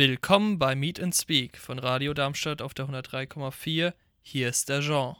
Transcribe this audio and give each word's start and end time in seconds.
Willkommen 0.00 0.58
bei 0.58 0.74
Meet 0.74 1.02
and 1.02 1.14
Speak 1.14 1.58
von 1.58 1.78
Radio 1.78 2.14
Darmstadt 2.14 2.62
auf 2.62 2.72
der 2.72 2.86
103,4. 2.86 3.92
Hier 4.22 4.48
ist 4.48 4.68
der 4.68 4.80
Jean. 4.80 5.16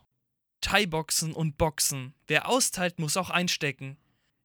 Thai-Boxen 0.61 1.33
und 1.33 1.59
Boxen. 1.59 2.15
Wer 2.27 2.49
austeilt, 2.49 2.99
muss 2.99 3.17
auch 3.17 3.31
einstecken. 3.31 3.97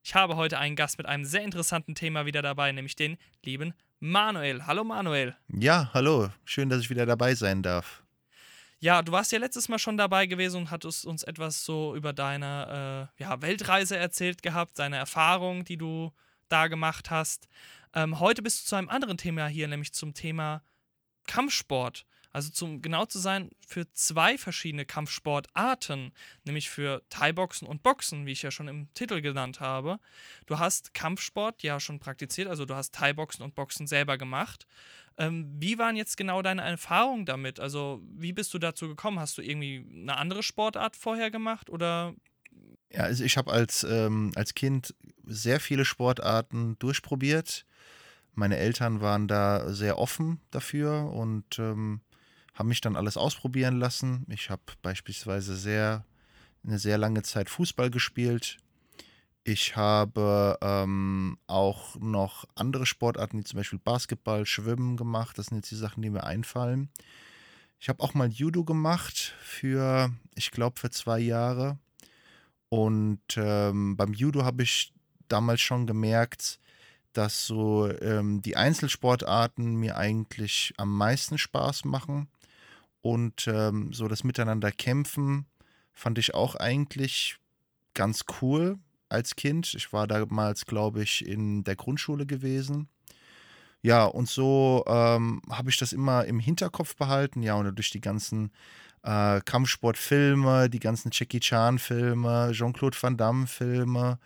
Ich 0.04 0.16
habe 0.16 0.36
heute 0.36 0.60
einen 0.60 0.76
Gast 0.76 0.98
mit 0.98 1.08
einem 1.08 1.26
sehr 1.26 1.42
interessanten 1.42 1.96
Thema 1.96 2.26
wieder 2.26 2.42
dabei, 2.42 2.72
nämlich 2.72 2.96
den 2.96 3.18
lieben 3.44 3.74
Manuel. 4.00 4.66
Hallo 4.68 4.84
Manuel. 4.84 5.36
Ja, 5.48 5.90
hallo. 5.94 6.30
Schön, 6.44 6.70
dass 6.70 6.82
ich 6.82 6.90
wieder 6.90 7.06
dabei 7.06 7.34
sein 7.36 7.64
darf. 7.64 8.04
Ja, 8.80 9.02
du 9.02 9.12
warst 9.12 9.32
ja 9.32 9.40
letztes 9.40 9.68
Mal 9.68 9.80
schon 9.80 9.98
dabei 9.98 10.28
gewesen 10.28 10.58
und 10.58 10.72
hattest 10.72 11.06
uns 11.06 11.24
etwas 11.24 11.66
so 11.66 11.96
über 11.96 12.14
deine 12.14 13.10
äh, 13.18 13.24
ja, 13.24 13.42
Weltreise 13.42 13.98
erzählt 13.98 14.44
gehabt, 14.44 14.78
deine 14.78 14.98
Erfahrungen, 14.98 15.64
die 15.64 15.78
du 15.78 16.12
da 16.50 16.68
gemacht 16.68 17.10
hast. 17.10 17.48
Ähm, 17.94 18.20
heute 18.20 18.44
bist 18.44 18.62
du 18.62 18.70
zu 18.70 18.76
einem 18.76 18.90
anderen 18.90 19.18
Thema 19.18 19.48
hier, 19.48 19.68
nämlich 19.68 19.94
zum 19.94 20.14
Thema 20.14 20.62
Kampfsport. 21.26 22.06
Also 22.36 22.50
zum 22.50 22.82
genau 22.82 23.06
zu 23.06 23.18
sein, 23.18 23.50
für 23.66 23.90
zwei 23.94 24.38
verschiedene 24.38 24.84
Kampfsportarten, 24.84 26.12
nämlich 26.44 26.70
für 26.70 27.02
Thai-Boxen 27.10 27.66
und 27.66 27.82
Boxen, 27.82 28.26
wie 28.26 28.34
ich 28.34 28.42
ja 28.42 28.52
schon 28.52 28.68
im 28.68 28.94
Titel 28.94 29.22
genannt 29.22 29.62
habe. 29.62 30.02
Du 30.46 30.60
hast 30.60 30.94
Kampfsport 30.94 31.64
ja 31.64 31.80
schon 31.80 32.00
praktiziert, 32.00 32.50
also 32.50 32.66
du 32.66 32.76
hast 32.76 32.94
Thai-Boxen 32.94 33.42
und 33.42 33.56
Boxen 33.56 33.88
selber 33.88 34.18
gemacht. 34.18 34.68
Ähm, 35.18 35.50
wie 35.62 35.78
waren 35.78 35.96
jetzt 35.96 36.18
genau 36.18 36.42
deine 36.42 36.62
Erfahrungen 36.64 37.26
damit? 37.26 37.62
Also 37.62 38.02
wie 38.04 38.34
bist 38.34 38.54
du 38.54 38.60
dazu 38.60 38.90
gekommen? 38.90 39.18
Hast 39.18 39.38
du 39.38 39.42
irgendwie 39.42 39.88
eine 39.90 40.18
andere 40.18 40.44
Sportart 40.44 40.98
vorher 40.98 41.32
gemacht 41.32 41.70
oder 41.70 42.16
ja, 42.92 43.04
also 43.04 43.24
ich 43.24 43.38
habe 43.38 43.50
als, 43.54 43.86
ähm, 43.90 44.34
als 44.36 44.54
Kind 44.56 44.94
sehr 45.24 45.62
viele 45.62 45.86
Sportarten 45.86 46.78
durchprobiert. 46.80 47.66
Meine 48.34 48.58
Eltern 48.58 49.00
waren 49.00 49.30
da 49.30 49.72
sehr 49.72 49.98
offen 49.98 50.42
dafür 50.52 51.14
und 51.14 51.60
ähm, 51.60 52.02
haben 52.56 52.70
mich 52.70 52.82
dann 52.82 52.96
alles 52.96 53.18
ausprobieren 53.18 53.78
lassen. 53.78 54.26
Ich 54.30 54.50
habe 54.50 54.64
beispielsweise 54.82 55.56
sehr 55.56 56.06
eine 56.66 56.80
sehr 56.80 56.98
lange 56.98 57.22
Zeit 57.22 57.50
Fußball 57.50 57.92
gespielt. 57.92 58.58
Ich 59.44 59.76
habe 59.76 60.58
ähm, 60.62 61.38
auch 61.46 61.96
noch 61.98 62.46
andere 62.56 62.88
Sportarten, 62.88 63.38
wie 63.38 63.44
zum 63.44 63.58
Beispiel 63.58 63.78
Basketball, 63.78 64.46
Schwimmen 64.46 64.98
gemacht. 64.98 65.38
Das 65.38 65.48
sind 65.48 65.58
jetzt 65.58 65.70
die 65.70 65.76
Sachen, 65.76 66.02
die 66.02 66.10
mir 66.10 66.24
einfallen. 66.24 66.90
Ich 67.80 67.90
habe 67.90 68.02
auch 68.02 68.16
mal 68.16 68.30
Judo 68.30 68.64
gemacht 68.64 69.36
für, 69.44 70.12
ich 70.34 70.50
glaube, 70.50 70.80
für 70.80 70.90
zwei 70.90 71.20
Jahre. 71.20 71.78
Und 72.70 73.22
ähm, 73.36 73.96
beim 73.96 74.14
Judo 74.14 74.44
habe 74.44 74.64
ich 74.64 74.92
damals 75.28 75.62
schon 75.62 75.86
gemerkt, 75.86 76.60
dass 77.14 77.46
so 77.46 77.88
ähm, 78.02 78.42
die 78.42 78.58
Einzelsportarten 78.58 79.76
mir 79.76 79.98
eigentlich 79.98 80.74
am 80.78 80.98
meisten 80.98 81.38
Spaß 81.38 81.86
machen. 81.86 82.28
Und 83.06 83.48
ähm, 83.48 83.94
so 83.94 84.08
das 84.08 84.24
Miteinander 84.24 84.72
kämpfen 84.72 85.46
fand 85.94 86.18
ich 86.18 86.34
auch 86.34 86.56
eigentlich 86.56 87.38
ganz 87.94 88.26
cool 88.42 88.80
als 89.10 89.36
Kind. 89.36 89.76
Ich 89.76 89.94
war 89.94 90.08
damals, 90.08 90.66
glaube 90.66 91.04
ich, 91.04 91.24
in 91.24 91.64
der 91.64 91.76
Grundschule 91.76 92.26
gewesen. 92.26 92.90
Ja, 93.84 94.06
und 94.06 94.28
so 94.28 94.84
ähm, 94.88 95.44
habe 95.52 95.70
ich 95.70 95.78
das 95.78 95.94
immer 95.94 96.26
im 96.26 96.40
Hinterkopf 96.40 96.96
behalten. 96.96 97.44
Ja, 97.44 97.54
und 97.54 97.76
durch 97.76 97.92
die 97.92 98.02
ganzen 98.02 98.52
äh, 99.04 99.40
Kampfsportfilme, 99.40 100.68
die 100.72 100.80
ganzen 100.80 101.12
Jackie 101.14 101.42
Chan-Filme, 101.42 102.54
Jean-Claude 102.54 102.98
Van 103.00 103.18
Damme-Filme 103.18 104.18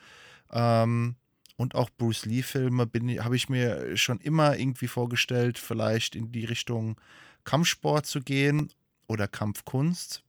ähm, 0.54 1.18
und 1.58 1.76
auch 1.76 1.90
Bruce 1.90 2.26
Lee-Filme 2.26 2.90
habe 3.20 3.36
ich 3.36 3.50
mir 3.50 3.98
schon 3.98 4.22
immer 4.22 4.58
irgendwie 4.58 4.88
vorgestellt, 4.88 5.58
vielleicht 5.58 6.16
in 6.16 6.32
die 6.32 6.46
Richtung 6.46 6.96
Kampfsport 7.50 8.06
zu 8.06 8.22
gehen 8.22 8.72
oder 9.08 9.28
Kampfkunst. 9.28 10.22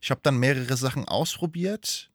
Ich 0.00 0.12
habe 0.12 0.20
dann 0.22 0.38
mehrere 0.38 0.76
Sachen 0.76 1.04
ausprobiert. 1.04 2.12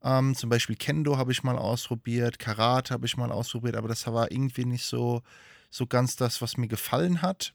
Ähm, 0.00 0.36
zum 0.36 0.48
Beispiel 0.48 0.76
Kendo 0.76 1.18
habe 1.18 1.32
ich 1.32 1.42
mal 1.42 1.58
ausprobiert, 1.58 2.38
Karate 2.38 2.94
habe 2.94 3.04
ich 3.04 3.16
mal 3.16 3.32
ausprobiert, 3.32 3.74
aber 3.74 3.88
das 3.88 4.06
war 4.06 4.30
irgendwie 4.30 4.64
nicht 4.64 4.84
so, 4.84 5.22
so 5.70 5.88
ganz 5.88 6.14
das, 6.14 6.40
was 6.40 6.56
mir 6.56 6.68
gefallen 6.68 7.20
hat. 7.20 7.52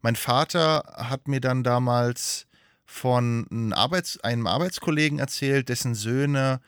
Mein 0.00 0.14
Vater 0.14 0.84
hat 0.96 1.26
mir 1.26 1.40
dann 1.40 1.64
damals 1.64 2.46
von 2.84 3.48
einem, 3.50 3.72
Arbeits-, 3.72 4.20
einem 4.20 4.46
Arbeitskollegen 4.46 5.18
erzählt, 5.18 5.70
dessen 5.70 5.96
Söhne 5.96 6.60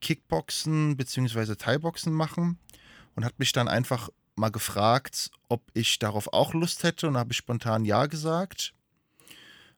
Kickboxen 0.00 0.96
bzw. 0.96 1.56
Thai-Boxen 1.56 2.14
machen 2.14 2.58
und 3.14 3.26
hat 3.26 3.38
mich 3.38 3.52
dann 3.52 3.68
einfach 3.68 4.08
mal 4.38 4.50
gefragt, 4.50 5.30
ob 5.48 5.62
ich 5.74 5.98
darauf 5.98 6.32
auch 6.32 6.54
Lust 6.54 6.82
hätte 6.82 7.08
und 7.08 7.16
habe 7.16 7.32
ich 7.32 7.38
spontan 7.38 7.84
ja 7.84 8.06
gesagt. 8.06 8.74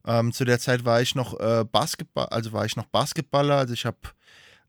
Ähm, 0.07 0.33
zu 0.33 0.45
der 0.45 0.59
Zeit 0.59 0.85
war 0.85 1.03
ich 1.03 1.15
noch 1.15 1.39
äh, 1.41 1.65
Basketball, 1.65 2.27
also 2.27 2.53
war 2.53 2.65
ich 2.65 2.77
noch 2.77 2.87
Basketballer, 2.87 3.57
also 3.57 3.75
ich 3.75 3.85
habe 3.85 3.99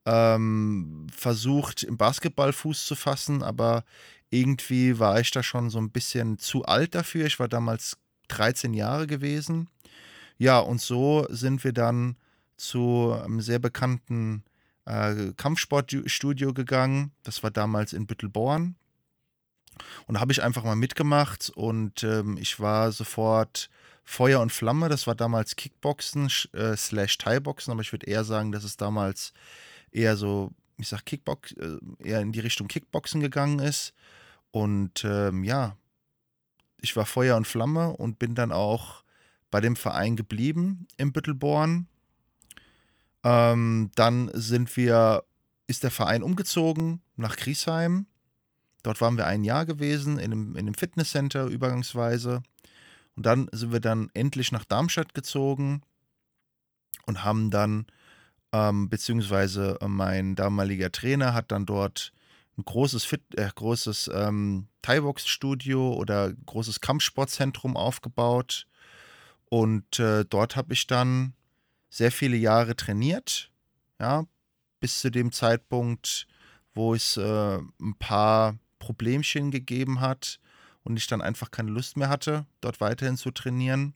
ähm, 0.05 1.07
versucht 1.15 1.83
im 1.83 1.97
Basketball 1.97 2.53
Fuß 2.53 2.85
zu 2.85 2.95
fassen, 2.95 3.43
aber 3.43 3.83
irgendwie 4.29 4.99
war 4.99 5.19
ich 5.19 5.31
da 5.31 5.43
schon 5.43 5.69
so 5.69 5.79
ein 5.79 5.91
bisschen 5.91 6.37
zu 6.37 6.65
alt 6.65 6.95
dafür. 6.95 7.25
Ich 7.25 7.39
war 7.39 7.47
damals 7.47 7.97
13 8.29 8.73
Jahre 8.73 9.07
gewesen. 9.07 9.69
Ja, 10.37 10.59
und 10.59 10.81
so 10.81 11.27
sind 11.29 11.63
wir 11.63 11.73
dann 11.73 12.17
zu 12.57 13.13
einem 13.23 13.41
sehr 13.41 13.59
bekannten 13.59 14.43
äh, 14.85 15.33
Kampfsportstudio 15.35 16.53
gegangen. 16.53 17.11
Das 17.23 17.43
war 17.43 17.51
damals 17.51 17.93
in 17.93 18.07
Büttelborn. 18.07 18.75
Und 20.07 20.15
da 20.15 20.21
habe 20.21 20.31
ich 20.31 20.43
einfach 20.43 20.63
mal 20.63 20.75
mitgemacht 20.75 21.51
und 21.55 22.03
ähm, 22.03 22.37
ich 22.37 22.59
war 22.59 22.91
sofort 22.91 23.69
Feuer 24.03 24.41
und 24.41 24.51
Flamme. 24.51 24.89
Das 24.89 25.07
war 25.07 25.15
damals 25.15 25.55
Kickboxen 25.55 26.29
äh, 26.53 26.75
slash 26.75 27.17
Thai-Boxen, 27.17 27.71
aber 27.71 27.81
ich 27.81 27.91
würde 27.91 28.07
eher 28.07 28.23
sagen, 28.23 28.51
dass 28.51 28.63
es 28.63 28.77
damals 28.77 29.33
eher 29.91 30.17
so, 30.17 30.51
ich 30.77 30.87
sag 30.87 31.05
Kickbox, 31.05 31.53
äh, 31.53 31.77
eher 31.99 32.21
in 32.21 32.31
die 32.31 32.39
Richtung 32.39 32.67
Kickboxen 32.67 33.21
gegangen 33.21 33.59
ist. 33.59 33.93
Und 34.51 35.05
ähm, 35.05 35.43
ja, 35.43 35.77
ich 36.77 36.95
war 36.95 37.05
Feuer 37.05 37.37
und 37.37 37.47
Flamme 37.47 37.95
und 37.95 38.19
bin 38.19 38.35
dann 38.35 38.51
auch 38.51 39.03
bei 39.49 39.61
dem 39.61 39.75
Verein 39.75 40.15
geblieben 40.15 40.87
im 40.97 41.13
Büttelborn. 41.13 41.87
Ähm, 43.23 43.91
dann 43.95 44.31
sind 44.33 44.75
wir, 44.75 45.23
ist 45.67 45.83
der 45.83 45.91
Verein 45.91 46.23
umgezogen 46.23 47.01
nach 47.15 47.35
Griesheim. 47.35 48.07
Dort 48.83 49.01
waren 49.01 49.17
wir 49.17 49.27
ein 49.27 49.43
Jahr 49.43 49.65
gewesen, 49.65 50.17
in 50.17 50.31
einem, 50.31 50.51
in 50.55 50.59
einem 50.59 50.73
Fitnesscenter 50.73 51.45
übergangsweise. 51.45 52.43
Und 53.15 53.25
dann 53.25 53.47
sind 53.51 53.71
wir 53.71 53.79
dann 53.79 54.09
endlich 54.13 54.51
nach 54.51 54.65
Darmstadt 54.65 55.13
gezogen 55.13 55.81
und 57.05 57.23
haben 57.23 57.51
dann, 57.51 57.85
ähm, 58.51 58.89
beziehungsweise 58.89 59.77
mein 59.87 60.35
damaliger 60.35 60.91
Trainer 60.91 61.33
hat 61.33 61.51
dann 61.51 61.65
dort 61.65 62.13
ein 62.57 62.65
großes, 62.65 63.11
äh, 63.35 63.49
großes 63.53 64.09
ähm, 64.13 64.67
Thai-Box-Studio 64.81 65.93
oder 65.93 66.33
großes 66.45 66.81
Kampfsportzentrum 66.81 67.77
aufgebaut. 67.77 68.67
Und 69.49 69.99
äh, 69.99 70.25
dort 70.25 70.55
habe 70.55 70.73
ich 70.73 70.87
dann 70.87 71.33
sehr 71.89 72.11
viele 72.11 72.37
Jahre 72.37 72.75
trainiert. 72.75 73.51
Ja, 73.99 74.25
bis 74.79 74.99
zu 75.01 75.11
dem 75.11 75.31
Zeitpunkt, 75.31 76.27
wo 76.73 76.95
es 76.95 77.17
äh, 77.17 77.57
ein 77.57 77.95
paar 77.99 78.57
Problemchen 78.91 79.51
gegeben 79.51 80.01
hat 80.01 80.41
und 80.83 80.97
ich 80.97 81.07
dann 81.07 81.21
einfach 81.21 81.49
keine 81.49 81.71
Lust 81.71 81.95
mehr 81.95 82.09
hatte, 82.09 82.45
dort 82.59 82.81
weiterhin 82.81 83.15
zu 83.15 83.31
trainieren. 83.31 83.93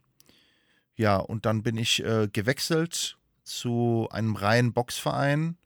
Ja, 0.95 1.17
und 1.17 1.45
dann 1.45 1.63
bin 1.63 1.75
ich 1.75 2.01
äh, 2.01 2.29
gewechselt 2.31 3.17
zu 3.43 4.07
einem 4.11 4.37
reinen 4.37 4.71
Boxverein 4.71 5.57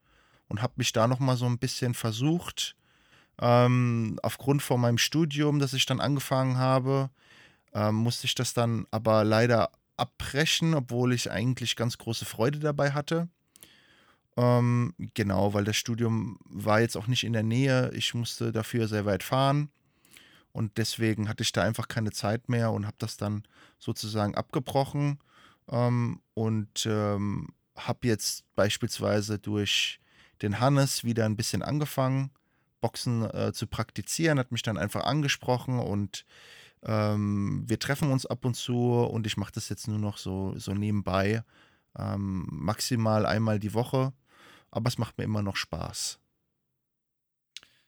und 0.47 0.63
habe 0.63 0.73
mich 0.77 0.93
da 0.93 1.07
nochmal 1.07 1.37
so 1.37 1.45
ein 1.45 1.59
bisschen 1.59 1.93
versucht, 1.93 2.75
ähm, 3.39 4.19
aufgrund 4.23 4.63
von 4.63 4.81
meinem 4.81 4.97
Studium, 4.97 5.59
das 5.59 5.73
ich 5.73 5.85
dann 5.85 6.01
angefangen 6.01 6.57
habe, 6.57 7.11
ähm, 7.73 7.95
musste 7.95 8.25
ich 8.25 8.33
das 8.33 8.55
dann 8.55 8.87
aber 8.89 9.23
leider 9.23 9.69
abbrechen, 9.95 10.73
obwohl 10.73 11.13
ich 11.13 11.29
eigentlich 11.29 11.75
ganz 11.75 11.99
große 11.99 12.25
Freude 12.25 12.57
dabei 12.57 12.93
hatte. 12.93 13.29
Ähm, 14.37 14.93
genau, 15.13 15.53
weil 15.53 15.65
das 15.65 15.75
Studium 15.75 16.39
war 16.45 16.81
jetzt 16.81 16.95
auch 16.95 17.07
nicht 17.07 17.23
in 17.23 17.33
der 17.33 17.43
Nähe. 17.43 17.91
Ich 17.93 18.13
musste 18.13 18.51
dafür 18.51 18.87
sehr 18.87 19.05
weit 19.05 19.23
fahren. 19.23 19.69
Und 20.51 20.77
deswegen 20.77 21.29
hatte 21.29 21.43
ich 21.43 21.51
da 21.51 21.63
einfach 21.63 21.87
keine 21.87 22.11
Zeit 22.11 22.49
mehr 22.49 22.71
und 22.71 22.85
habe 22.85 22.97
das 22.99 23.17
dann 23.17 23.43
sozusagen 23.77 24.35
abgebrochen. 24.35 25.19
Ähm, 25.69 26.21
und 26.33 26.85
ähm, 26.85 27.49
habe 27.75 28.07
jetzt 28.07 28.43
beispielsweise 28.55 29.39
durch 29.39 29.99
den 30.41 30.59
Hannes 30.59 31.03
wieder 31.03 31.25
ein 31.25 31.35
bisschen 31.35 31.61
angefangen, 31.61 32.31
Boxen 32.81 33.29
äh, 33.31 33.51
zu 33.53 33.67
praktizieren, 33.67 34.39
hat 34.39 34.51
mich 34.51 34.61
dann 34.61 34.77
einfach 34.77 35.03
angesprochen 35.03 35.79
und 35.79 36.25
ähm, 36.83 37.63
wir 37.67 37.77
treffen 37.77 38.11
uns 38.11 38.25
ab 38.25 38.45
und 38.45 38.55
zu 38.55 38.93
und 38.93 39.27
ich 39.27 39.35
mache 39.35 39.51
das 39.53 39.69
jetzt 39.69 39.87
nur 39.87 39.99
noch 39.99 40.17
so, 40.17 40.53
so 40.57 40.73
nebenbei, 40.73 41.43
ähm, 41.97 42.47
maximal 42.49 43.25
einmal 43.25 43.59
die 43.59 43.73
Woche, 43.73 44.13
aber 44.71 44.87
es 44.87 44.97
macht 44.97 45.17
mir 45.17 45.23
immer 45.23 45.41
noch 45.41 45.55
Spaß. 45.55 46.19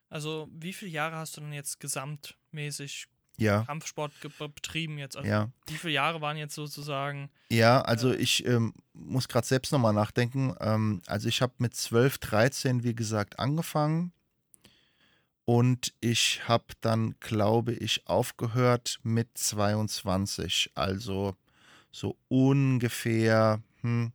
Also 0.09 0.49
wie 0.51 0.73
viele 0.73 0.91
Jahre 0.91 1.15
hast 1.15 1.37
du 1.37 1.41
denn 1.41 1.53
jetzt 1.53 1.79
gesamtmäßig 1.79 3.07
ja. 3.37 3.63
Kampfsport 3.63 4.11
betrieben 4.53 4.97
jetzt? 4.97 5.15
Also 5.15 5.29
ja. 5.29 5.49
Wie 5.67 5.75
viele 5.75 5.93
Jahre 5.93 6.21
waren 6.21 6.37
jetzt 6.37 6.53
sozusagen? 6.53 7.29
Ja, 7.49 7.81
also 7.81 8.13
ich 8.13 8.45
ähm, 8.45 8.73
muss 8.93 9.27
gerade 9.27 9.47
selbst 9.47 9.71
nochmal 9.71 9.93
nachdenken. 9.93 10.55
Ähm, 10.59 11.01
also 11.07 11.27
ich 11.27 11.41
habe 11.41 11.53
mit 11.59 11.75
12, 11.75 12.17
13, 12.19 12.83
wie 12.83 12.93
gesagt, 12.93 13.39
angefangen. 13.39 14.11
Und 15.45 15.93
ich 16.01 16.47
habe 16.47 16.65
dann, 16.81 17.15
glaube 17.19 17.73
ich, 17.73 18.07
aufgehört 18.07 18.99
mit 19.03 19.37
22. 19.37 20.71
Also 20.75 21.35
so 21.91 22.17
ungefähr, 22.27 23.61
hm, 23.81 24.11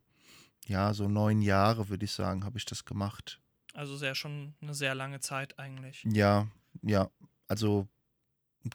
ja, 0.65 0.93
so 0.93 1.07
neun 1.07 1.41
Jahre, 1.41 1.89
würde 1.89 2.05
ich 2.05 2.11
sagen, 2.11 2.43
habe 2.43 2.57
ich 2.57 2.65
das 2.65 2.85
gemacht. 2.85 3.39
Also 3.73 3.95
sehr 3.95 4.15
schon 4.15 4.55
eine 4.61 4.73
sehr 4.73 4.95
lange 4.95 5.19
Zeit 5.19 5.57
eigentlich. 5.59 6.03
Ja, 6.11 6.47
ja. 6.81 7.09
Also 7.47 7.87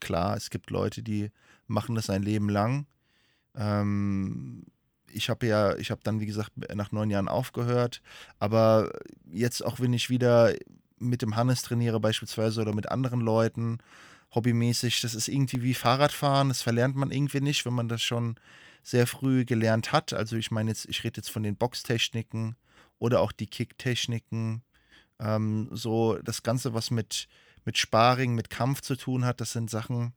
klar, 0.00 0.36
es 0.36 0.48
gibt 0.50 0.70
Leute, 0.70 1.02
die 1.02 1.30
machen 1.66 1.94
das 1.94 2.08
ein 2.08 2.22
Leben 2.22 2.48
lang. 2.48 2.86
Ähm, 3.54 4.64
ich 5.10 5.28
habe 5.28 5.46
ja, 5.46 5.76
ich 5.76 5.90
habe 5.90 6.00
dann, 6.02 6.20
wie 6.20 6.26
gesagt, 6.26 6.52
nach 6.74 6.92
neun 6.92 7.10
Jahren 7.10 7.28
aufgehört. 7.28 8.00
Aber 8.38 8.92
jetzt 9.30 9.64
auch, 9.64 9.80
wenn 9.80 9.92
ich 9.92 10.08
wieder 10.08 10.54
mit 10.98 11.20
dem 11.22 11.36
Hannes 11.36 11.62
trainiere 11.62 12.00
beispielsweise 12.00 12.62
oder 12.62 12.74
mit 12.74 12.90
anderen 12.90 13.20
Leuten, 13.20 13.78
hobbymäßig, 14.34 15.00
das 15.02 15.14
ist 15.14 15.28
irgendwie 15.28 15.62
wie 15.62 15.74
Fahrradfahren, 15.74 16.48
das 16.48 16.62
verlernt 16.62 16.96
man 16.96 17.10
irgendwie 17.10 17.40
nicht, 17.40 17.66
wenn 17.66 17.74
man 17.74 17.88
das 17.88 18.02
schon 18.02 18.36
sehr 18.82 19.06
früh 19.06 19.44
gelernt 19.44 19.92
hat. 19.92 20.12
Also 20.12 20.36
ich 20.36 20.50
meine 20.50 20.70
jetzt, 20.70 20.86
ich 20.86 21.04
rede 21.04 21.18
jetzt 21.18 21.30
von 21.30 21.42
den 21.42 21.56
Boxtechniken 21.56 22.56
oder 22.98 23.20
auch 23.20 23.32
die 23.32 23.46
Kicktechniken, 23.46 24.62
ähm, 25.18 25.68
so 25.70 26.18
das 26.18 26.42
Ganze, 26.42 26.74
was 26.74 26.90
mit, 26.90 27.28
mit 27.64 27.78
Sparring, 27.78 28.34
mit 28.34 28.50
Kampf 28.50 28.80
zu 28.80 28.96
tun 28.96 29.24
hat, 29.24 29.40
das 29.40 29.52
sind 29.52 29.70
Sachen, 29.70 30.12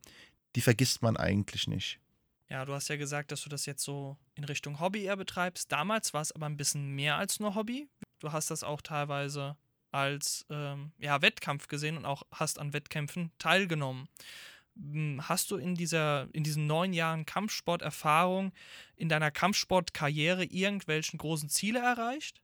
die 0.55 0.61
vergisst 0.61 1.01
man 1.01 1.17
eigentlich 1.17 1.67
nicht. 1.67 1.99
Ja, 2.49 2.63
du 2.65 2.73
hast 2.73 2.87
ja 2.89 2.95
gesagt, 2.95 3.31
dass 3.31 3.41
du 3.41 3.49
das 3.49 3.65
jetzt 3.65 3.83
so 3.83 4.17
in 4.35 4.43
Richtung 4.43 4.79
Hobby 4.79 5.03
eher 5.03 5.17
betreibst. 5.17 5.71
Damals 5.71 6.13
war 6.13 6.21
es 6.21 6.31
aber 6.31 6.45
ein 6.45 6.57
bisschen 6.57 6.91
mehr 6.93 7.17
als 7.17 7.39
nur 7.39 7.55
Hobby. 7.55 7.87
Du 8.19 8.31
hast 8.31 8.51
das 8.51 8.63
auch 8.63 8.81
teilweise 8.81 9.57
als 9.91 10.45
ähm, 10.49 10.91
ja, 10.99 11.21
Wettkampf 11.21 11.67
gesehen 11.67 11.97
und 11.97 12.05
auch 12.05 12.23
hast 12.31 12.59
an 12.59 12.73
Wettkämpfen 12.73 13.31
teilgenommen. 13.39 14.07
Hm, 14.75 15.21
hast 15.27 15.51
du 15.51 15.57
in, 15.57 15.75
dieser, 15.75 16.27
in 16.33 16.43
diesen 16.43 16.67
neun 16.67 16.93
Jahren 16.93 17.25
Kampfsporterfahrung 17.25 18.51
in 18.95 19.09
deiner 19.09 19.31
Kampfsportkarriere 19.31 20.45
irgendwelchen 20.45 21.17
großen 21.17 21.49
Ziele 21.49 21.79
erreicht? 21.79 22.41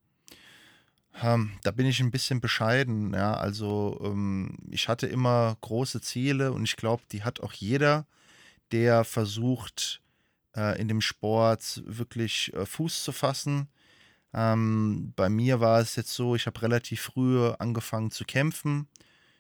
Ähm, 1.22 1.52
da 1.64 1.72
bin 1.72 1.86
ich 1.86 2.00
ein 2.00 2.12
bisschen 2.12 2.40
bescheiden, 2.40 3.14
ja. 3.14 3.34
Also 3.34 4.00
ähm, 4.04 4.58
ich 4.70 4.88
hatte 4.88 5.08
immer 5.08 5.58
große 5.62 6.02
Ziele 6.02 6.54
und 6.54 6.64
ich 6.64 6.78
glaube, 6.78 7.04
die 7.12 7.24
hat 7.24 7.42
auch 7.42 7.54
jeder, 7.54 8.06
der 8.72 9.04
versucht, 9.04 10.02
äh, 10.56 10.80
in 10.80 10.88
dem 10.88 11.02
Sport 11.02 11.84
wirklich 11.86 12.54
äh, 12.54 12.66
Fuß 12.66 13.04
zu 13.04 13.12
fassen. 13.12 13.68
Ähm, 14.34 15.14
bei 15.16 15.30
mir 15.30 15.60
war 15.60 15.80
es 15.80 15.96
jetzt 15.98 16.14
so, 16.14 16.36
ich 16.36 16.48
habe 16.48 16.62
relativ 16.62 17.02
früh 17.02 17.50
angefangen 17.60 18.12
zu 18.12 18.24
kämpfen. 18.24 18.88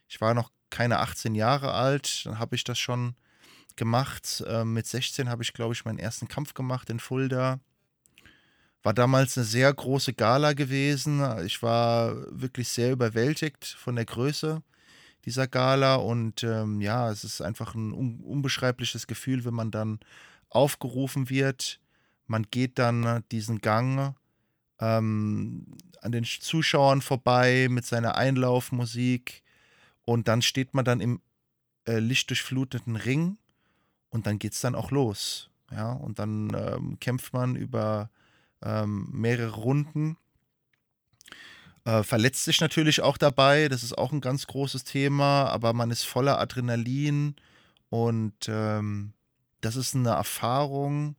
Ich 0.10 0.20
war 0.20 0.34
noch 0.34 0.52
keine 0.72 1.00
18 1.00 1.36
Jahre 1.36 1.74
alt, 1.74 2.26
dann 2.26 2.40
habe 2.40 2.56
ich 2.56 2.64
das 2.64 2.80
schon 2.80 3.16
gemacht. 3.76 4.44
Äh, 4.48 4.66
mit 4.66 4.88
16 4.88 5.30
habe 5.30 5.44
ich, 5.44 5.54
glaube 5.54 5.74
ich, 5.74 5.86
meinen 5.86 6.00
ersten 6.00 6.28
Kampf 6.28 6.54
gemacht 6.54 6.90
in 6.90 7.00
Fulda. 7.00 7.60
War 8.84 8.94
damals 8.94 9.38
eine 9.38 9.46
sehr 9.46 9.72
große 9.72 10.14
Gala 10.14 10.54
gewesen. 10.54 11.24
Ich 11.46 11.62
war 11.62 12.16
wirklich 12.32 12.70
sehr 12.70 12.92
überwältigt 12.92 13.66
von 13.66 13.96
der 13.96 14.06
Größe 14.06 14.64
dieser 15.26 15.48
Gala 15.48 15.96
und 15.96 16.44
ähm, 16.44 16.82
ja, 16.82 17.12
es 17.12 17.24
ist 17.24 17.42
einfach 17.42 17.76
ein 17.76 17.94
un 17.94 18.22
unbeschreibliches 18.22 19.06
Gefühl, 19.06 19.46
wenn 19.46 19.54
man 19.54 19.70
dann 19.70 20.00
aufgerufen 20.50 21.30
wird. 21.30 21.80
Man 22.26 22.48
geht 22.50 22.80
dann 22.80 23.24
diesen 23.32 23.62
Gang 23.62 24.16
ähm, 24.80 25.68
an 26.02 26.12
den 26.12 26.24
Zuschauern 26.24 27.02
vorbei 27.02 27.68
mit 27.70 27.86
seiner 27.86 28.16
Einlaufmusik 28.16 29.44
und 30.12 30.28
dann 30.28 30.42
steht 30.42 30.74
man 30.74 30.84
dann 30.84 31.00
im 31.00 31.22
äh, 31.88 32.00
lichtdurchfluteten 32.00 32.98
Ring 32.98 33.38
und 34.10 34.28
dann 34.28 34.40
geht 34.40 34.52
es 34.52 34.60
dann 34.60 34.75
auch 34.75 34.92
los. 34.92 35.50
Ja, 35.72 35.94
und 35.94 36.19
dann 36.19 36.52
ähm, 36.54 37.00
kämpft 37.00 37.31
man 37.31 37.56
über 37.56 38.10
ähm, 38.62 39.08
mehrere 39.13 39.56
Runden. 39.56 40.18
Äh, 41.86 42.04
verletzt 42.04 42.44
sich 42.44 42.60
natürlich 42.60 43.00
auch 43.02 43.18
dabei, 43.18 43.69
das 43.69 43.84
ist 43.84 43.98
auch 43.98 44.12
ein 44.12 44.19
ganz 44.19 44.48
großes 44.48 44.84
Thema, 44.84 45.46
aber 45.46 45.72
man 45.72 45.92
ist 45.92 46.04
voller 46.04 46.40
Adrenalin 46.40 47.38
und 47.90 48.50
ähm, 48.50 49.13
das 49.62 49.78
ist 49.78 49.96
eine 49.96 50.10
Erfahrung, 50.10 51.16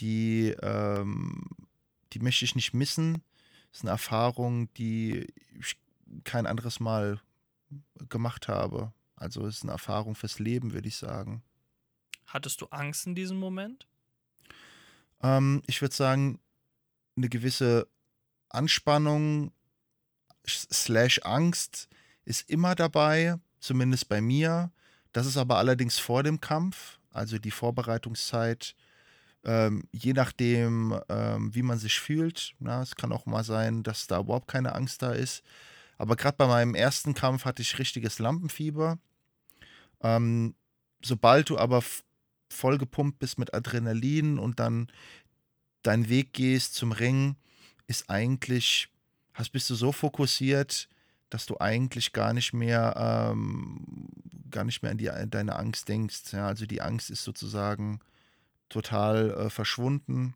die, 0.00 0.48
ähm, 0.62 1.44
die 2.12 2.18
möchte 2.18 2.44
ich 2.44 2.56
nicht 2.56 2.74
missen. 2.74 3.22
Das 3.70 3.78
ist 3.78 3.84
eine 3.84 3.92
Erfahrung, 3.92 4.68
die 4.74 5.32
ich 5.60 5.78
kein 6.24 6.46
anderes 6.46 6.80
Mal 6.80 7.20
gemacht 8.08 8.48
habe. 8.48 8.92
Also 9.16 9.46
es 9.46 9.56
ist 9.56 9.62
eine 9.62 9.72
Erfahrung 9.72 10.14
fürs 10.14 10.38
Leben, 10.38 10.72
würde 10.72 10.88
ich 10.88 10.96
sagen. 10.96 11.42
Hattest 12.26 12.60
du 12.60 12.66
Angst 12.66 13.06
in 13.06 13.14
diesem 13.14 13.38
Moment? 13.38 13.86
Ähm, 15.22 15.62
ich 15.66 15.80
würde 15.80 15.94
sagen, 15.94 16.40
eine 17.16 17.28
gewisse 17.28 17.88
Anspannung 18.48 19.52
slash 20.46 21.20
Angst 21.24 21.88
ist 22.24 22.48
immer 22.50 22.74
dabei, 22.74 23.38
zumindest 23.60 24.08
bei 24.08 24.20
mir. 24.20 24.70
Das 25.12 25.26
ist 25.26 25.36
aber 25.36 25.56
allerdings 25.56 25.98
vor 25.98 26.22
dem 26.22 26.40
Kampf, 26.40 26.98
also 27.10 27.38
die 27.38 27.50
Vorbereitungszeit, 27.50 28.76
ähm, 29.44 29.84
je 29.92 30.12
nachdem, 30.12 31.00
ähm, 31.08 31.54
wie 31.54 31.62
man 31.62 31.78
sich 31.78 31.98
fühlt. 32.00 32.54
Na, 32.58 32.82
es 32.82 32.96
kann 32.96 33.12
auch 33.12 33.26
mal 33.26 33.44
sein, 33.44 33.82
dass 33.82 34.06
da 34.06 34.20
überhaupt 34.20 34.48
keine 34.48 34.74
Angst 34.74 35.02
da 35.02 35.12
ist. 35.12 35.42
Aber 35.98 36.16
gerade 36.16 36.36
bei 36.36 36.46
meinem 36.46 36.74
ersten 36.74 37.14
Kampf 37.14 37.44
hatte 37.44 37.62
ich 37.62 37.78
richtiges 37.78 38.18
Lampenfieber. 38.18 38.98
Ähm, 40.02 40.54
sobald 41.02 41.50
du 41.50 41.58
aber 41.58 41.82
voll 42.50 42.78
gepumpt 42.78 43.18
bist 43.18 43.38
mit 43.38 43.54
Adrenalin 43.54 44.38
und 44.38 44.60
dann 44.60 44.88
deinen 45.82 46.08
Weg 46.08 46.32
gehst 46.32 46.74
zum 46.74 46.92
Ring, 46.92 47.36
ist 47.86 48.10
eigentlich, 48.10 48.88
hast, 49.34 49.50
bist 49.50 49.70
du 49.70 49.74
so 49.74 49.92
fokussiert, 49.92 50.88
dass 51.30 51.46
du 51.46 51.58
eigentlich 51.58 52.12
gar 52.12 52.32
nicht 52.32 52.52
mehr, 52.52 52.94
ähm, 53.32 54.08
gar 54.50 54.64
nicht 54.64 54.82
mehr 54.82 54.92
an, 54.92 54.98
die, 54.98 55.10
an 55.10 55.30
deine 55.30 55.56
Angst 55.56 55.88
denkst. 55.88 56.32
Ja, 56.32 56.46
also 56.46 56.66
die 56.66 56.82
Angst 56.82 57.10
ist 57.10 57.24
sozusagen 57.24 58.00
total 58.68 59.30
äh, 59.30 59.50
verschwunden 59.50 60.34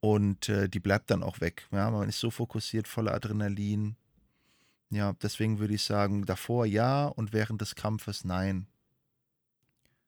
und 0.00 0.48
äh, 0.48 0.68
die 0.68 0.80
bleibt 0.80 1.10
dann 1.10 1.22
auch 1.22 1.40
weg. 1.40 1.68
Ja, 1.70 1.90
man 1.90 2.08
ist 2.08 2.20
so 2.20 2.30
fokussiert, 2.30 2.88
voller 2.88 3.14
Adrenalin. 3.14 3.96
Ja, 4.92 5.14
deswegen 5.22 5.58
würde 5.58 5.72
ich 5.72 5.82
sagen, 5.82 6.26
davor 6.26 6.66
ja 6.66 7.06
und 7.06 7.32
während 7.32 7.62
des 7.62 7.74
Kampfes 7.74 8.24
nein. 8.24 8.66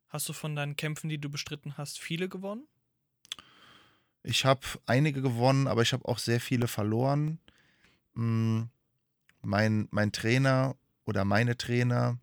Hast 0.08 0.28
du 0.28 0.34
von 0.34 0.54
deinen 0.54 0.76
Kämpfen, 0.76 1.08
die 1.08 1.16
du 1.16 1.30
bestritten 1.30 1.78
hast, 1.78 1.98
viele 1.98 2.28
gewonnen? 2.28 2.66
Ich 4.22 4.44
habe 4.44 4.60
einige 4.84 5.22
gewonnen, 5.22 5.68
aber 5.68 5.80
ich 5.80 5.94
habe 5.94 6.06
auch 6.06 6.18
sehr 6.18 6.38
viele 6.38 6.68
verloren. 6.68 7.38
Hm, 8.14 8.68
mein, 9.40 9.88
mein 9.90 10.12
Trainer 10.12 10.76
oder 11.06 11.24
meine 11.24 11.56
Trainer 11.56 12.18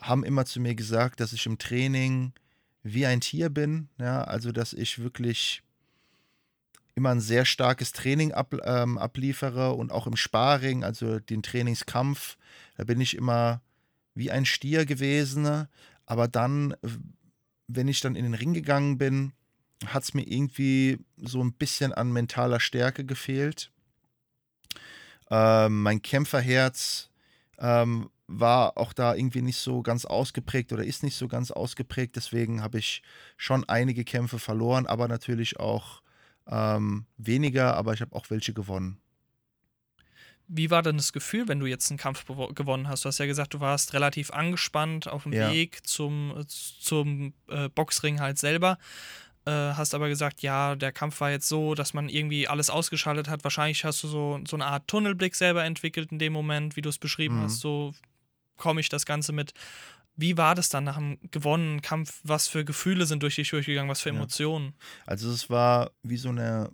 haben 0.00 0.24
immer 0.24 0.46
zu 0.46 0.58
mir 0.58 0.74
gesagt, 0.74 1.20
dass 1.20 1.34
ich 1.34 1.44
im 1.44 1.58
Training 1.58 2.32
wie 2.82 3.04
ein 3.04 3.20
Tier 3.20 3.50
bin. 3.50 3.90
Ja, 3.98 4.24
also 4.24 4.52
dass 4.52 4.72
ich 4.72 5.00
wirklich 5.00 5.62
immer 6.94 7.10
ein 7.10 7.20
sehr 7.20 7.44
starkes 7.44 7.92
Training 7.92 8.32
ab, 8.32 8.54
ähm, 8.64 8.98
abliefere 8.98 9.72
und 9.72 9.92
auch 9.92 10.06
im 10.06 10.16
Sparring, 10.16 10.84
also 10.84 11.18
den 11.18 11.42
Trainingskampf, 11.42 12.36
da 12.76 12.84
bin 12.84 13.00
ich 13.00 13.16
immer 13.16 13.62
wie 14.14 14.30
ein 14.30 14.44
Stier 14.44 14.84
gewesen. 14.84 15.68
Aber 16.06 16.28
dann, 16.28 16.74
wenn 17.68 17.88
ich 17.88 18.00
dann 18.00 18.16
in 18.16 18.24
den 18.24 18.34
Ring 18.34 18.54
gegangen 18.54 18.98
bin, 18.98 19.32
hat 19.86 20.04
es 20.04 20.14
mir 20.14 20.26
irgendwie 20.26 20.98
so 21.16 21.42
ein 21.42 21.54
bisschen 21.54 21.92
an 21.92 22.12
mentaler 22.12 22.60
Stärke 22.60 23.04
gefehlt. 23.04 23.70
Ähm, 25.30 25.82
mein 25.82 26.02
Kämpferherz 26.02 27.10
ähm, 27.58 28.10
war 28.26 28.76
auch 28.76 28.92
da 28.92 29.14
irgendwie 29.14 29.42
nicht 29.42 29.58
so 29.58 29.82
ganz 29.82 30.04
ausgeprägt 30.04 30.72
oder 30.72 30.84
ist 30.84 31.02
nicht 31.02 31.16
so 31.16 31.28
ganz 31.28 31.50
ausgeprägt. 31.50 32.16
Deswegen 32.16 32.62
habe 32.62 32.78
ich 32.78 33.02
schon 33.36 33.68
einige 33.68 34.04
Kämpfe 34.04 34.38
verloren, 34.38 34.86
aber 34.86 35.08
natürlich 35.08 35.58
auch 35.58 36.01
ähm, 36.52 37.06
weniger, 37.16 37.74
aber 37.76 37.94
ich 37.94 38.00
habe 38.02 38.14
auch 38.14 38.28
welche 38.30 38.52
gewonnen. 38.52 38.98
Wie 40.48 40.70
war 40.70 40.82
denn 40.82 40.98
das 40.98 41.12
Gefühl, 41.14 41.48
wenn 41.48 41.60
du 41.60 41.66
jetzt 41.66 41.90
einen 41.90 41.98
Kampf 41.98 42.26
gewonnen 42.26 42.88
hast? 42.88 43.04
Du 43.04 43.08
hast 43.08 43.18
ja 43.18 43.26
gesagt, 43.26 43.54
du 43.54 43.60
warst 43.60 43.94
relativ 43.94 44.30
angespannt 44.30 45.08
auf 45.08 45.22
dem 45.22 45.32
Ja. 45.32 45.50
Weg 45.50 45.86
zum, 45.86 46.34
zum 46.48 47.32
äh, 47.48 47.68
Boxring 47.70 48.20
halt 48.20 48.38
selber. 48.38 48.76
Äh, 49.46 49.50
hast 49.50 49.94
aber 49.94 50.08
gesagt, 50.08 50.42
ja, 50.42 50.74
der 50.76 50.92
Kampf 50.92 51.20
war 51.20 51.30
jetzt 51.30 51.48
so, 51.48 51.74
dass 51.74 51.94
man 51.94 52.08
irgendwie 52.08 52.48
alles 52.48 52.68
ausgeschaltet 52.70 53.28
hat. 53.28 53.44
Wahrscheinlich 53.44 53.84
hast 53.84 54.02
du 54.02 54.08
so, 54.08 54.40
so 54.46 54.56
eine 54.56 54.66
Art 54.66 54.86
Tunnelblick 54.88 55.34
selber 55.36 55.64
entwickelt 55.64 56.12
in 56.12 56.18
dem 56.18 56.32
Moment, 56.34 56.76
wie 56.76 56.82
du 56.82 56.90
es 56.90 56.98
beschrieben 56.98 57.38
Mhm. 57.38 57.42
hast. 57.44 57.60
So 57.60 57.94
komme 58.58 58.80
ich 58.80 58.88
das 58.90 59.06
Ganze 59.06 59.32
mit. 59.32 59.54
Wie 60.16 60.36
war 60.36 60.54
das 60.54 60.68
dann 60.68 60.84
nach 60.84 60.96
einem 60.98 61.18
gewonnenen 61.30 61.80
Kampf? 61.82 62.20
Was 62.22 62.48
für 62.48 62.64
Gefühle 62.64 63.06
sind 63.06 63.22
durch 63.22 63.36
dich 63.36 63.50
durchgegangen? 63.50 63.90
Was 63.90 64.02
für 64.02 64.10
Ja. 64.10 64.16
Emotionen? 64.16 64.74
Also 65.06 65.30
es 65.30 65.48
war 65.48 65.90
wie 66.02 66.16
so 66.18 66.28
eine 66.28 66.70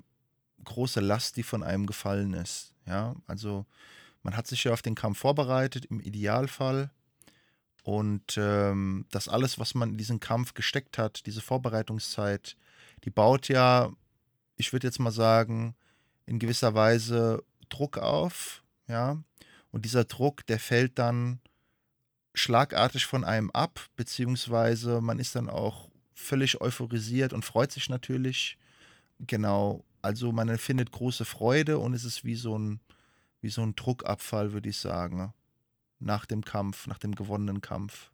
große 0.65 1.01
Last, 1.01 1.37
die 1.37 1.43
von 1.43 1.63
einem 1.63 1.87
gefallen 1.87 2.35
ist. 2.35 2.75
Ja, 2.87 3.15
also 3.27 3.65
man 4.23 4.37
hat 4.37 4.47
sich 4.47 4.65
ja 4.65 4.73
auf 4.73 4.83
den 4.83 4.95
Kampf 4.95 5.19
vorbereitet, 5.19 5.85
im 5.87 6.01
Idealfall. 6.01 6.91
Und 7.85 8.37
ähm, 8.37 9.07
das 9.11 9.29
alles, 9.29 9.59
was 9.59 9.75
man 9.75 9.91
in 9.91 9.97
diesen 9.97 10.21
Kampf 10.21 10.53
gesteckt 10.55 10.99
hat, 10.99 11.25
diese 11.25 11.41
Vorbereitungszeit, 11.41 12.57
die 13.05 13.11
baut 13.11 13.49
ja, 13.49 13.91
ich 14.57 14.73
würde 14.73 14.87
jetzt 14.87 14.99
mal 14.99 15.13
sagen, 15.13 15.75
in 16.27 16.39
gewisser 16.39 16.75
Weise 16.75 17.43
Druck 17.71 17.97
auf. 17.97 18.63
Ja, 18.89 19.23
und 19.71 19.85
dieser 19.85 20.05
Druck, 20.05 20.45
der 20.47 20.59
fällt 20.59 20.99
dann 20.99 21.41
schlagartig 22.39 23.07
von 23.07 23.25
einem 23.25 23.51
ab, 23.51 23.81
beziehungsweise 23.97 25.01
man 25.01 25.19
ist 25.19 25.35
dann 25.35 25.49
auch 25.49 25.91
völlig 26.15 26.61
euphorisiert 26.61 27.33
und 27.33 27.45
freut 27.45 27.73
sich 27.73 27.89
natürlich. 27.89 28.59
Genau, 29.21 29.85
also 30.03 30.33
man 30.33 30.49
empfindet 30.49 30.93
große 30.93 31.25
Freude 31.25 31.79
und 31.79 31.95
es 31.95 32.05
ist 32.05 32.25
wie 32.25 32.35
so 32.35 32.59
ein, 32.59 32.81
wie 33.41 33.51
so 33.51 33.63
ein 33.63 33.75
Druckabfall, 33.75 34.53
würde 34.53 34.69
ich 34.69 34.79
sagen, 34.79 35.33
nach 35.99 36.27
dem 36.27 36.45
Kampf, 36.45 36.87
nach 36.87 36.99
dem 36.99 37.15
gewonnenen 37.15 37.61
Kampf. 37.61 38.11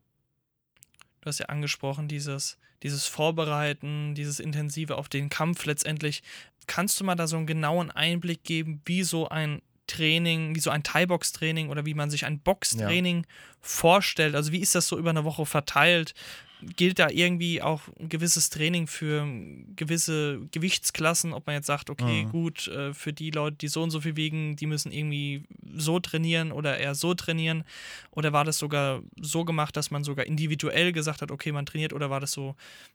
Du 1.20 1.28
hast 1.28 1.38
ja 1.38 1.46
angesprochen, 1.46 2.08
dieses, 2.08 2.58
dieses 2.82 3.06
Vorbereiten, 3.06 4.14
dieses 4.14 4.40
Intensive 4.40 4.96
auf 4.96 5.08
den 5.08 5.28
Kampf 5.28 5.64
letztendlich. 5.64 6.22
Kannst 6.66 7.00
du 7.00 7.04
mal 7.04 7.14
da 7.14 7.26
so 7.26 7.36
einen 7.36 7.46
genauen 7.46 7.90
Einblick 7.90 8.44
geben, 8.44 8.82
wie 8.84 9.02
so 9.02 9.28
ein 9.28 9.62
Training, 9.86 10.54
wie 10.54 10.60
so 10.60 10.70
ein 10.70 10.82
Thai-Box-Training 10.82 11.68
oder 11.68 11.84
wie 11.86 11.94
man 11.94 12.10
sich 12.10 12.24
ein 12.24 12.40
Boxtraining 12.40 13.26
vorstellt? 13.60 14.34
Also 14.34 14.52
wie 14.52 14.60
ist 14.60 14.74
das 14.74 14.88
so 14.88 14.98
über 14.98 15.10
eine 15.10 15.24
Woche 15.24 15.46
verteilt? 15.46 16.14
Gilt 16.76 16.98
da 16.98 17.10
irgendwie 17.10 17.60
auch 17.60 17.82
ein 18.00 18.08
gewisses 18.08 18.48
Training 18.48 18.86
für 18.86 19.26
gewisse 19.76 20.40
Gewichtsklassen, 20.50 21.34
ob 21.34 21.46
man 21.46 21.56
jetzt 21.56 21.66
sagt, 21.66 21.90
okay, 21.90 22.24
Mhm. 22.24 22.30
gut, 22.30 22.68
äh, 22.68 22.94
für 22.94 23.12
die 23.12 23.30
Leute, 23.30 23.56
die 23.58 23.68
so 23.68 23.82
und 23.82 23.90
so 23.90 24.00
viel 24.00 24.16
wiegen, 24.16 24.56
die 24.56 24.66
müssen 24.66 24.90
irgendwie 24.90 25.42
so 25.76 26.00
trainieren 26.00 26.52
oder 26.52 26.78
eher 26.78 26.94
so 26.94 27.12
trainieren? 27.12 27.64
Oder 28.12 28.32
war 28.32 28.44
das 28.44 28.56
sogar 28.56 29.02
so 29.20 29.44
gemacht, 29.44 29.76
dass 29.76 29.90
man 29.90 30.04
sogar 30.04 30.24
individuell 30.24 30.92
gesagt 30.92 31.20
hat, 31.20 31.30
okay, 31.30 31.52
man 31.52 31.66
trainiert 31.66 31.92
oder 31.92 32.08
war 32.08 32.20
das 32.20 32.32
so 32.32 32.54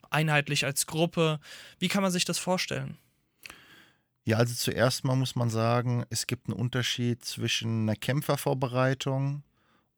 einheitlich 0.10 0.66
als 0.66 0.88
Gruppe? 0.88 1.40
Wie 1.78 1.90
kann 1.90 2.02
man 2.02 2.12
sich 2.12 2.26
das 2.26 2.40
vorstellen? 2.40 2.98
Ja, 4.26 4.38
also 4.38 4.54
zuerst 4.54 5.06
mal 5.06 5.16
muss 5.16 5.36
man 5.36 5.50
sagen, 5.50 6.06
es 6.10 6.28
gibt 6.28 6.48
einen 6.48 6.60
Unterschied 6.60 7.24
zwischen 7.26 7.84
einer 7.84 7.96
Kämpfervorbereitung 7.96 9.44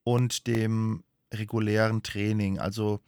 und 0.04 0.48
dem 0.48 1.04
regulären 1.34 2.04
Training. 2.04 2.60
Also 2.60 3.02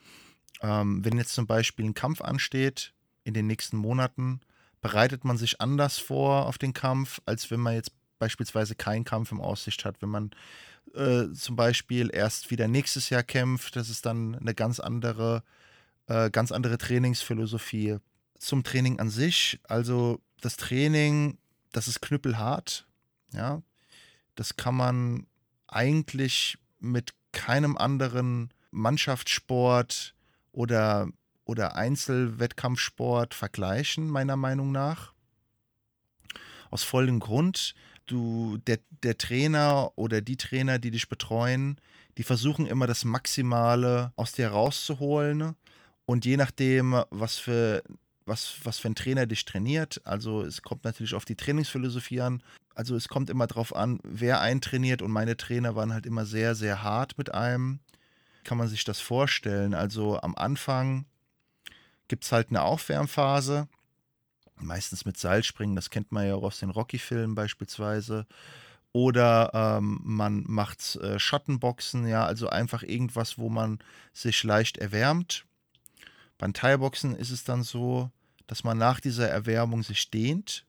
ähm, 0.61 1.03
wenn 1.05 1.17
jetzt 1.17 1.33
zum 1.33 1.47
Beispiel 1.47 1.85
ein 1.85 1.93
Kampf 1.93 2.21
ansteht 2.21 2.93
in 3.23 3.33
den 3.33 3.47
nächsten 3.47 3.77
Monaten, 3.77 4.41
bereitet 4.81 5.23
man 5.23 5.37
sich 5.37 5.61
anders 5.61 5.97
vor 5.97 6.45
auf 6.45 6.57
den 6.57 6.73
Kampf, 6.73 7.21
als 7.25 7.49
wenn 7.51 7.59
man 7.59 7.75
jetzt 7.75 7.91
beispielsweise 8.19 8.75
keinen 8.75 9.05
Kampf 9.05 9.31
im 9.31 9.41
Aussicht 9.41 9.85
hat. 9.85 10.01
Wenn 10.01 10.09
man 10.09 10.31
äh, 10.93 11.31
zum 11.33 11.55
Beispiel 11.55 12.09
erst 12.13 12.51
wieder 12.51 12.67
nächstes 12.67 13.09
Jahr 13.09 13.23
kämpft, 13.23 13.75
das 13.75 13.89
ist 13.89 14.05
dann 14.05 14.35
eine 14.35 14.53
ganz 14.53 14.79
andere, 14.79 15.43
äh, 16.07 16.29
ganz 16.29 16.51
andere 16.51 16.77
Trainingsphilosophie. 16.77 17.97
Zum 18.37 18.63
Training 18.63 18.99
an 18.99 19.09
sich, 19.09 19.59
also 19.63 20.19
das 20.45 20.57
Training, 20.57 21.37
das 21.71 21.87
ist 21.87 22.01
knüppelhart, 22.01 22.85
ja. 23.31 23.61
Das 24.35 24.57
kann 24.57 24.75
man 24.75 25.27
eigentlich 25.67 26.57
mit 26.79 27.13
keinem 27.31 27.77
anderen 27.77 28.51
Mannschaftssport 28.71 30.15
oder, 30.51 31.07
oder 31.45 31.75
Einzelwettkampfsport 31.75 33.33
vergleichen, 33.33 34.07
meiner 34.07 34.35
Meinung 34.35 34.71
nach. 34.71 35.13
Aus 36.71 36.83
folgendem 36.83 37.19
Grund, 37.19 37.75
du, 38.07 38.57
der, 38.65 38.79
der 39.03 39.17
Trainer 39.17 39.91
oder 39.95 40.21
die 40.21 40.37
Trainer, 40.37 40.79
die 40.79 40.91
dich 40.91 41.07
betreuen, 41.09 41.79
die 42.17 42.23
versuchen 42.23 42.65
immer 42.65 42.87
das 42.87 43.05
Maximale 43.05 44.11
aus 44.15 44.33
dir 44.33 44.49
rauszuholen. 44.49 45.55
Und 46.05 46.25
je 46.25 46.37
nachdem, 46.37 47.03
was 47.11 47.37
für, 47.37 47.83
was, 48.25 48.55
was 48.63 48.79
für 48.79 48.89
ein 48.89 48.95
Trainer 48.95 49.25
dich 49.25 49.45
trainiert, 49.45 50.01
also 50.05 50.41
es 50.41 50.61
kommt 50.61 50.83
natürlich 50.83 51.13
auf 51.13 51.25
die 51.25 51.35
Trainingsphilosophie 51.35 52.21
an. 52.21 52.43
Also 52.75 52.95
es 52.95 53.07
kommt 53.07 53.29
immer 53.29 53.47
darauf 53.47 53.75
an, 53.75 53.99
wer 54.03 54.41
eintrainiert 54.41 55.01
und 55.01 55.11
meine 55.11 55.37
Trainer 55.37 55.75
waren 55.75 55.93
halt 55.93 56.05
immer 56.05 56.25
sehr, 56.25 56.55
sehr 56.55 56.81
hart 56.81 57.17
mit 57.17 57.33
einem. 57.33 57.79
Kann 58.43 58.57
man 58.57 58.67
sich 58.67 58.83
das 58.83 58.99
vorstellen? 58.99 59.73
Also 59.73 60.19
am 60.19 60.35
Anfang 60.35 61.05
gibt 62.07 62.23
es 62.23 62.31
halt 62.31 62.49
eine 62.49 62.63
Aufwärmphase, 62.63 63.67
meistens 64.57 65.05
mit 65.05 65.17
Seilspringen, 65.17 65.75
das 65.75 65.89
kennt 65.89 66.11
man 66.11 66.27
ja 66.27 66.35
auch 66.35 66.43
aus 66.43 66.59
den 66.59 66.69
Rocky-Filmen 66.69 67.35
beispielsweise. 67.35 68.25
Oder 68.91 69.49
ähm, 69.53 69.99
man 70.03 70.43
macht 70.47 70.97
äh, 70.97 71.17
Schattenboxen, 71.17 72.07
ja, 72.07 72.25
also 72.25 72.49
einfach 72.49 72.83
irgendwas, 72.83 73.39
wo 73.39 73.49
man 73.49 73.79
sich 74.13 74.43
leicht 74.43 74.77
erwärmt. 74.77 75.45
Beim 76.43 76.51
Thai-Boxen 76.51 77.15
ist 77.15 77.29
es 77.29 77.45
dann 77.45 77.63
so, 77.63 78.11
dass 78.47 78.65
man 78.65 78.77
nach 78.77 78.99
dieser 78.99 79.29
Erwärmung 79.29 79.81
sich 79.81 80.11
dehnt. 80.11 80.65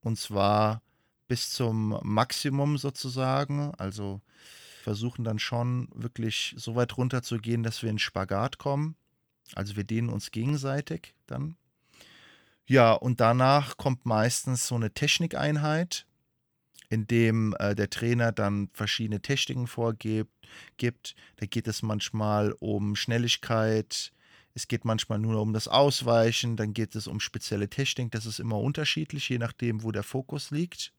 Und 0.00 0.18
zwar 0.18 0.80
bis 1.28 1.50
zum 1.50 1.98
Maximum 2.02 2.78
sozusagen. 2.78 3.74
Also 3.74 4.22
versuchen 4.82 5.22
dann 5.22 5.38
schon 5.38 5.90
wirklich 5.92 6.54
so 6.56 6.74
weit 6.74 6.96
runter 6.96 7.22
zu 7.22 7.36
gehen, 7.36 7.62
dass 7.62 7.82
wir 7.82 7.90
in 7.90 7.98
Spagat 7.98 8.56
kommen. 8.56 8.96
Also 9.54 9.76
wir 9.76 9.84
dehnen 9.84 10.08
uns 10.08 10.30
gegenseitig 10.30 11.12
dann. 11.26 11.54
Ja, 12.64 12.94
und 12.94 13.20
danach 13.20 13.76
kommt 13.76 14.06
meistens 14.06 14.68
so 14.68 14.74
eine 14.74 14.94
Technikeinheit, 14.94 16.06
in 16.88 17.06
dem 17.06 17.54
äh, 17.58 17.74
der 17.74 17.90
Trainer 17.90 18.32
dann 18.32 18.70
verschiedene 18.72 19.20
Techniken 19.20 19.66
vorgibt. 19.66 20.32
Gibt. 20.78 21.14
Da 21.36 21.44
geht 21.44 21.68
es 21.68 21.82
manchmal 21.82 22.52
um 22.58 22.96
Schnelligkeit, 22.96 24.14
es 24.54 24.68
geht 24.68 24.84
manchmal 24.84 25.18
nur 25.18 25.40
um 25.40 25.52
das 25.52 25.68
Ausweichen, 25.68 26.56
dann 26.56 26.74
geht 26.74 26.94
es 26.96 27.06
um 27.06 27.20
spezielle 27.20 27.70
Technik. 27.70 28.10
Das 28.10 28.26
ist 28.26 28.40
immer 28.40 28.58
unterschiedlich, 28.58 29.28
je 29.28 29.38
nachdem, 29.38 29.82
wo 29.82 29.92
der 29.92 30.02
Fokus 30.02 30.50
liegt. 30.50 30.92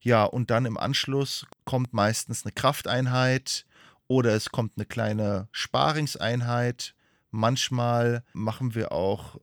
Ja, 0.00 0.24
und 0.24 0.50
dann 0.50 0.64
im 0.64 0.78
Anschluss 0.78 1.46
kommt 1.64 1.92
meistens 1.92 2.44
eine 2.44 2.52
Krafteinheit 2.52 3.66
oder 4.06 4.34
es 4.34 4.50
kommt 4.50 4.72
eine 4.76 4.86
kleine 4.86 5.48
Sparingseinheit. 5.52 6.94
Manchmal 7.30 8.24
machen 8.32 8.74
wir 8.74 8.92
auch 8.92 9.38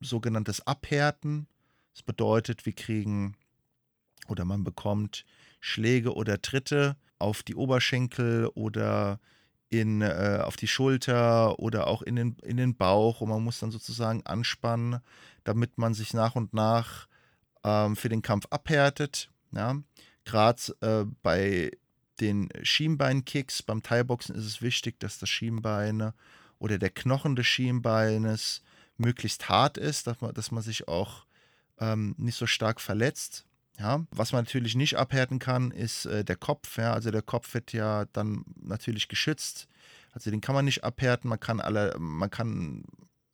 sogenanntes 0.00 0.66
Abhärten. 0.66 1.48
Das 1.92 2.02
bedeutet, 2.02 2.66
wir 2.66 2.74
kriegen 2.74 3.36
oder 4.28 4.44
man 4.44 4.62
bekommt 4.62 5.24
Schläge 5.60 6.14
oder 6.14 6.40
Tritte 6.40 6.96
auf 7.18 7.42
die 7.42 7.54
Oberschenkel 7.54 8.46
oder 8.54 9.18
in, 9.70 10.00
äh, 10.00 10.40
auf 10.42 10.56
die 10.56 10.68
Schulter 10.68 11.58
oder 11.58 11.86
auch 11.86 12.02
in 12.02 12.16
den, 12.16 12.36
in 12.42 12.56
den 12.56 12.76
Bauch 12.76 13.20
und 13.20 13.28
man 13.28 13.42
muss 13.42 13.58
dann 13.58 13.70
sozusagen 13.70 14.24
anspannen, 14.24 15.00
damit 15.44 15.78
man 15.78 15.94
sich 15.94 16.14
nach 16.14 16.36
und 16.36 16.54
nach 16.54 17.08
ähm, 17.64 17.96
für 17.96 18.08
den 18.08 18.22
Kampf 18.22 18.46
abhärtet. 18.50 19.30
Ja? 19.52 19.76
Gerade 20.24 20.76
äh, 20.80 21.04
bei 21.22 21.72
den 22.20 22.48
Schienbeinkicks, 22.62 23.62
beim 23.62 23.82
Thai-Boxen 23.82 24.34
ist 24.34 24.46
es 24.46 24.62
wichtig, 24.62 24.98
dass 25.00 25.18
das 25.18 25.28
Schienbein 25.28 26.12
oder 26.58 26.78
der 26.78 26.90
Knochen 26.90 27.36
des 27.36 27.46
Schienbeines 27.46 28.62
möglichst 28.96 29.48
hart 29.48 29.76
ist, 29.78 30.06
dass 30.06 30.20
man, 30.20 30.32
dass 30.32 30.50
man 30.50 30.62
sich 30.62 30.88
auch 30.88 31.26
ähm, 31.78 32.14
nicht 32.18 32.36
so 32.36 32.46
stark 32.46 32.80
verletzt. 32.80 33.45
Ja, 33.78 34.06
was 34.10 34.32
man 34.32 34.44
natürlich 34.44 34.74
nicht 34.74 34.96
abhärten 34.96 35.38
kann, 35.38 35.70
ist 35.70 36.06
äh, 36.06 36.24
der 36.24 36.36
Kopf. 36.36 36.78
Ja, 36.78 36.94
also 36.94 37.10
der 37.10 37.22
Kopf 37.22 37.52
wird 37.52 37.72
ja 37.72 38.06
dann 38.12 38.44
natürlich 38.60 39.08
geschützt. 39.08 39.68
Also 40.12 40.30
den 40.30 40.40
kann 40.40 40.54
man 40.54 40.64
nicht 40.64 40.82
abhärten. 40.82 41.28
Man 41.28 41.40
kann 41.40 41.60
alle, 41.60 41.94
man 41.98 42.30
kann 42.30 42.84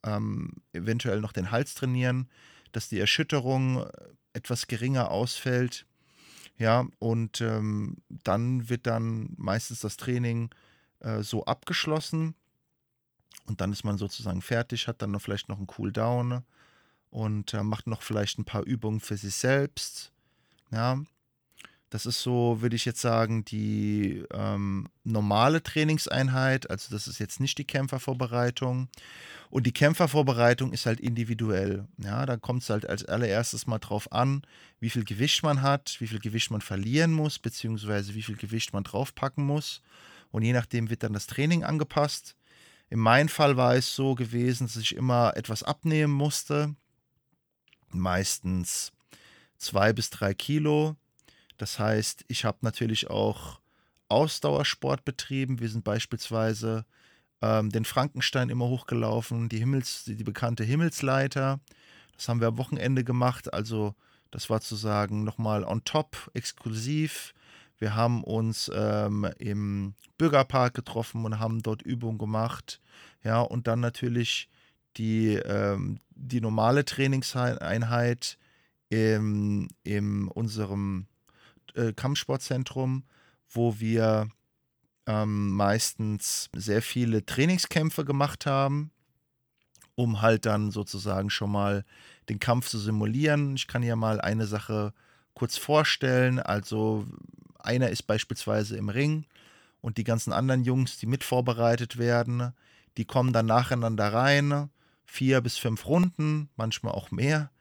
ähm, 0.02 0.54
eventuell 0.72 1.20
noch 1.20 1.32
den 1.32 1.52
Hals 1.52 1.74
trainieren, 1.74 2.28
dass 2.72 2.88
die 2.88 2.98
Erschütterung 2.98 3.86
etwas 4.32 4.66
geringer 4.66 5.10
ausfällt. 5.10 5.86
Ja, 6.58 6.86
und 6.98 7.40
ähm, 7.40 7.98
dann 8.08 8.68
wird 8.68 8.86
dann 8.86 9.34
meistens 9.36 9.80
das 9.80 9.96
Training 9.96 10.50
äh, 11.00 11.22
so 11.22 11.44
abgeschlossen. 11.44 12.34
Und 13.46 13.60
dann 13.60 13.72
ist 13.72 13.84
man 13.84 13.98
sozusagen 13.98 14.42
fertig, 14.42 14.88
hat 14.88 15.02
dann 15.02 15.10
noch 15.10 15.22
vielleicht 15.22 15.48
noch 15.48 15.58
einen 15.58 15.66
Cooldown 15.66 16.42
und 17.10 17.54
äh, 17.54 17.62
macht 17.62 17.86
noch 17.86 18.02
vielleicht 18.02 18.38
ein 18.38 18.44
paar 18.44 18.62
Übungen 18.62 19.00
für 19.00 19.16
sich 19.16 19.34
selbst. 19.34 20.12
Ja. 20.72 21.02
Das 21.92 22.06
ist 22.06 22.22
so, 22.22 22.62
würde 22.62 22.74
ich 22.74 22.86
jetzt 22.86 23.02
sagen, 23.02 23.44
die 23.44 24.24
ähm, 24.32 24.88
normale 25.04 25.62
Trainingseinheit. 25.62 26.70
Also 26.70 26.88
das 26.90 27.06
ist 27.06 27.18
jetzt 27.18 27.38
nicht 27.38 27.58
die 27.58 27.66
Kämpfervorbereitung. 27.66 28.88
Und 29.50 29.66
die 29.66 29.74
Kämpfervorbereitung 29.74 30.72
ist 30.72 30.86
halt 30.86 31.00
individuell. 31.00 31.86
Ja, 31.98 32.24
da 32.24 32.38
kommt 32.38 32.62
es 32.62 32.70
halt 32.70 32.88
als 32.88 33.04
allererstes 33.04 33.66
mal 33.66 33.78
drauf 33.78 34.10
an, 34.10 34.40
wie 34.80 34.88
viel 34.88 35.04
Gewicht 35.04 35.42
man 35.42 35.60
hat, 35.60 35.96
wie 35.98 36.06
viel 36.06 36.18
Gewicht 36.18 36.50
man 36.50 36.62
verlieren 36.62 37.12
muss, 37.12 37.38
beziehungsweise 37.38 38.14
wie 38.14 38.22
viel 38.22 38.36
Gewicht 38.36 38.72
man 38.72 38.84
draufpacken 38.84 39.44
muss. 39.44 39.82
Und 40.30 40.44
je 40.44 40.54
nachdem 40.54 40.88
wird 40.88 41.02
dann 41.02 41.12
das 41.12 41.26
Training 41.26 41.62
angepasst. 41.62 42.36
In 42.88 43.00
meinem 43.00 43.28
Fall 43.28 43.58
war 43.58 43.74
es 43.74 43.94
so 43.94 44.14
gewesen, 44.14 44.66
dass 44.66 44.76
ich 44.76 44.96
immer 44.96 45.36
etwas 45.36 45.62
abnehmen 45.62 46.14
musste. 46.14 46.74
Meistens 47.90 48.92
zwei 49.62 49.92
bis 49.92 50.10
drei 50.10 50.34
Kilo 50.34 50.96
das 51.62 51.78
heißt, 51.78 52.24
ich 52.26 52.44
habe 52.44 52.58
natürlich 52.62 53.08
auch 53.08 53.60
Ausdauersport 54.08 55.04
betrieben. 55.04 55.60
Wir 55.60 55.68
sind 55.68 55.84
beispielsweise 55.84 56.84
ähm, 57.40 57.70
den 57.70 57.84
Frankenstein 57.84 58.48
immer 58.48 58.66
hochgelaufen, 58.66 59.48
die, 59.48 59.58
Himmels, 59.58 60.02
die, 60.04 60.24
bekannte 60.24 60.64
Himmelsleiter. 60.64 61.60
Das 62.16 62.28
haben 62.28 62.40
wir 62.40 62.48
am 62.48 62.58
Wochenende 62.58 63.04
gemacht. 63.04 63.54
Also 63.54 63.94
das 64.32 64.50
war 64.50 64.60
zu 64.60 64.74
sagen 64.74 65.22
nochmal 65.22 65.62
on 65.62 65.84
top, 65.84 66.32
exklusiv. 66.34 67.32
Wir 67.78 67.94
haben 67.94 68.24
uns 68.24 68.68
ähm, 68.74 69.30
im 69.38 69.94
Bürgerpark 70.18 70.74
getroffen 70.74 71.24
und 71.24 71.38
haben 71.38 71.62
dort 71.62 71.82
Übungen 71.82 72.18
gemacht. 72.18 72.80
Ja, 73.22 73.40
und 73.40 73.68
dann 73.68 73.78
natürlich 73.78 74.48
die, 74.96 75.34
ähm, 75.34 76.00
die 76.10 76.40
normale 76.40 76.84
Trainingseinheit 76.84 78.36
in 78.92 79.68
im 79.84 80.28
unserem 80.28 81.06
äh, 81.74 81.94
Kampfsportzentrum, 81.94 83.04
wo 83.48 83.80
wir 83.80 84.28
ähm, 85.06 85.52
meistens 85.52 86.50
sehr 86.54 86.82
viele 86.82 87.24
Trainingskämpfe 87.24 88.04
gemacht 88.04 88.44
haben, 88.44 88.90
um 89.94 90.20
halt 90.20 90.44
dann 90.44 90.70
sozusagen 90.70 91.30
schon 91.30 91.50
mal 91.50 91.86
den 92.28 92.38
Kampf 92.38 92.68
zu 92.68 92.78
simulieren. 92.78 93.56
Ich 93.56 93.66
kann 93.66 93.82
hier 93.82 93.96
mal 93.96 94.20
eine 94.20 94.46
Sache 94.46 94.92
kurz 95.32 95.56
vorstellen. 95.56 96.38
Also 96.38 97.06
einer 97.60 97.88
ist 97.88 98.02
beispielsweise 98.02 98.76
im 98.76 98.90
Ring 98.90 99.24
und 99.80 99.96
die 99.96 100.04
ganzen 100.04 100.34
anderen 100.34 100.64
Jungs, 100.64 100.98
die 100.98 101.06
mit 101.06 101.24
vorbereitet 101.24 101.96
werden, 101.96 102.52
die 102.98 103.06
kommen 103.06 103.32
dann 103.32 103.46
nacheinander 103.46 104.12
rein. 104.12 104.68
Vier 105.06 105.40
bis 105.40 105.56
fünf 105.56 105.86
Runden, 105.86 106.50
manchmal 106.56 106.92
auch 106.92 107.10
mehr. 107.10 107.51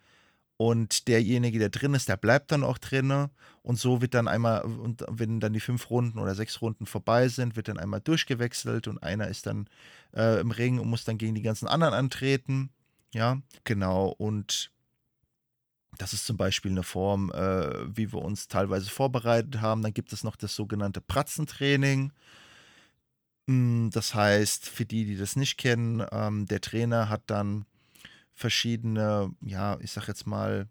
Und 0.64 1.08
derjenige, 1.08 1.58
der 1.58 1.70
drin 1.70 1.96
ist, 1.96 2.08
der 2.08 2.18
bleibt 2.18 2.52
dann 2.52 2.64
auch 2.64 2.78
drin. 2.78 3.30
Und 3.64 3.80
so 3.80 4.00
wird 4.00 4.14
dann 4.14 4.28
einmal, 4.28 4.62
und 4.62 5.04
wenn 5.10 5.40
dann 5.40 5.54
die 5.54 5.60
fünf 5.60 5.90
Runden 5.90 6.20
oder 6.20 6.36
sechs 6.36 6.62
Runden 6.62 6.86
vorbei 6.86 7.30
sind, 7.30 7.56
wird 7.56 7.68
dann 7.68 7.80
einmal 7.80 8.00
durchgewechselt 8.00 8.88
und 8.88 9.02
einer 9.02 9.28
ist 9.28 9.48
dann 9.48 9.68
äh, 10.16 10.40
im 10.40 10.52
Ring 10.52 10.78
und 10.78 10.88
muss 10.88 11.04
dann 11.04 11.18
gegen 11.18 11.34
die 11.34 11.42
ganzen 11.42 11.68
anderen 11.68 11.96
antreten. 11.96 12.70
Ja, 13.12 13.42
genau. 13.64 14.10
Und 14.10 14.70
das 15.98 16.14
ist 16.14 16.28
zum 16.28 16.38
Beispiel 16.38 16.70
eine 16.70 16.84
Form, 16.84 17.32
äh, 17.32 17.98
wie 17.98 18.14
wir 18.14 18.22
uns 18.22 18.48
teilweise 18.48 18.92
vorbereitet 18.92 19.62
haben. 19.62 19.82
Dann 19.82 19.96
gibt 19.96 20.14
es 20.14 20.24
noch 20.24 20.36
das 20.36 20.56
sogenannte 20.56 21.02
Pratzentraining. 21.02 22.12
Hm, 23.48 23.90
das 23.92 24.14
heißt, 24.14 24.70
für 24.70 24.86
die, 24.86 25.06
die 25.06 25.18
das 25.18 25.36
nicht 25.36 25.58
kennen, 25.58 26.06
ähm, 26.12 26.46
der 26.46 26.62
Trainer 26.62 27.10
hat 27.10 27.24
dann 27.26 27.66
verschiedene, 28.36 29.34
ja, 29.42 29.78
ich 29.82 29.92
sag 29.92 30.08
jetzt 30.08 30.26
mal, 30.28 30.68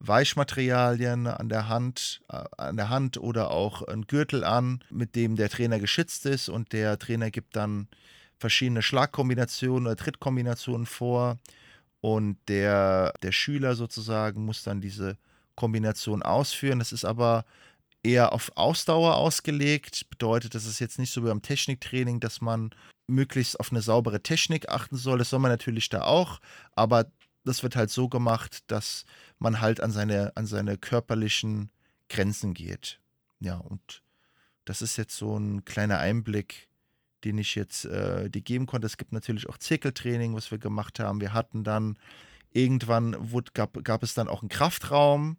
Weichmaterialien 0.00 1.28
an 1.28 1.48
der 1.48 1.68
Hand, 1.68 2.22
äh, 2.28 2.42
an 2.56 2.76
der 2.76 2.88
Hand 2.88 3.18
oder 3.18 3.50
auch 3.50 3.82
ein 3.82 4.02
Gürtel 4.02 4.42
an, 4.44 4.82
mit 4.90 5.14
dem 5.14 5.36
der 5.36 5.48
Trainer 5.48 5.78
geschützt 5.78 6.26
ist 6.26 6.48
und 6.48 6.72
der 6.72 6.98
Trainer 6.98 7.30
gibt 7.30 7.54
dann 7.54 7.88
verschiedene 8.38 8.82
Schlagkombinationen 8.82 9.86
oder 9.86 9.96
Trittkombinationen 9.96 10.86
vor 10.86 11.38
und 12.00 12.36
der, 12.48 13.14
der 13.22 13.30
Schüler 13.30 13.76
sozusagen 13.76 14.44
muss 14.44 14.64
dann 14.64 14.80
diese 14.80 15.16
Kombination 15.54 16.22
ausführen. 16.22 16.80
Das 16.80 16.92
ist 16.92 17.04
aber 17.04 17.44
eher 18.02 18.32
auf 18.32 18.50
Ausdauer 18.56 19.14
ausgelegt. 19.14 20.10
Bedeutet, 20.10 20.56
das 20.56 20.66
ist 20.66 20.80
jetzt 20.80 20.98
nicht 20.98 21.12
so 21.12 21.22
wie 21.22 21.28
beim 21.28 21.42
Techniktraining, 21.42 22.18
dass 22.18 22.40
man 22.40 22.70
möglichst 23.12 23.60
auf 23.60 23.70
eine 23.70 23.82
saubere 23.82 24.22
Technik 24.22 24.68
achten 24.68 24.96
soll. 24.96 25.18
Das 25.18 25.30
soll 25.30 25.40
man 25.40 25.50
natürlich 25.50 25.88
da 25.88 26.02
auch, 26.02 26.40
aber 26.72 27.06
das 27.44 27.62
wird 27.62 27.76
halt 27.76 27.90
so 27.90 28.08
gemacht, 28.08 28.64
dass 28.68 29.04
man 29.38 29.60
halt 29.60 29.80
an 29.80 29.90
seine, 29.90 30.36
an 30.36 30.46
seine 30.46 30.78
körperlichen 30.78 31.70
Grenzen 32.08 32.54
geht. 32.54 33.00
Ja, 33.40 33.56
und 33.56 34.02
das 34.64 34.82
ist 34.82 34.96
jetzt 34.96 35.16
so 35.16 35.36
ein 35.36 35.64
kleiner 35.64 35.98
Einblick, 35.98 36.68
den 37.24 37.38
ich 37.38 37.54
jetzt 37.54 37.84
äh, 37.84 38.30
dir 38.30 38.42
geben 38.42 38.66
konnte. 38.66 38.86
Es 38.86 38.96
gibt 38.96 39.12
natürlich 39.12 39.48
auch 39.48 39.58
Zirkeltraining, 39.58 40.34
was 40.34 40.50
wir 40.50 40.58
gemacht 40.58 41.00
haben. 41.00 41.20
Wir 41.20 41.32
hatten 41.32 41.64
dann 41.64 41.98
irgendwann, 42.52 43.16
wurde, 43.18 43.50
gab, 43.54 43.82
gab 43.84 44.02
es 44.02 44.14
dann 44.14 44.28
auch 44.28 44.42
einen 44.42 44.48
Kraftraum. 44.48 45.36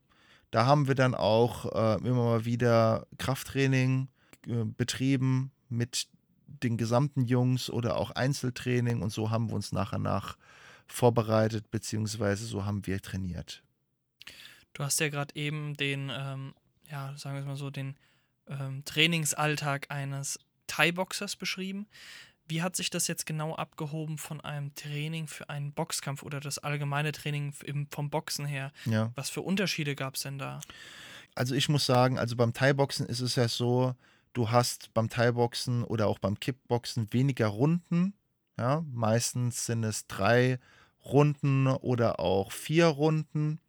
Da 0.51 0.65
haben 0.65 0.88
wir 0.88 0.95
dann 0.95 1.15
auch 1.15 1.65
äh, 1.73 2.07
immer 2.07 2.23
mal 2.23 2.45
wieder 2.45 3.07
Krafttraining 3.17 4.07
äh, 4.47 4.65
betrieben 4.65 5.51
mit 5.69 6.07
den 6.61 6.77
gesamten 6.77 7.25
Jungs 7.25 7.69
oder 7.69 7.97
auch 7.97 8.11
Einzeltraining 8.11 9.01
und 9.01 9.09
so 9.11 9.31
haben 9.31 9.49
wir 9.49 9.55
uns 9.55 9.71
nach 9.71 9.93
und 9.93 10.03
nach 10.03 10.37
vorbereitet, 10.87 11.71
beziehungsweise 11.71 12.45
so 12.45 12.65
haben 12.65 12.85
wir 12.85 13.01
trainiert. 13.01 13.63
Du 14.73 14.83
hast 14.83 14.99
ja 14.99 15.09
gerade 15.09 15.35
eben 15.35 15.75
den, 15.75 16.11
ähm, 16.13 16.53
ja, 16.89 17.13
sagen 17.17 17.37
wir 17.37 17.43
mal 17.43 17.55
so, 17.55 17.69
den 17.69 17.95
ähm, 18.47 18.83
Trainingsalltag 18.85 19.89
eines 19.89 20.39
Thai-Boxers 20.67 21.35
beschrieben. 21.35 21.87
Wie 22.47 22.61
hat 22.61 22.75
sich 22.75 22.89
das 22.89 23.07
jetzt 23.07 23.25
genau 23.25 23.55
abgehoben 23.55 24.17
von 24.17 24.41
einem 24.41 24.75
Training 24.75 25.27
für 25.27 25.49
einen 25.49 25.71
Boxkampf 25.71 26.23
oder 26.23 26.39
das 26.39 26.57
allgemeine 26.57 27.11
Training 27.11 27.53
vom 27.89 28.09
Boxen 28.09 28.45
her? 28.45 28.71
Ja. 28.85 29.11
Was 29.15 29.29
für 29.29 29.41
Unterschiede 29.41 29.95
gab 29.95 30.15
es 30.15 30.23
denn 30.23 30.39
da? 30.39 30.59
Also 31.35 31.55
ich 31.55 31.69
muss 31.69 31.85
sagen, 31.85 32.19
also 32.19 32.35
beim 32.35 32.53
Thai-Boxen 32.53 33.05
ist 33.07 33.21
es 33.21 33.35
ja 33.35 33.47
so, 33.47 33.95
du 34.33 34.51
hast 34.51 34.93
beim 34.93 35.09
Thai-Boxen 35.09 35.83
oder 35.83 36.07
auch 36.07 36.19
beim 36.19 36.39
Kickboxen 36.39 37.07
weniger 37.11 37.47
Runden. 37.47 38.13
Ja, 38.57 38.83
meistens 38.91 39.65
sind 39.65 39.83
es 39.83 40.07
drei 40.07 40.59
Runden 41.05 41.67
oder 41.67 42.19
auch 42.19 42.51
vier 42.51 42.87
Runden. 42.87 43.59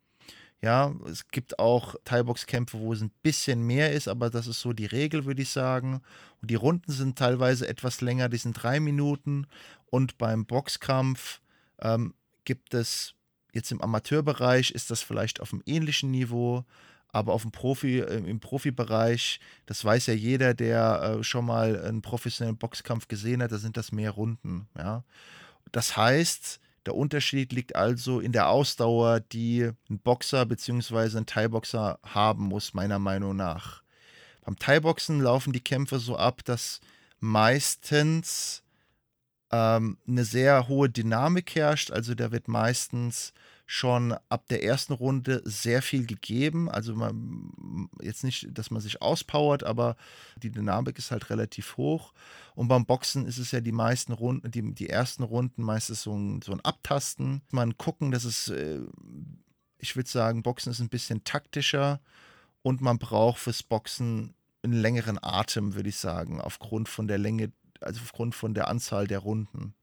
Ja, 0.60 0.94
es 1.06 1.28
gibt 1.28 1.58
auch 1.58 1.94
Thai-Box-Kämpfe, 2.04 2.78
wo 2.78 2.92
es 2.94 3.02
ein 3.02 3.10
bisschen 3.22 3.66
mehr 3.66 3.92
ist, 3.92 4.08
aber 4.08 4.30
das 4.30 4.46
ist 4.46 4.60
so 4.60 4.72
die 4.72 4.86
Regel, 4.86 5.26
würde 5.26 5.42
ich 5.42 5.50
sagen. 5.50 6.00
Und 6.40 6.50
die 6.50 6.54
Runden 6.54 6.90
sind 6.90 7.18
teilweise 7.18 7.68
etwas 7.68 8.00
länger, 8.00 8.30
die 8.30 8.38
sind 8.38 8.54
drei 8.54 8.80
Minuten. 8.80 9.46
Und 9.86 10.16
beim 10.16 10.46
Boxkampf 10.46 11.42
ähm, 11.80 12.14
gibt 12.44 12.72
es 12.72 13.14
jetzt 13.52 13.72
im 13.72 13.82
Amateurbereich, 13.82 14.70
ist 14.70 14.90
das 14.90 15.02
vielleicht 15.02 15.40
auf 15.40 15.52
einem 15.52 15.62
ähnlichen 15.66 16.10
Niveau, 16.10 16.64
aber 17.14 17.32
auf 17.32 17.42
dem 17.42 17.52
Profi, 17.52 18.00
äh, 18.00 18.16
im 18.16 18.40
Profibereich, 18.40 19.38
das 19.66 19.84
weiß 19.84 20.06
ja 20.08 20.14
jeder, 20.14 20.52
der 20.52 21.18
äh, 21.20 21.22
schon 21.22 21.46
mal 21.46 21.80
einen 21.80 22.02
professionellen 22.02 22.58
Boxkampf 22.58 23.06
gesehen 23.06 23.40
hat, 23.42 23.52
da 23.52 23.58
sind 23.58 23.76
das 23.76 23.92
mehr 23.92 24.10
Runden. 24.10 24.66
Ja. 24.76 25.04
Das 25.70 25.96
heißt, 25.96 26.58
der 26.86 26.96
Unterschied 26.96 27.52
liegt 27.52 27.76
also 27.76 28.18
in 28.18 28.32
der 28.32 28.48
Ausdauer, 28.48 29.20
die 29.20 29.70
ein 29.88 30.00
Boxer 30.00 30.44
bzw. 30.44 31.16
ein 31.16 31.26
Thai-Boxer 31.26 32.00
haben 32.02 32.46
muss, 32.46 32.74
meiner 32.74 32.98
Meinung 32.98 33.36
nach. 33.36 33.82
Beim 34.44 34.58
Thai-Boxen 34.58 35.20
laufen 35.20 35.52
die 35.52 35.62
Kämpfe 35.62 36.00
so 36.00 36.16
ab, 36.16 36.44
dass 36.44 36.80
meistens 37.20 38.64
ähm, 39.52 39.98
eine 40.06 40.24
sehr 40.24 40.66
hohe 40.66 40.90
Dynamik 40.90 41.54
herrscht. 41.54 41.92
Also 41.92 42.16
da 42.16 42.32
wird 42.32 42.48
meistens 42.48 43.32
schon 43.66 44.12
ab 44.28 44.46
der 44.48 44.62
ersten 44.62 44.92
Runde 44.92 45.42
sehr 45.44 45.80
viel 45.80 46.06
gegeben. 46.06 46.68
Also 46.68 46.94
man, 46.94 47.88
jetzt 48.00 48.22
nicht, 48.22 48.48
dass 48.52 48.70
man 48.70 48.82
sich 48.82 49.00
auspowert, 49.00 49.64
aber 49.64 49.96
die 50.36 50.50
Dynamik 50.50 50.98
ist 50.98 51.10
halt 51.10 51.30
relativ 51.30 51.76
hoch. 51.76 52.12
Und 52.54 52.68
beim 52.68 52.84
Boxen 52.84 53.26
ist 53.26 53.38
es 53.38 53.52
ja 53.52 53.60
die 53.60 53.72
meisten 53.72 54.12
Runden, 54.12 54.50
die, 54.50 54.74
die 54.74 54.90
ersten 54.90 55.22
Runden 55.22 55.62
meistens 55.62 56.02
so 56.02 56.14
ein, 56.14 56.42
so 56.42 56.52
ein 56.52 56.60
Abtasten. 56.60 57.42
Man 57.50 57.78
gucken, 57.78 58.10
dass 58.10 58.24
es, 58.24 58.48
äh, 58.48 58.80
ich 59.78 59.96
würde 59.96 60.10
sagen, 60.10 60.42
Boxen 60.42 60.70
ist 60.70 60.80
ein 60.80 60.90
bisschen 60.90 61.24
taktischer 61.24 62.00
und 62.62 62.80
man 62.80 62.98
braucht 62.98 63.38
fürs 63.38 63.62
Boxen 63.62 64.34
einen 64.62 64.74
längeren 64.74 65.18
Atem, 65.22 65.74
würde 65.74 65.88
ich 65.88 65.96
sagen, 65.96 66.40
aufgrund 66.40 66.88
von 66.88 67.08
der 67.08 67.18
Länge, 67.18 67.52
also 67.80 68.00
aufgrund 68.02 68.34
von 68.34 68.54
der 68.54 68.68
Anzahl 68.68 69.06
der 69.06 69.20
Runden. 69.20 69.74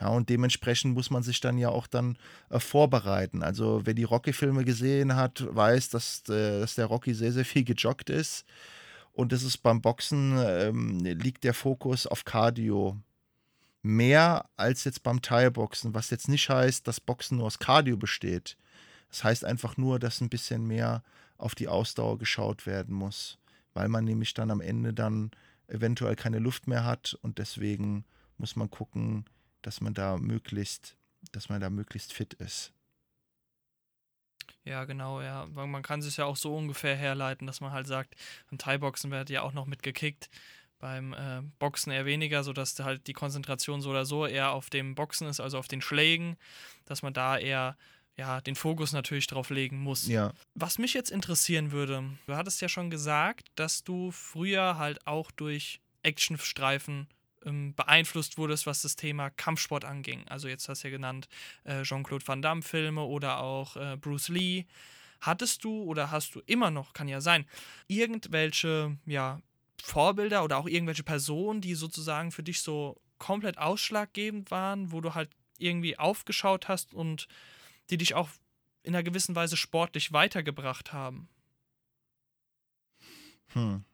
Ja, 0.00 0.08
und 0.08 0.28
dementsprechend 0.28 0.94
muss 0.94 1.10
man 1.10 1.22
sich 1.22 1.40
dann 1.40 1.58
ja 1.58 1.68
auch 1.68 1.86
dann 1.86 2.18
äh, 2.50 2.58
vorbereiten. 2.58 3.42
Also 3.42 3.82
wer 3.84 3.94
die 3.94 4.04
Rocky-Filme 4.04 4.64
gesehen 4.64 5.14
hat, 5.16 5.44
weiß, 5.48 5.90
dass, 5.90 6.22
äh, 6.28 6.60
dass 6.60 6.74
der 6.74 6.86
Rocky 6.86 7.14
sehr, 7.14 7.32
sehr 7.32 7.44
viel 7.44 7.64
gejoggt 7.64 8.10
ist. 8.10 8.44
Und 9.12 9.32
das 9.32 9.42
ist 9.42 9.58
beim 9.58 9.80
Boxen, 9.82 10.36
ähm, 10.38 10.98
liegt 11.00 11.44
der 11.44 11.54
Fokus 11.54 12.06
auf 12.06 12.24
Cardio 12.24 12.98
mehr 13.82 14.48
als 14.56 14.84
jetzt 14.84 15.02
beim 15.02 15.20
Thai-Boxen, 15.22 15.94
was 15.94 16.10
jetzt 16.10 16.28
nicht 16.28 16.48
heißt, 16.48 16.86
dass 16.88 17.00
Boxen 17.00 17.38
nur 17.38 17.46
aus 17.46 17.58
Cardio 17.58 17.96
besteht. 17.96 18.56
Das 19.10 19.24
heißt 19.24 19.44
einfach 19.44 19.76
nur, 19.76 19.98
dass 19.98 20.20
ein 20.20 20.30
bisschen 20.30 20.66
mehr 20.66 21.02
auf 21.36 21.54
die 21.54 21.68
Ausdauer 21.68 22.18
geschaut 22.18 22.66
werden 22.66 22.94
muss. 22.94 23.38
weil 23.74 23.88
man 23.88 24.04
nämlich 24.04 24.34
dann 24.34 24.50
am 24.50 24.60
Ende 24.60 24.92
dann 24.92 25.30
eventuell 25.68 26.16
keine 26.16 26.38
Luft 26.38 26.66
mehr 26.66 26.84
hat 26.84 27.18
und 27.22 27.38
deswegen 27.38 28.04
muss 28.38 28.56
man 28.56 28.70
gucken, 28.70 29.24
dass 29.62 29.80
man 29.80 29.94
da 29.94 30.16
möglichst, 30.16 30.96
dass 31.32 31.48
man 31.48 31.60
da 31.60 31.70
möglichst 31.70 32.12
fit 32.12 32.34
ist. 32.34 32.72
Ja, 34.64 34.84
genau, 34.84 35.20
ja. 35.20 35.46
Man 35.46 35.82
kann 35.82 36.02
sich 36.02 36.16
ja 36.16 36.24
auch 36.24 36.36
so 36.36 36.56
ungefähr 36.56 36.96
herleiten, 36.96 37.46
dass 37.46 37.60
man 37.60 37.72
halt 37.72 37.86
sagt, 37.86 38.14
beim 38.48 38.58
Thai-Boxen 38.58 39.10
wird 39.10 39.30
ja 39.30 39.42
auch 39.42 39.52
noch 39.52 39.66
mitgekickt, 39.66 40.30
beim 40.78 41.12
äh, 41.14 41.42
Boxen 41.58 41.92
eher 41.92 42.06
weniger, 42.06 42.44
sodass 42.44 42.78
halt 42.78 43.06
die 43.06 43.12
Konzentration 43.12 43.80
so 43.80 43.90
oder 43.90 44.04
so 44.04 44.26
eher 44.26 44.52
auf 44.52 44.70
dem 44.70 44.94
Boxen 44.94 45.28
ist, 45.28 45.40
also 45.40 45.58
auf 45.58 45.68
den 45.68 45.80
Schlägen, 45.80 46.36
dass 46.84 47.02
man 47.02 47.12
da 47.12 47.38
eher 47.38 47.76
ja, 48.16 48.40
den 48.40 48.56
Fokus 48.56 48.92
natürlich 48.92 49.26
drauf 49.26 49.50
legen 49.50 49.78
muss. 49.78 50.06
Ja. 50.06 50.32
Was 50.54 50.78
mich 50.78 50.94
jetzt 50.94 51.10
interessieren 51.10 51.72
würde, 51.72 52.04
du 52.26 52.36
hattest 52.36 52.60
ja 52.60 52.68
schon 52.68 52.90
gesagt, 52.90 53.48
dass 53.54 53.84
du 53.84 54.10
früher 54.10 54.76
halt 54.76 55.06
auch 55.06 55.30
durch 55.30 55.80
Actionstreifen 56.02 57.08
ähm, 57.44 57.74
beeinflusst 57.74 58.38
wurdest, 58.38 58.66
was 58.66 58.82
das 58.82 58.96
Thema 58.96 59.30
Kampfsport 59.30 59.84
anging. 59.84 60.26
Also 60.28 60.48
jetzt 60.48 60.68
hast 60.68 60.82
du 60.82 60.88
ja 60.88 60.92
genannt 60.92 61.28
äh, 61.64 61.82
Jean-Claude 61.82 62.26
Van 62.26 62.42
Damme 62.42 62.62
Filme 62.62 63.02
oder 63.02 63.40
auch 63.40 63.76
äh, 63.76 63.96
Bruce 63.96 64.28
Lee. 64.28 64.66
Hattest 65.20 65.64
du 65.64 65.82
oder 65.84 66.10
hast 66.10 66.34
du 66.34 66.40
immer 66.46 66.70
noch, 66.70 66.92
kann 66.92 67.08
ja 67.08 67.20
sein, 67.20 67.46
irgendwelche 67.86 68.96
ja, 69.06 69.40
Vorbilder 69.80 70.44
oder 70.44 70.58
auch 70.58 70.66
irgendwelche 70.66 71.04
Personen, 71.04 71.60
die 71.60 71.74
sozusagen 71.74 72.32
für 72.32 72.42
dich 72.42 72.60
so 72.60 73.00
komplett 73.18 73.58
ausschlaggebend 73.58 74.50
waren, 74.50 74.90
wo 74.90 75.00
du 75.00 75.14
halt 75.14 75.30
irgendwie 75.58 75.98
aufgeschaut 75.98 76.68
hast 76.68 76.92
und 76.92 77.28
die 77.90 77.96
dich 77.96 78.14
auch 78.14 78.28
in 78.82 78.94
einer 78.94 79.04
gewissen 79.04 79.36
Weise 79.36 79.56
sportlich 79.56 80.12
weitergebracht 80.12 80.92
haben? 80.92 81.28
Hm, 83.48 83.84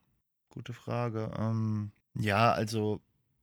gute 0.49 0.73
Frage. 0.73 1.31
Ähm, 1.37 1.91
ja, 2.15 2.51
also 2.51 3.01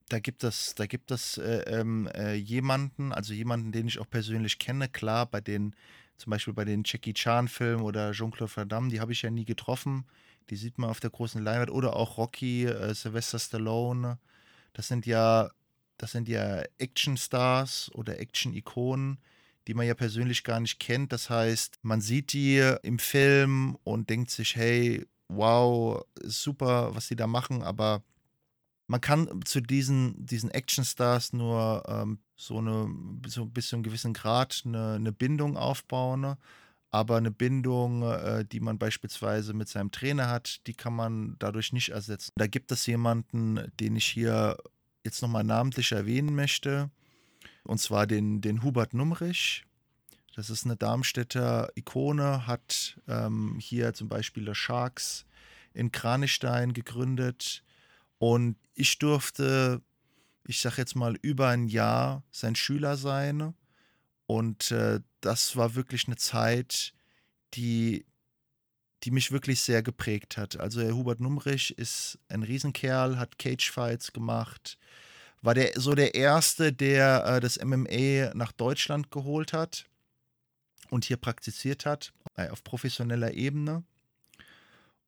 da 0.09 0.19
gibt 0.19 0.43
es, 0.43 0.75
da 0.75 0.85
gibt 0.85 1.11
es 1.11 1.37
äh, 1.37 1.63
ähm, 1.67 2.07
äh, 2.13 2.35
jemanden, 2.35 3.11
also 3.11 3.33
jemanden, 3.33 3.71
den 3.71 3.87
ich 3.87 3.99
auch 3.99 4.09
persönlich 4.09 4.59
kenne, 4.59 4.87
klar, 4.87 5.25
bei 5.25 5.41
den, 5.41 5.75
zum 6.17 6.31
Beispiel 6.31 6.53
bei 6.53 6.65
den 6.65 6.83
Jackie 6.85 7.13
Chan-Filmen 7.13 7.83
oder 7.83 8.11
Jean-Claude 8.11 8.55
Van 8.55 8.69
Damme, 8.69 8.89
die 8.89 9.01
habe 9.01 9.11
ich 9.11 9.21
ja 9.21 9.29
nie 9.29 9.45
getroffen. 9.45 10.05
Die 10.49 10.55
sieht 10.55 10.77
man 10.77 10.89
auf 10.89 11.01
der 11.01 11.09
großen 11.09 11.43
Leinwand. 11.43 11.71
Oder 11.71 11.95
auch 11.95 12.17
Rocky, 12.17 12.65
äh, 12.65 12.93
Sylvester 12.93 13.37
Stallone. 13.37 14.17
Das 14.73 14.87
sind 14.87 15.05
ja, 15.05 15.51
das 15.97 16.11
sind 16.13 16.29
ja 16.29 16.63
Actionstars 16.77 17.91
oder 17.93 18.19
Action-Ikonen, 18.19 19.19
die 19.67 19.73
man 19.73 19.85
ja 19.85 19.93
persönlich 19.93 20.45
gar 20.45 20.61
nicht 20.61 20.79
kennt. 20.79 21.11
Das 21.11 21.29
heißt, 21.29 21.79
man 21.81 21.99
sieht 21.99 22.31
die 22.31 22.59
im 22.83 22.99
Film 22.99 23.77
und 23.83 24.09
denkt 24.09 24.31
sich, 24.31 24.55
hey, 24.55 25.05
wow, 25.27 26.05
super, 26.23 26.95
was 26.95 27.09
die 27.09 27.17
da 27.17 27.27
machen, 27.27 27.61
aber 27.61 28.03
man 28.87 29.01
kann 29.01 29.41
zu 29.43 29.61
diesen, 29.61 30.25
diesen 30.25 30.49
Actionstars 30.49 31.33
nur 31.33 31.83
ähm, 31.87 32.19
so 32.35 32.59
eine, 32.59 32.89
so 33.27 33.45
bis 33.45 33.67
zu 33.67 33.75
einem 33.75 33.83
gewissen 33.83 34.13
Grad 34.13 34.63
eine, 34.65 34.93
eine 34.93 35.11
Bindung 35.11 35.57
aufbauen. 35.57 36.21
Ne? 36.21 36.37
Aber 36.89 37.17
eine 37.17 37.31
Bindung, 37.31 38.03
äh, 38.03 38.45
die 38.45 38.61
man 38.61 38.79
beispielsweise 38.79 39.53
mit 39.53 39.67
seinem 39.67 39.91
Trainer 39.91 40.29
hat, 40.29 40.65
die 40.67 40.73
kann 40.73 40.93
man 40.93 41.35
dadurch 41.39 41.73
nicht 41.73 41.89
ersetzen. 41.89 42.31
Da 42.37 42.47
gibt 42.47 42.71
es 42.71 42.85
jemanden, 42.85 43.71
den 43.79 43.97
ich 43.97 44.05
hier 44.05 44.57
jetzt 45.03 45.21
nochmal 45.21 45.43
namentlich 45.43 45.91
erwähnen 45.91 46.33
möchte, 46.33 46.89
und 47.63 47.79
zwar 47.79 48.07
den, 48.07 48.39
den 48.39 48.63
Hubert 48.63 48.93
Numrich. 48.93 49.65
Das 50.35 50.49
ist 50.49 50.65
eine 50.65 50.77
Darmstädter 50.77 51.69
Ikone, 51.75 52.47
hat 52.47 52.99
ähm, 53.07 53.57
hier 53.59 53.93
zum 53.93 54.07
Beispiel 54.07 54.45
der 54.45 54.53
Sharks 54.53 55.25
in 55.73 55.91
Kranichstein 55.91 56.73
gegründet, 56.73 57.63
und 58.19 58.57
ich 58.73 58.97
durfte, 58.99 59.81
ich 60.45 60.59
sag 60.59 60.77
jetzt 60.77 60.95
mal, 60.95 61.15
über 61.21 61.49
ein 61.49 61.67
Jahr 61.67 62.23
sein 62.31 62.55
Schüler 62.55 62.97
sein. 62.97 63.53
Und 64.25 64.71
äh, 64.71 64.99
das 65.21 65.55
war 65.55 65.75
wirklich 65.75 66.07
eine 66.07 66.17
Zeit, 66.17 66.93
die, 67.53 68.05
die 69.03 69.11
mich 69.11 69.31
wirklich 69.31 69.61
sehr 69.61 69.83
geprägt 69.83 70.37
hat. 70.37 70.59
Also 70.59 70.81
Herr 70.81 70.95
Hubert 70.95 71.19
Numrich 71.19 71.77
ist 71.77 72.19
ein 72.27 72.43
Riesenkerl, 72.43 73.17
hat 73.17 73.39
Cagefights 73.39 74.13
gemacht, 74.13 74.77
war 75.41 75.53
der 75.53 75.79
so 75.79 75.95
der 75.95 76.15
Erste, 76.15 76.73
der 76.73 77.25
äh, 77.25 77.39
das 77.39 77.63
MMA 77.63 78.33
nach 78.33 78.51
Deutschland 78.51 79.11
geholt 79.11 79.53
hat 79.53 79.85
und 80.89 81.05
hier 81.05 81.17
praktiziert 81.17 81.85
hat, 81.85 82.13
äh, 82.35 82.49
auf 82.49 82.63
professioneller 82.63 83.33
Ebene. 83.33 83.83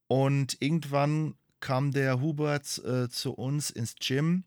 Und 0.08 0.58
irgendwann 0.62 1.36
kam 1.60 1.92
der 1.92 2.22
Hubert 2.22 2.80
äh, 2.86 3.10
zu 3.10 3.34
uns 3.34 3.70
ins 3.70 3.96
Gym 3.96 4.44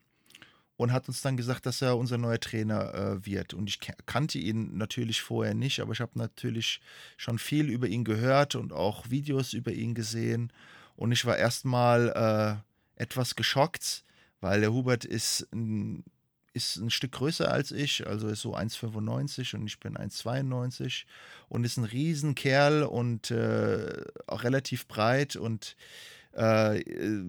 und 0.76 0.92
hat 0.92 1.08
uns 1.08 1.22
dann 1.22 1.36
gesagt, 1.36 1.66
dass 1.66 1.82
er 1.82 1.96
unser 1.96 2.18
neuer 2.18 2.40
Trainer 2.40 2.94
äh, 2.94 3.26
wird. 3.26 3.54
Und 3.54 3.68
ich 3.68 3.78
kannte 4.06 4.38
ihn 4.38 4.76
natürlich 4.76 5.22
vorher 5.22 5.54
nicht, 5.54 5.80
aber 5.80 5.92
ich 5.92 6.00
habe 6.00 6.18
natürlich 6.18 6.80
schon 7.16 7.38
viel 7.38 7.70
über 7.70 7.86
ihn 7.86 8.04
gehört 8.04 8.54
und 8.54 8.72
auch 8.72 9.10
Videos 9.10 9.52
über 9.52 9.72
ihn 9.72 9.94
gesehen. 9.94 10.52
Und 10.96 11.12
ich 11.12 11.24
war 11.24 11.36
erstmal 11.36 12.62
äh, 12.96 13.02
etwas 13.02 13.36
geschockt, 13.36 14.04
weil 14.40 14.60
der 14.60 14.72
Hubert 14.72 15.04
ist 15.04 15.46
ein, 15.52 16.04
ist 16.52 16.76
ein 16.76 16.90
Stück 16.90 17.12
größer 17.12 17.50
als 17.50 17.70
ich, 17.70 18.06
also 18.06 18.28
ist 18.28 18.42
so 18.42 18.56
1,95 18.56 19.54
und 19.54 19.66
ich 19.66 19.78
bin 19.78 19.96
1,92 19.96 21.04
und 21.48 21.64
ist 21.64 21.76
ein 21.76 21.84
Riesenkerl 21.84 22.82
und 22.82 23.30
äh, 23.30 24.04
auch 24.26 24.42
relativ 24.42 24.88
breit 24.88 25.36
und 25.36 25.76
äh, 26.32 26.82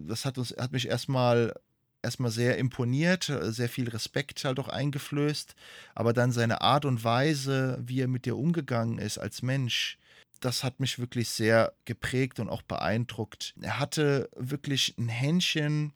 das 0.08 0.26
hat 0.26 0.38
uns, 0.38 0.56
hat 0.58 0.72
mich 0.72 0.88
erstmal 0.88 1.54
erstmal 2.02 2.32
sehr 2.32 2.58
imponiert, 2.58 3.32
sehr 3.42 3.70
viel 3.70 3.89
Respekt 3.89 4.44
halt 4.44 4.60
auch 4.60 4.68
eingeflößt, 4.68 5.56
aber 5.96 6.12
dann 6.12 6.34
seine 6.34 6.62
Art 6.62 6.84
und 6.84 7.04
Weise, 7.04 7.82
wie 7.86 8.02
er 8.02 8.10
mit 8.10 8.26
dir 8.26 8.38
umgegangen 8.38 9.00
ist 9.00 9.18
als 9.18 9.42
Mensch, 9.42 9.98
das 10.42 10.63
hat 10.63 10.82
mich 10.82 11.00
wirklich 11.00 11.30
sehr 11.30 11.74
geprägt 11.86 12.39
und 12.39 12.50
auch 12.50 12.62
beeindruckt. 12.62 13.54
Er 13.62 13.80
hatte 13.80 14.30
wirklich 14.36 14.96
ein 14.98 15.08
Händchen 15.08 15.94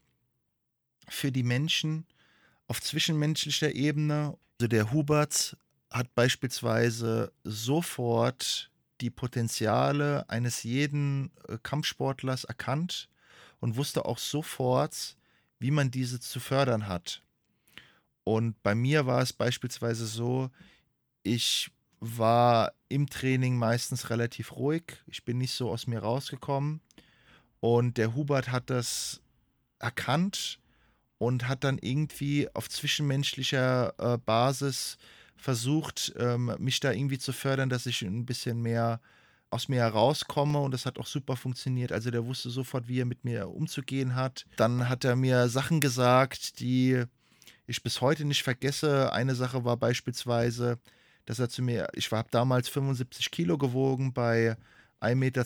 für 1.09 1.31
die 1.31 1.43
Menschen 1.43 2.05
auf 2.67 2.81
zwischenmenschlicher 2.81 3.75
Ebene. 3.75 4.37
Also 4.59 4.67
der 4.69 4.91
Hubert 4.91 5.57
hat 5.89 6.15
beispielsweise 6.15 7.31
sofort 7.43 8.71
die 9.01 9.09
Potenziale 9.09 10.29
eines 10.29 10.63
jeden 10.63 11.31
äh, 11.47 11.57
Kampfsportlers 11.61 12.43
erkannt 12.43 13.09
und 13.59 13.75
wusste 13.75 14.05
auch 14.05 14.17
sofort, 14.17 15.17
wie 15.59 15.71
man 15.71 15.91
diese 15.91 16.19
zu 16.19 16.39
fördern 16.39 16.87
hat. 16.87 17.23
Und 18.23 18.61
bei 18.61 18.75
mir 18.75 19.05
war 19.05 19.21
es 19.21 19.33
beispielsweise 19.33 20.05
so, 20.05 20.49
ich 21.23 21.71
war 21.99 22.73
im 22.89 23.09
Training 23.09 23.57
meistens 23.57 24.09
relativ 24.09 24.55
ruhig. 24.55 24.83
Ich 25.07 25.25
bin 25.25 25.37
nicht 25.37 25.53
so 25.53 25.71
aus 25.71 25.87
mir 25.87 25.99
rausgekommen. 25.99 26.81
Und 27.59 27.97
der 27.97 28.13
Hubert 28.15 28.51
hat 28.51 28.69
das 28.69 29.21
erkannt 29.79 30.59
und 31.17 31.47
hat 31.47 31.63
dann 31.63 31.79
irgendwie 31.79 32.53
auf 32.53 32.69
zwischenmenschlicher 32.69 33.93
äh, 33.97 34.17
Basis 34.17 34.97
versucht, 35.37 36.13
ähm, 36.17 36.55
mich 36.59 36.79
da 36.79 36.91
irgendwie 36.91 37.19
zu 37.19 37.31
fördern, 37.33 37.69
dass 37.69 37.85
ich 37.85 38.01
ein 38.01 38.25
bisschen 38.25 38.61
mehr 38.61 38.99
aus 39.49 39.69
mir 39.69 39.79
herauskomme 39.79 40.59
und 40.59 40.71
das 40.71 40.85
hat 40.85 40.99
auch 40.99 41.05
super 41.05 41.37
funktioniert. 41.37 41.91
Also 41.91 42.11
der 42.11 42.25
wusste 42.25 42.49
sofort, 42.49 42.87
wie 42.87 42.99
er 42.99 43.05
mit 43.05 43.23
mir 43.23 43.47
umzugehen 43.49 44.15
hat. 44.15 44.45
Dann 44.57 44.89
hat 44.89 45.05
er 45.05 45.15
mir 45.15 45.47
Sachen 45.47 45.79
gesagt, 45.79 46.59
die 46.59 47.03
ich 47.65 47.81
bis 47.83 48.01
heute 48.01 48.25
nicht 48.25 48.43
vergesse. 48.43 49.13
Eine 49.13 49.35
Sache 49.35 49.63
war 49.63 49.77
beispielsweise, 49.77 50.79
dass 51.25 51.39
er 51.39 51.49
zu 51.49 51.61
mir, 51.61 51.87
ich 51.93 52.11
habe 52.11 52.29
damals 52.31 52.67
75 52.69 53.31
Kilo 53.31 53.57
gewogen 53.57 54.13
bei 54.13 54.57
1,92 55.01 55.15
Meter 55.15 55.43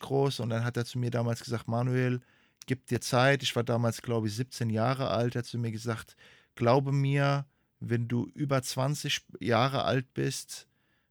groß 0.00 0.40
und 0.40 0.50
dann 0.50 0.64
hat 0.64 0.76
er 0.76 0.84
zu 0.84 0.98
mir 0.98 1.10
damals 1.10 1.42
gesagt, 1.42 1.68
Manuel, 1.68 2.20
gib 2.66 2.86
dir 2.86 3.00
Zeit. 3.00 3.42
Ich 3.42 3.54
war 3.54 3.64
damals, 3.64 4.02
glaube 4.02 4.28
ich, 4.28 4.34
17 4.34 4.70
Jahre 4.70 5.10
alt. 5.10 5.34
Er 5.34 5.40
hat 5.40 5.46
zu 5.46 5.58
mir 5.58 5.72
gesagt, 5.72 6.16
glaube 6.54 6.92
mir, 6.92 7.44
wenn 7.80 8.08
du 8.08 8.30
über 8.34 8.62
20 8.62 9.22
Jahre 9.40 9.84
alt 9.84 10.12
bist, 10.14 10.66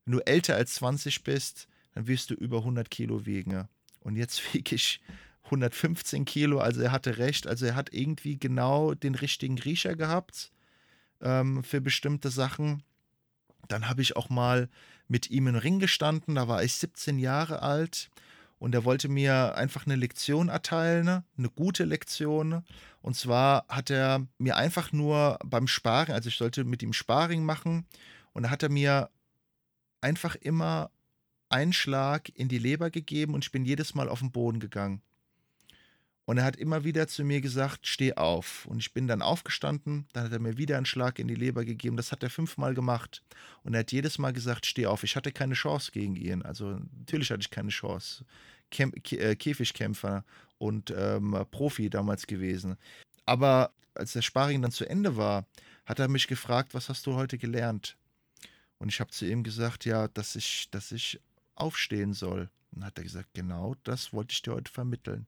wenn 0.05 0.13
du 0.13 0.19
älter 0.19 0.55
als 0.55 0.75
20 0.75 1.23
bist, 1.23 1.67
dann 1.93 2.07
wirst 2.07 2.29
du 2.29 2.35
über 2.35 2.59
100 2.59 2.89
Kilo 2.89 3.25
wiegen. 3.25 3.67
Und 4.01 4.15
jetzt 4.15 4.41
wiege 4.53 4.75
ich 4.75 5.01
115 5.45 6.25
Kilo, 6.25 6.59
also 6.59 6.81
er 6.81 6.91
hatte 6.91 7.17
recht. 7.17 7.47
Also 7.47 7.65
er 7.65 7.75
hat 7.75 7.91
irgendwie 7.91 8.37
genau 8.37 8.93
den 8.93 9.15
richtigen 9.15 9.57
Riecher 9.57 9.95
gehabt 9.95 10.51
ähm, 11.21 11.63
für 11.63 11.81
bestimmte 11.81 12.29
Sachen. 12.29 12.83
Dann 13.67 13.89
habe 13.89 14.01
ich 14.01 14.15
auch 14.15 14.29
mal 14.29 14.69
mit 15.07 15.31
ihm 15.31 15.47
im 15.47 15.55
Ring 15.55 15.79
gestanden, 15.79 16.35
da 16.35 16.47
war 16.47 16.63
ich 16.63 16.73
17 16.73 17.17
Jahre 17.17 17.63
alt 17.63 18.11
und 18.59 18.75
er 18.75 18.85
wollte 18.85 19.07
mir 19.07 19.55
einfach 19.55 19.85
eine 19.85 19.95
Lektion 19.95 20.49
erteilen, 20.49 21.23
eine 21.37 21.49
gute 21.49 21.85
Lektion. 21.85 22.63
Und 23.01 23.15
zwar 23.15 23.65
hat 23.69 23.89
er 23.89 24.27
mir 24.37 24.57
einfach 24.57 24.91
nur 24.91 25.39
beim 25.45 25.67
Sparen, 25.67 26.13
also 26.13 26.29
ich 26.29 26.37
sollte 26.37 26.65
mit 26.65 26.83
ihm 26.83 26.93
Sparring 26.93 27.43
machen, 27.43 27.85
und 28.33 28.43
da 28.43 28.49
hat 28.49 28.61
er 28.61 28.69
mir 28.69 29.09
einfach 30.01 30.35
immer 30.35 30.91
einen 31.49 31.73
Schlag 31.73 32.29
in 32.35 32.47
die 32.47 32.59
Leber 32.59 32.91
gegeben 32.91 33.33
und 33.33 33.43
ich 33.43 33.51
bin 33.51 33.65
jedes 33.65 33.95
Mal 33.95 34.07
auf 34.07 34.19
den 34.19 34.31
Boden 34.31 34.59
gegangen. 34.59 35.01
Und 36.29 36.37
er 36.37 36.43
hat 36.43 36.57
immer 36.57 36.83
wieder 36.83 37.07
zu 37.07 37.23
mir 37.23 37.41
gesagt, 37.41 37.87
steh 37.87 38.13
auf. 38.13 38.67
Und 38.67 38.77
ich 38.77 38.93
bin 38.93 39.07
dann 39.07 39.23
aufgestanden, 39.23 40.05
dann 40.13 40.25
hat 40.25 40.31
er 40.31 40.37
mir 40.37 40.59
wieder 40.59 40.77
einen 40.77 40.85
Schlag 40.85 41.17
in 41.17 41.27
die 41.27 41.33
Leber 41.33 41.65
gegeben. 41.65 41.97
Das 41.97 42.11
hat 42.11 42.21
er 42.21 42.29
fünfmal 42.29 42.75
gemacht. 42.75 43.23
Und 43.63 43.73
er 43.73 43.79
hat 43.79 43.91
jedes 43.91 44.19
Mal 44.19 44.31
gesagt, 44.31 44.67
steh 44.67 44.85
auf. 44.85 45.03
Ich 45.03 45.15
hatte 45.15 45.31
keine 45.31 45.55
Chance 45.55 45.91
gegen 45.91 46.15
ihn. 46.15 46.43
Also 46.43 46.81
natürlich 46.99 47.31
hatte 47.31 47.41
ich 47.41 47.49
keine 47.49 47.69
Chance. 47.71 48.25
Kämp 48.69 49.11
äh, 49.11 49.35
Käfigkämpfer 49.35 50.23
und 50.59 50.93
ähm, 50.95 51.35
Profi 51.49 51.89
damals 51.89 52.27
gewesen. 52.27 52.77
Aber 53.25 53.71
als 53.95 54.13
der 54.13 54.21
Sparring 54.21 54.61
dann 54.61 54.71
zu 54.71 54.87
Ende 54.87 55.17
war, 55.17 55.47
hat 55.87 55.97
er 55.97 56.09
mich 56.09 56.27
gefragt, 56.27 56.75
was 56.75 56.89
hast 56.89 57.07
du 57.07 57.15
heute 57.15 57.39
gelernt? 57.39 57.97
Und 58.77 58.89
ich 58.89 58.99
habe 58.99 59.09
zu 59.09 59.25
ihm 59.25 59.41
gesagt, 59.41 59.83
ja, 59.83 60.07
dass 60.09 60.35
ich, 60.35 60.69
dass 60.69 60.91
ich 60.91 61.19
aufstehen 61.55 62.13
soll. 62.13 62.51
Und 62.69 62.85
hat 62.85 62.99
er 62.99 63.03
gesagt, 63.03 63.29
genau 63.33 63.73
das 63.83 64.13
wollte 64.13 64.33
ich 64.33 64.43
dir 64.43 64.53
heute 64.53 64.71
vermitteln. 64.71 65.25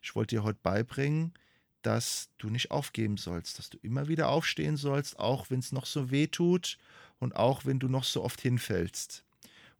Ich 0.00 0.14
wollte 0.14 0.36
dir 0.36 0.44
heute 0.44 0.58
beibringen, 0.62 1.34
dass 1.82 2.28
du 2.38 2.50
nicht 2.50 2.70
aufgeben 2.70 3.16
sollst, 3.16 3.58
dass 3.58 3.70
du 3.70 3.78
immer 3.82 4.08
wieder 4.08 4.28
aufstehen 4.28 4.76
sollst, 4.76 5.18
auch 5.18 5.50
wenn 5.50 5.60
es 5.60 5.72
noch 5.72 5.86
so 5.86 6.10
weh 6.10 6.26
tut 6.26 6.78
und 7.18 7.36
auch 7.36 7.64
wenn 7.64 7.78
du 7.78 7.88
noch 7.88 8.04
so 8.04 8.22
oft 8.22 8.40
hinfällst. 8.40 9.24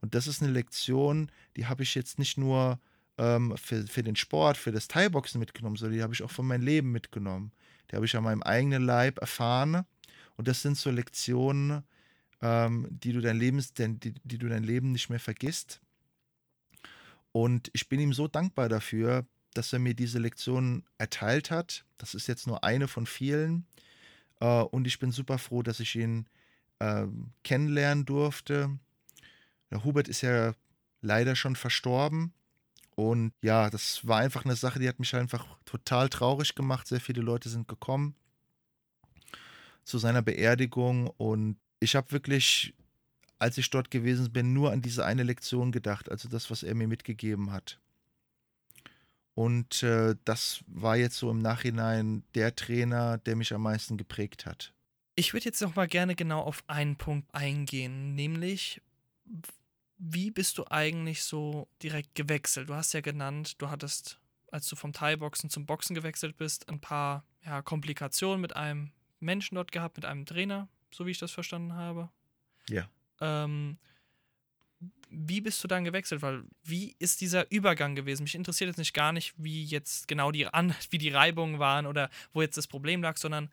Und 0.00 0.14
das 0.14 0.26
ist 0.26 0.42
eine 0.42 0.52
Lektion, 0.52 1.30
die 1.56 1.66
habe 1.66 1.82
ich 1.82 1.94
jetzt 1.94 2.18
nicht 2.18 2.38
nur 2.38 2.80
ähm, 3.18 3.54
für, 3.56 3.86
für 3.86 4.02
den 4.02 4.16
Sport, 4.16 4.56
für 4.56 4.72
das 4.72 4.88
Thai-Boxen 4.88 5.38
mitgenommen, 5.38 5.76
sondern 5.76 5.96
die 5.96 6.02
habe 6.02 6.14
ich 6.14 6.22
auch 6.22 6.30
von 6.30 6.46
meinem 6.46 6.62
Leben 6.62 6.90
mitgenommen. 6.90 7.52
Die 7.90 7.96
habe 7.96 8.06
ich 8.06 8.16
an 8.16 8.24
meinem 8.24 8.42
eigenen 8.42 8.84
Leib 8.84 9.18
erfahren. 9.18 9.84
Und 10.36 10.48
das 10.48 10.62
sind 10.62 10.78
so 10.78 10.90
Lektionen, 10.90 11.82
ähm, 12.40 12.86
die, 12.90 13.12
du 13.12 13.20
dein 13.20 13.36
Lebens, 13.36 13.74
die, 13.74 13.98
die 13.98 14.38
du 14.38 14.48
dein 14.48 14.64
Leben 14.64 14.92
nicht 14.92 15.10
mehr 15.10 15.20
vergisst. 15.20 15.80
Und 17.32 17.70
ich 17.74 17.88
bin 17.88 18.00
ihm 18.00 18.14
so 18.14 18.26
dankbar 18.26 18.68
dafür, 18.68 19.26
dass 19.54 19.72
er 19.72 19.78
mir 19.78 19.94
diese 19.94 20.18
Lektion 20.18 20.84
erteilt 20.98 21.50
hat. 21.50 21.84
Das 21.98 22.14
ist 22.14 22.26
jetzt 22.26 22.46
nur 22.46 22.64
eine 22.64 22.88
von 22.88 23.06
vielen. 23.06 23.66
Äh, 24.40 24.62
und 24.62 24.86
ich 24.86 24.98
bin 24.98 25.12
super 25.12 25.38
froh, 25.38 25.62
dass 25.62 25.80
ich 25.80 25.96
ihn 25.96 26.26
äh, 26.78 27.06
kennenlernen 27.44 28.04
durfte. 28.04 28.78
Der 29.70 29.84
Hubert 29.84 30.08
ist 30.08 30.22
ja 30.22 30.54
leider 31.02 31.36
schon 31.36 31.56
verstorben. 31.56 32.32
Und 32.94 33.32
ja, 33.42 33.70
das 33.70 34.06
war 34.06 34.18
einfach 34.18 34.44
eine 34.44 34.56
Sache, 34.56 34.78
die 34.78 34.88
hat 34.88 34.98
mich 34.98 35.14
einfach 35.14 35.46
total 35.64 36.08
traurig 36.08 36.54
gemacht. 36.54 36.86
Sehr 36.86 37.00
viele 37.00 37.22
Leute 37.22 37.48
sind 37.48 37.68
gekommen 37.68 38.14
zu 39.84 39.98
seiner 39.98 40.22
Beerdigung. 40.22 41.08
Und 41.16 41.56
ich 41.80 41.96
habe 41.96 42.12
wirklich, 42.12 42.74
als 43.38 43.58
ich 43.58 43.70
dort 43.70 43.90
gewesen 43.90 44.32
bin, 44.32 44.52
nur 44.52 44.72
an 44.72 44.82
diese 44.82 45.04
eine 45.04 45.22
Lektion 45.22 45.72
gedacht. 45.72 46.10
Also 46.10 46.28
das, 46.28 46.50
was 46.50 46.62
er 46.62 46.74
mir 46.74 46.88
mitgegeben 46.88 47.52
hat. 47.52 47.78
Und 49.40 49.82
äh, 49.82 50.16
das 50.26 50.62
war 50.66 50.98
jetzt 50.98 51.16
so 51.16 51.30
im 51.30 51.38
Nachhinein 51.38 52.24
der 52.34 52.54
Trainer, 52.54 53.16
der 53.16 53.36
mich 53.36 53.54
am 53.54 53.62
meisten 53.62 53.96
geprägt 53.96 54.44
hat. 54.44 54.74
Ich 55.14 55.32
würde 55.32 55.46
jetzt 55.46 55.62
noch 55.62 55.74
mal 55.76 55.88
gerne 55.88 56.14
genau 56.14 56.42
auf 56.42 56.62
einen 56.66 56.96
Punkt 56.96 57.34
eingehen, 57.34 58.14
nämlich 58.14 58.82
wie 59.96 60.30
bist 60.30 60.58
du 60.58 60.66
eigentlich 60.70 61.22
so 61.22 61.68
direkt 61.82 62.14
gewechselt? 62.14 62.68
Du 62.68 62.74
hast 62.74 62.92
ja 62.92 63.00
genannt, 63.00 63.54
du 63.62 63.70
hattest, 63.70 64.20
als 64.50 64.66
du 64.66 64.76
vom 64.76 64.92
Thai-Boxen 64.92 65.48
zum 65.48 65.64
Boxen 65.64 65.94
gewechselt 65.94 66.36
bist, 66.36 66.68
ein 66.68 66.82
paar 66.82 67.24
ja, 67.42 67.62
Komplikationen 67.62 68.42
mit 68.42 68.54
einem 68.56 68.92
Menschen 69.20 69.54
dort 69.54 69.72
gehabt, 69.72 69.96
mit 69.96 70.04
einem 70.04 70.26
Trainer, 70.26 70.68
so 70.92 71.06
wie 71.06 71.12
ich 71.12 71.18
das 71.18 71.30
verstanden 71.30 71.72
habe. 71.72 72.10
Ja. 72.68 72.90
Ähm, 73.22 73.78
wie 75.10 75.40
bist 75.40 75.62
du 75.62 75.68
dann 75.68 75.84
gewechselt? 75.84 76.22
Weil 76.22 76.44
wie 76.62 76.94
ist 76.98 77.20
dieser 77.20 77.50
Übergang 77.50 77.94
gewesen? 77.94 78.22
Mich 78.22 78.34
interessiert 78.34 78.68
jetzt 78.68 78.78
nicht 78.78 78.94
gar 78.94 79.12
nicht, 79.12 79.34
wie 79.36 79.64
jetzt 79.64 80.08
genau 80.08 80.30
die 80.30 80.46
An 80.46 80.74
wie 80.90 80.98
die 80.98 81.10
Reibungen 81.10 81.58
waren 81.58 81.86
oder 81.86 82.10
wo 82.32 82.42
jetzt 82.42 82.56
das 82.56 82.66
Problem 82.66 83.02
lag, 83.02 83.16
sondern 83.16 83.50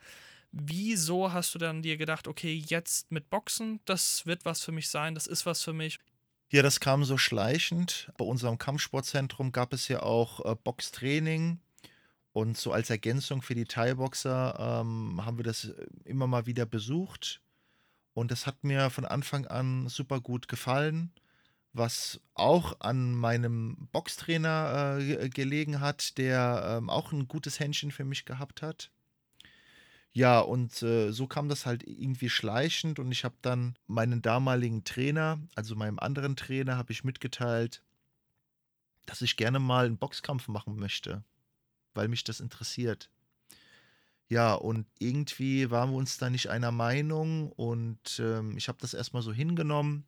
wieso 0.51 1.33
hast 1.33 1.53
du 1.53 1.59
dann 1.59 1.81
dir 1.81 1.97
gedacht, 1.97 2.27
okay, 2.27 2.63
jetzt 2.67 3.11
mit 3.11 3.29
Boxen, 3.29 3.79
das 3.85 4.25
wird 4.25 4.45
was 4.45 4.63
für 4.63 4.71
mich 4.71 4.89
sein, 4.89 5.13
das 5.13 5.27
ist 5.27 5.45
was 5.45 5.61
für 5.61 5.73
mich? 5.73 5.99
Ja, 6.49 6.61
das 6.61 6.79
kam 6.79 7.03
so 7.03 7.17
schleichend. 7.17 8.09
Bei 8.17 8.23
unserem 8.23 8.57
Kampfsportzentrum 8.57 9.51
gab 9.51 9.73
es 9.73 9.89
ja 9.89 10.01
auch 10.01 10.45
äh, 10.45 10.55
Boxtraining. 10.55 11.59
Und 12.31 12.55
so 12.55 12.71
als 12.71 12.89
Ergänzung 12.89 13.41
für 13.41 13.55
die 13.55 13.65
Thai-Boxer 13.65 14.81
ähm, 14.81 15.25
haben 15.25 15.37
wir 15.37 15.43
das 15.43 15.73
immer 16.05 16.27
mal 16.27 16.45
wieder 16.45 16.65
besucht. 16.65 17.41
Und 18.13 18.31
das 18.31 18.45
hat 18.45 18.63
mir 18.63 18.89
von 18.91 19.05
Anfang 19.05 19.45
an 19.47 19.89
super 19.89 20.21
gut 20.21 20.47
gefallen 20.47 21.11
was 21.77 22.19
auch 22.33 22.79
an 22.81 23.13
meinem 23.13 23.87
Boxtrainer 23.91 24.97
äh, 24.99 25.29
gelegen 25.29 25.79
hat, 25.79 26.17
der 26.17 26.77
ähm, 26.77 26.89
auch 26.89 27.11
ein 27.11 27.27
gutes 27.27 27.59
Händchen 27.59 27.91
für 27.91 28.05
mich 28.05 28.25
gehabt 28.25 28.61
hat. 28.61 28.91
Ja, 30.11 30.39
und 30.39 30.81
äh, 30.81 31.11
so 31.11 31.27
kam 31.27 31.47
das 31.47 31.65
halt 31.65 31.83
irgendwie 31.83 32.29
schleichend 32.29 32.97
und 32.97 33.11
ich 33.11 33.23
habe 33.23 33.35
dann 33.41 33.75
meinen 33.85 34.21
damaligen 34.21 34.83
Trainer, 34.83 35.39
also 35.55 35.75
meinem 35.75 35.99
anderen 35.99 36.35
Trainer, 36.35 36.77
habe 36.77 36.91
ich 36.91 37.03
mitgeteilt, 37.03 37.83
dass 39.05 39.21
ich 39.21 39.37
gerne 39.37 39.59
mal 39.59 39.85
einen 39.85 39.97
Boxkampf 39.97 40.47
machen 40.47 40.77
möchte, 40.77 41.23
weil 41.93 42.07
mich 42.07 42.23
das 42.23 42.39
interessiert. 42.39 43.11
Ja, 44.29 44.55
und 44.55 44.87
irgendwie 44.99 45.69
waren 45.71 45.91
wir 45.91 45.97
uns 45.97 46.17
da 46.17 46.29
nicht 46.29 46.49
einer 46.49 46.71
Meinung 46.71 47.51
und 47.51 48.19
ähm, 48.19 48.57
ich 48.57 48.67
habe 48.67 48.79
das 48.81 48.93
erstmal 48.93 49.21
so 49.21 49.31
hingenommen 49.31 50.05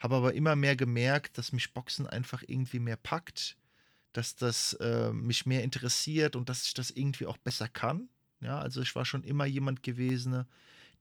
habe 0.00 0.16
aber 0.16 0.34
immer 0.34 0.56
mehr 0.56 0.76
gemerkt, 0.76 1.38
dass 1.38 1.52
mich 1.52 1.72
Boxen 1.72 2.06
einfach 2.06 2.42
irgendwie 2.46 2.80
mehr 2.80 2.96
packt, 2.96 3.56
dass 4.12 4.34
das 4.34 4.72
äh, 4.74 5.12
mich 5.12 5.46
mehr 5.46 5.62
interessiert 5.62 6.34
und 6.34 6.48
dass 6.48 6.66
ich 6.66 6.74
das 6.74 6.90
irgendwie 6.90 7.26
auch 7.26 7.36
besser 7.36 7.68
kann. 7.68 8.08
Ja, 8.40 8.58
also 8.58 8.80
ich 8.80 8.94
war 8.96 9.04
schon 9.04 9.22
immer 9.22 9.44
jemand 9.44 9.82
gewesen, 9.82 10.46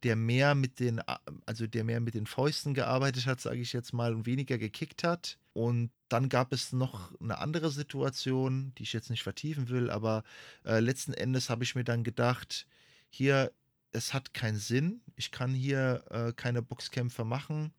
der 0.03 0.15
mehr 0.15 0.53
mit 0.55 0.79
den, 0.79 1.01
also 1.45 1.65
der 1.67 1.83
mehr 1.85 2.01
mit 2.01 2.13
den 2.13 2.25
Fäusten 2.25 2.73
gearbeitet 2.73 3.25
hat, 3.25 3.41
sage 3.41 3.59
ich 3.59 3.73
jetzt 3.73 3.93
mal, 3.93 4.13
und 4.13 4.25
weniger 4.25 4.57
gekickt 4.57 5.03
hat. 5.03 5.37
Und 5.53 5.91
dann 6.09 6.29
gab 6.29 6.53
es 6.53 6.73
noch 6.73 7.11
eine 7.19 7.37
andere 7.39 7.69
Situation, 7.71 8.73
die 8.77 8.83
ich 8.83 8.93
jetzt 8.93 9.09
nicht 9.09 9.23
vertiefen 9.23 9.69
will, 9.69 9.89
aber 9.89 10.23
äh, 10.65 10.79
letzten 10.79 11.13
Endes 11.13 11.49
habe 11.49 11.63
ich 11.63 11.75
mir 11.75 11.83
dann 11.83 12.03
gedacht, 12.03 12.67
hier, 13.09 13.51
es 13.91 14.13
hat 14.13 14.33
keinen 14.33 14.57
Sinn. 14.57 15.01
Ich 15.15 15.31
kann 15.31 15.53
hier 15.53 16.03
äh, 16.09 16.33
keine 16.33 16.61
Boxkämpfe 16.61 17.25
machen 17.25 17.73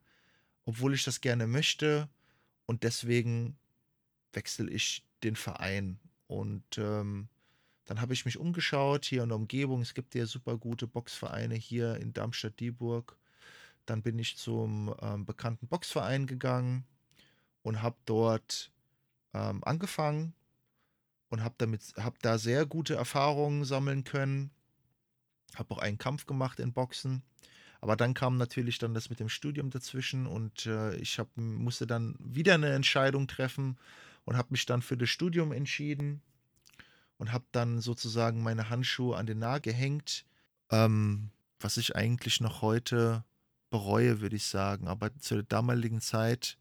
obwohl 0.70 0.94
ich 0.94 1.02
das 1.02 1.20
gerne 1.20 1.48
möchte. 1.48 2.08
Und 2.66 2.84
deswegen 2.84 3.58
wechsle 4.32 4.70
ich 4.70 5.04
den 5.24 5.34
Verein. 5.34 5.98
Und 6.28 6.78
ähm, 6.78 7.28
dann 7.86 8.00
habe 8.00 8.12
ich 8.12 8.24
mich 8.24 8.38
umgeschaut 8.38 9.04
hier 9.04 9.24
in 9.24 9.30
der 9.30 9.36
Umgebung. 9.36 9.82
Es 9.82 9.94
gibt 9.94 10.14
ja 10.14 10.26
super 10.26 10.56
gute 10.56 10.86
Boxvereine 10.86 11.56
hier 11.56 11.96
in 11.96 12.12
Darmstadt-Dieburg. 12.12 13.16
Dann 13.84 14.02
bin 14.02 14.16
ich 14.20 14.36
zum 14.36 14.94
ähm, 15.02 15.26
bekannten 15.26 15.66
Boxverein 15.66 16.28
gegangen 16.28 16.84
und 17.62 17.82
habe 17.82 17.96
dort 18.04 18.70
ähm, 19.34 19.64
angefangen 19.64 20.34
und 21.30 21.42
habe 21.42 21.56
damit 21.58 21.82
habe 21.98 22.16
da 22.22 22.38
sehr 22.38 22.64
gute 22.64 22.94
Erfahrungen 22.94 23.64
sammeln 23.64 24.04
können. 24.04 24.52
Habe 25.56 25.74
auch 25.74 25.78
einen 25.78 25.98
Kampf 25.98 26.26
gemacht 26.26 26.60
in 26.60 26.72
Boxen 26.72 27.24
aber 27.80 27.96
dann 27.96 28.14
kam 28.14 28.36
natürlich 28.36 28.78
dann 28.78 28.94
das 28.94 29.10
mit 29.10 29.20
dem 29.20 29.28
Studium 29.28 29.70
dazwischen 29.70 30.26
und 30.26 30.66
äh, 30.66 30.94
ich 30.96 31.18
hab, 31.18 31.28
musste 31.36 31.86
dann 31.86 32.16
wieder 32.18 32.54
eine 32.54 32.70
Entscheidung 32.70 33.26
treffen 33.26 33.78
und 34.24 34.36
habe 34.36 34.48
mich 34.50 34.66
dann 34.66 34.82
für 34.82 34.96
das 34.96 35.08
Studium 35.08 35.52
entschieden 35.52 36.22
und 37.16 37.32
habe 37.32 37.44
dann 37.52 37.80
sozusagen 37.80 38.42
meine 38.42 38.70
Handschuhe 38.70 39.16
an 39.16 39.26
den 39.26 39.38
Nagel 39.38 39.72
gehängt, 39.72 40.24
ähm, 40.70 41.30
was 41.58 41.76
ich 41.76 41.96
eigentlich 41.96 42.40
noch 42.40 42.62
heute 42.62 43.24
bereue, 43.70 44.20
würde 44.20 44.36
ich 44.36 44.44
sagen. 44.44 44.88
Aber 44.88 45.14
zu 45.18 45.34
der 45.34 45.44
damaligen 45.44 46.00
Zeit 46.00 46.58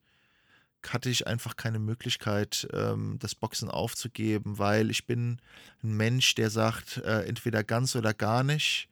hatte 0.88 1.10
ich 1.10 1.28
einfach 1.28 1.58
keine 1.58 1.80
Möglichkeit, 1.80 2.68
ähm, 2.74 3.18
das 3.20 3.36
Boxen 3.36 3.70
aufzugeben, 3.70 4.58
weil 4.58 4.90
ich 4.90 5.06
bin 5.06 5.42
ein 5.84 5.98
Mensch, 5.98 6.36
der 6.36 6.50
sagt, 6.50 6.98
äh, 6.98 7.24
entweder 7.24 7.64
ganz 7.64 7.96
oder 7.96 8.14
gar 8.14 8.44
nicht. 8.44 8.88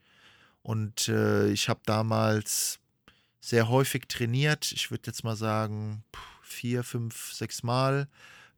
Und 0.67 1.07
äh, 1.07 1.47
ich 1.47 1.69
habe 1.69 1.79
damals 1.85 2.81
sehr 3.39 3.69
häufig 3.69 4.09
trainiert. 4.09 4.73
Ich 4.73 4.91
würde 4.91 5.03
jetzt 5.07 5.23
mal 5.23 5.37
sagen, 5.37 6.03
vier, 6.41 6.83
fünf, 6.83 7.31
sechs 7.31 7.63
Mal. 7.63 8.09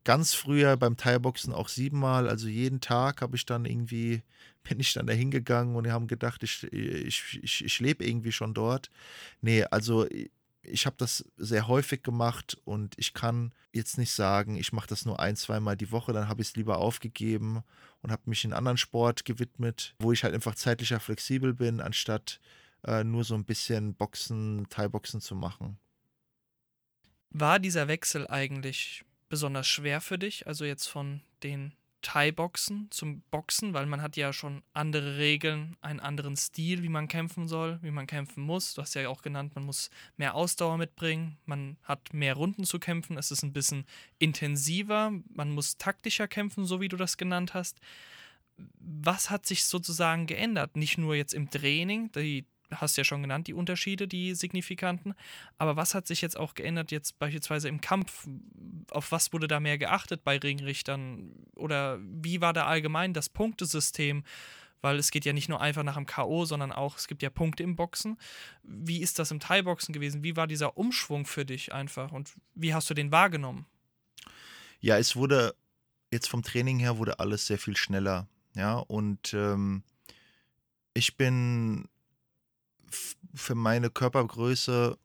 Ganz 0.06 0.34
früher 0.34 0.76
beim 0.76 0.98
Thai-Boxen 0.98 1.54
auch 1.54 1.69
siebenmal. 1.69 2.28
Also 2.28 2.48
jeden 2.48 2.82
Tag 2.82 3.22
habe 3.22 3.36
ich 3.36 3.45
dann 3.45 3.65
irgendwie, 3.65 4.24
bin 4.67 4.80
ich 4.80 4.91
dann 4.91 5.06
da 5.06 5.13
hingegangen 5.13 5.76
und 5.76 5.84
die 5.84 5.91
haben 5.91 6.08
gedacht, 6.08 6.41
ich, 6.41 6.63
ich, 6.74 7.39
ich, 7.43 7.63
ich 7.63 7.80
lebe 7.80 8.04
irgendwie 8.04 8.32
schon 8.32 8.56
dort. 8.56 8.89
Nee, 9.41 9.65
also 9.65 10.08
ich 10.62 10.86
habe 10.86 10.95
das 10.98 11.26
sehr 11.38 11.67
häufig 11.67 12.04
gemacht 12.04 12.58
und 12.65 12.95
ich 12.98 13.13
kann 13.13 13.54
jetzt 13.72 13.98
nicht 13.98 14.12
sagen, 14.12 14.56
ich 14.56 14.74
mache 14.74 14.88
das 14.88 15.06
nur 15.06 15.19
ein, 15.19 15.36
zweimal 15.36 15.78
die 15.78 15.91
Woche, 15.91 16.13
dann 16.13 16.28
habe 16.28 16.41
ich 16.41 16.50
es 16.50 16.56
lieber 16.56 16.80
aufgegeben 16.80 17.63
und 18.02 18.12
habe 18.12 18.24
mich 18.26 18.43
in 18.43 18.54
anderen 18.54 18.78
Sport 18.78 19.26
gewidmet, 19.26 19.95
wo 20.00 20.12
ich 20.12 20.24
halt 20.24 20.34
einfach 20.34 20.56
zeitlicher 20.56 21.00
flexibel 21.00 21.54
bin, 21.54 21.82
anstatt 21.82 22.39
äh, 22.86 23.04
nur 23.04 23.24
so 23.24 23.36
ein 23.36 23.45
bisschen 23.45 23.95
Boxen, 23.95 24.67
Thai-Boxen 24.69 25.22
zu 25.22 25.36
machen. 25.36 25.78
War 27.32 27.60
dieser 27.60 27.88
Wechsel 27.88 28.28
eigentlich 28.28 29.06
besonders 29.30 29.67
schwer 29.67 30.02
für 30.02 30.17
dich? 30.17 30.48
Also 30.48 30.65
jetzt 30.65 30.88
von 30.88 31.22
den 31.43 31.74
Thai-Boxen 32.02 32.88
zum 32.92 33.22
Boxen, 33.32 33.74
weil 33.74 33.86
man 33.86 34.02
hat 34.02 34.16
ja 34.16 34.32
schon 34.32 34.64
andere 34.74 35.18
Regeln, 35.18 35.76
einen 35.82 36.00
anderen 36.00 36.38
Stil, 36.38 36.84
wie 36.84 36.90
man 36.90 37.08
kämpfen 37.08 37.48
soll, 37.48 37.80
wie 37.82 37.92
man 37.92 38.08
kämpfen 38.08 38.44
muss. 38.44 38.74
Du 38.74 38.82
hast 38.82 38.94
ja 38.94 39.10
auch 39.10 39.22
genannt, 39.22 39.56
man 39.56 39.66
muss 39.66 39.90
mehr 40.18 40.36
Ausdauer 40.36 40.78
mitbringen, 40.78 41.38
man 41.46 41.78
hat 41.84 42.14
mehr 42.14 42.36
Runden 42.36 42.64
zu 42.64 42.80
kämpfen, 42.80 43.18
es 43.18 43.32
ist 43.32 43.44
ein 43.44 43.54
bisschen 43.54 43.86
intensiver, 44.18 45.12
man 45.34 45.52
muss 45.52 45.78
taktischer 45.78 46.28
kämpfen, 46.28 46.66
so 46.66 46.80
wie 46.82 46.88
du 46.88 46.98
das 46.98 47.18
genannt 47.18 47.54
hast. 47.54 47.80
Was 48.80 49.30
hat 49.30 49.46
sich 49.46 49.66
sozusagen 49.66 50.26
geändert? 50.26 50.76
Nicht 50.76 50.98
nur 50.98 51.16
jetzt 51.16 51.34
im 51.34 51.50
Training, 51.50 52.12
die 52.12 52.46
hast 52.76 52.98
ja 52.98 53.04
schon 53.04 53.22
genannt, 53.22 53.48
die 53.48 53.54
Unterschiede, 53.54 54.08
die 54.08 54.36
signifikanten. 54.36 55.14
Aber 55.58 55.76
was 55.76 55.96
hat 55.96 56.08
sich 56.08 56.22
jetzt 56.22 56.38
auch 56.38 56.54
geändert, 56.54 56.92
jetzt 56.92 57.20
beispielsweise 57.20 57.68
im 57.68 57.82
Kampf? 57.82 58.28
Auf 58.92 59.12
was 59.12 59.34
wurde 59.34 59.48
da 59.48 59.60
mehr 59.60 59.78
geachtet 59.78 60.24
bei 60.24 60.38
Ringrichtern? 60.38 61.32
Oder 61.56 62.00
wie 62.02 62.42
war 62.42 62.54
da 62.54 62.66
allgemein 62.66 63.14
das 63.14 63.30
Punktesystem? 63.30 64.24
Weil 64.82 64.98
es 64.98 65.12
geht 65.12 65.26
ja 65.26 65.34
nicht 65.34 65.50
nur 65.50 65.60
einfach 65.60 65.84
nach 65.84 65.96
dem 65.96 66.06
K.O., 66.06 66.46
sondern 66.46 66.72
auch, 66.72 66.98
es 66.98 67.08
gibt 67.08 67.22
ja 67.22 67.30
Punkte 67.30 67.64
im 67.64 67.76
Boxen. 67.76 68.18
Wie 68.64 69.02
ist 69.02 69.20
das 69.20 69.32
im 69.32 69.42
Thai-Boxen 69.42 69.94
gewesen? 69.94 70.24
Wie 70.24 70.38
war 70.38 70.48
dieser 70.48 70.78
Umschwung 70.78 71.26
für 71.26 71.46
dich 71.46 71.74
einfach? 71.74 72.14
Und 72.14 72.32
wie 72.56 72.74
hast 72.74 72.90
du 72.90 72.94
den 72.94 73.12
wahrgenommen? 73.12 73.66
Ja, 74.80 74.98
es 74.98 75.18
wurde 75.18 75.54
jetzt 76.12 76.30
vom 76.30 76.44
Training 76.44 76.80
her 76.80 76.98
wurde 76.98 77.20
alles 77.20 77.46
sehr 77.48 77.58
viel 77.58 77.76
schneller. 77.76 78.28
Ja, 78.56 78.78
und 78.78 79.34
ähm, 79.34 79.84
ich 80.94 81.18
bin 81.18 81.88
für 83.34 83.56
meine 83.56 83.89
Körpergröße 83.89 84.97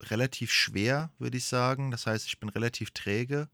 relativ 0.00 0.52
schwer, 0.52 1.10
würde 1.18 1.36
ich 1.36 1.44
sagen. 1.44 1.90
Das 1.90 2.06
heißt, 2.06 2.26
ich 2.26 2.40
bin 2.40 2.48
relativ 2.48 2.90
träge. 2.90 3.48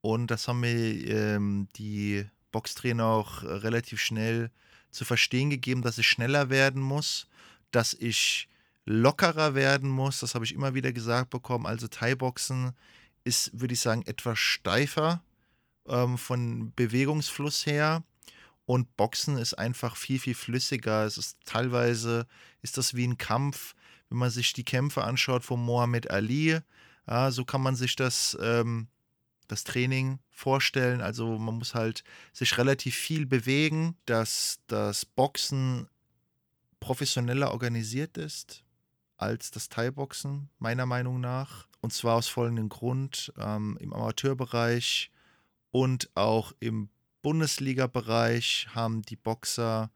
Und 0.00 0.30
das 0.30 0.48
haben 0.48 0.60
mir 0.60 0.76
ähm, 1.08 1.68
die 1.76 2.24
Boxtrainer 2.52 3.06
auch 3.06 3.42
relativ 3.42 4.00
schnell 4.00 4.50
zu 4.90 5.04
verstehen 5.04 5.50
gegeben, 5.50 5.82
dass 5.82 5.98
ich 5.98 6.06
schneller 6.06 6.48
werden 6.48 6.80
muss, 6.80 7.26
dass 7.70 7.92
ich 7.92 8.48
lockerer 8.86 9.54
werden 9.54 9.90
muss. 9.90 10.20
Das 10.20 10.34
habe 10.34 10.44
ich 10.44 10.54
immer 10.54 10.74
wieder 10.74 10.92
gesagt 10.92 11.30
bekommen. 11.30 11.66
Also 11.66 11.88
Thai-Boxen 11.88 12.72
ist, 13.24 13.50
würde 13.58 13.74
ich 13.74 13.80
sagen, 13.80 14.02
etwas 14.06 14.38
steifer 14.38 15.22
ähm, 15.86 16.16
von 16.16 16.72
Bewegungsfluss 16.74 17.66
her. 17.66 18.04
Und 18.66 18.96
Boxen 18.96 19.38
ist 19.38 19.54
einfach 19.54 19.96
viel, 19.96 20.18
viel 20.18 20.34
flüssiger. 20.34 21.04
Es 21.04 21.16
ist 21.16 21.38
teilweise, 21.44 22.26
ist 22.62 22.76
das 22.76 22.94
wie 22.94 23.06
ein 23.06 23.16
Kampf, 23.16 23.74
wenn 24.08 24.18
man 24.18 24.30
sich 24.30 24.52
die 24.52 24.64
Kämpfe 24.64 25.04
anschaut 25.04 25.44
von 25.44 25.64
Mohammed 25.64 26.10
Ali. 26.10 26.58
Ja, 27.06 27.30
so 27.30 27.44
kann 27.44 27.62
man 27.62 27.76
sich 27.76 27.94
das, 27.94 28.36
ähm, 28.40 28.88
das 29.46 29.62
Training 29.62 30.18
vorstellen. 30.30 31.00
Also 31.00 31.38
man 31.38 31.54
muss 31.54 31.74
halt 31.74 32.02
sich 32.32 32.58
relativ 32.58 32.96
viel 32.96 33.24
bewegen, 33.24 33.96
dass 34.04 34.58
das 34.66 35.04
Boxen 35.04 35.88
professioneller 36.80 37.52
organisiert 37.52 38.18
ist 38.18 38.64
als 39.16 39.50
das 39.52 39.68
Thai-Boxen, 39.68 40.50
meiner 40.58 40.86
Meinung 40.86 41.20
nach. 41.20 41.68
Und 41.80 41.92
zwar 41.92 42.16
aus 42.16 42.26
folgendem 42.26 42.68
Grund. 42.68 43.32
Ähm, 43.38 43.78
Im 43.80 43.92
Amateurbereich 43.92 45.12
und 45.70 46.10
auch 46.16 46.52
im 46.58 46.88
Bundesliga-Bereich 47.26 48.68
haben 48.72 49.02
die 49.02 49.16
Boxer 49.16 49.90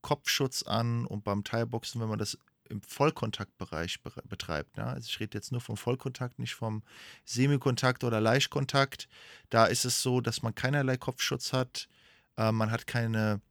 Kopfschutz 0.00 0.62
an 0.62 1.04
und 1.04 1.24
beim 1.24 1.44
Teilboxen, 1.44 2.00
wenn 2.00 2.08
man 2.08 2.18
das 2.18 2.38
im 2.70 2.80
Vollkontaktbereich 2.80 4.00
betreibt. 4.02 4.78
Ja? 4.78 4.86
Also 4.86 5.06
ich 5.10 5.20
rede 5.20 5.36
jetzt 5.36 5.52
nur 5.52 5.60
vom 5.60 5.76
Vollkontakt, 5.76 6.38
nicht 6.38 6.54
vom 6.54 6.82
Semikontakt 7.26 8.02
oder 8.02 8.18
Leichtkontakt. 8.18 9.10
Da 9.50 9.66
ist 9.66 9.84
es 9.84 10.00
so, 10.00 10.22
dass 10.22 10.40
man 10.40 10.54
keinerlei 10.54 10.96
Kopfschutz 10.96 11.52
hat. 11.52 11.86
Äh, 12.38 12.50
man 12.50 12.70
hat 12.70 12.86
keine 12.86 13.42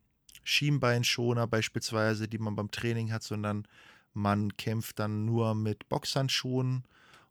Schienbeinschoner 0.44 1.46
beispielsweise, 1.46 2.28
die 2.28 2.40
man 2.40 2.56
beim 2.56 2.72
Training 2.72 3.12
hat, 3.12 3.22
sondern 3.22 3.68
man 4.12 4.58
kämpft 4.58 4.98
dann 4.98 5.26
nur 5.26 5.54
mit 5.54 5.88
Boxhandschuhen. 5.88 6.84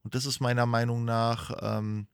Und 0.05 0.15
das 0.15 0.27
ist 0.27 0.39
meiner 0.39 0.67
Meinung 0.67 1.05
nach 1.05 1.51
ähm, 1.61 2.07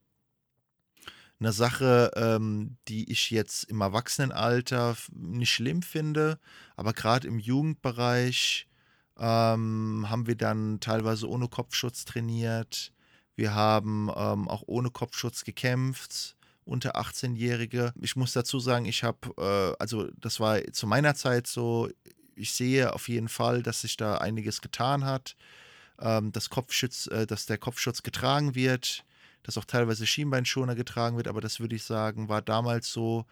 eine 1.39 1.51
Sache, 1.51 2.11
ähm, 2.15 2.77
die 2.87 3.11
ich 3.11 3.29
jetzt 3.29 3.65
im 3.65 3.81
Erwachsenenalter 3.81 4.95
nicht 5.11 5.51
schlimm 5.51 5.81
finde, 5.81 6.39
aber 6.75 6.93
gerade 6.93 7.27
im 7.27 7.39
Jugendbereich 7.39 8.67
ähm, 9.17 10.05
haben 10.09 10.27
wir 10.27 10.35
dann 10.35 10.79
teilweise 10.79 11.29
ohne 11.29 11.47
Kopfschutz 11.47 12.05
trainiert. 12.05 12.93
Wir 13.35 13.53
haben 13.53 14.09
ähm, 14.15 14.47
auch 14.47 14.63
ohne 14.67 14.91
Kopfschutz 14.91 15.43
gekämpft, 15.43 16.37
unter 16.63 16.95
18-Jährige. 16.95 17.93
Ich 18.01 18.15
muss 18.15 18.33
dazu 18.33 18.59
sagen, 18.59 18.85
ich 18.85 19.03
habe, 19.03 19.29
äh, 19.37 19.75
also 19.81 20.09
das 20.17 20.39
war 20.39 20.63
zu 20.71 20.87
meiner 20.87 21.15
Zeit 21.15 21.47
so, 21.47 21.89
ich 22.35 22.53
sehe 22.53 22.93
auf 22.93 23.07
jeden 23.07 23.29
Fall, 23.29 23.61
dass 23.61 23.81
sich 23.81 23.97
da 23.97 24.17
einiges 24.17 24.61
getan 24.61 25.05
hat, 25.05 25.35
ähm, 25.99 26.31
dass, 26.31 26.49
Kopfschutz, 26.49 27.07
äh, 27.07 27.27
dass 27.27 27.45
der 27.45 27.57
Kopfschutz 27.57 28.03
getragen 28.03 28.55
wird 28.55 29.05
dass 29.45 29.57
auch 29.57 29.65
teilweise 29.65 30.07
Schienbeinschoner 30.07 30.75
getragen 30.75 31.17
wird, 31.17 31.27
aber 31.27 31.39
das 31.39 31.59
würde 31.59 31.75
ich 31.75 31.83
sagen, 31.83 32.29
war 32.29 32.41
damals 32.41 32.91
so 32.91 33.25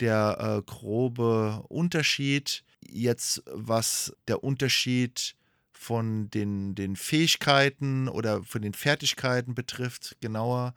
der 0.00 0.36
äh, 0.58 0.62
grobe 0.62 1.62
Unterschied. 1.68 2.64
Jetzt, 2.80 3.42
was 3.46 4.16
der 4.26 4.42
Unterschied 4.42 5.36
von 5.72 6.28
den, 6.30 6.74
den 6.74 6.96
Fähigkeiten 6.96 8.08
oder 8.08 8.42
von 8.42 8.62
den 8.62 8.74
Fertigkeiten 8.74 9.54
betrifft, 9.54 10.16
genauer, 10.20 10.74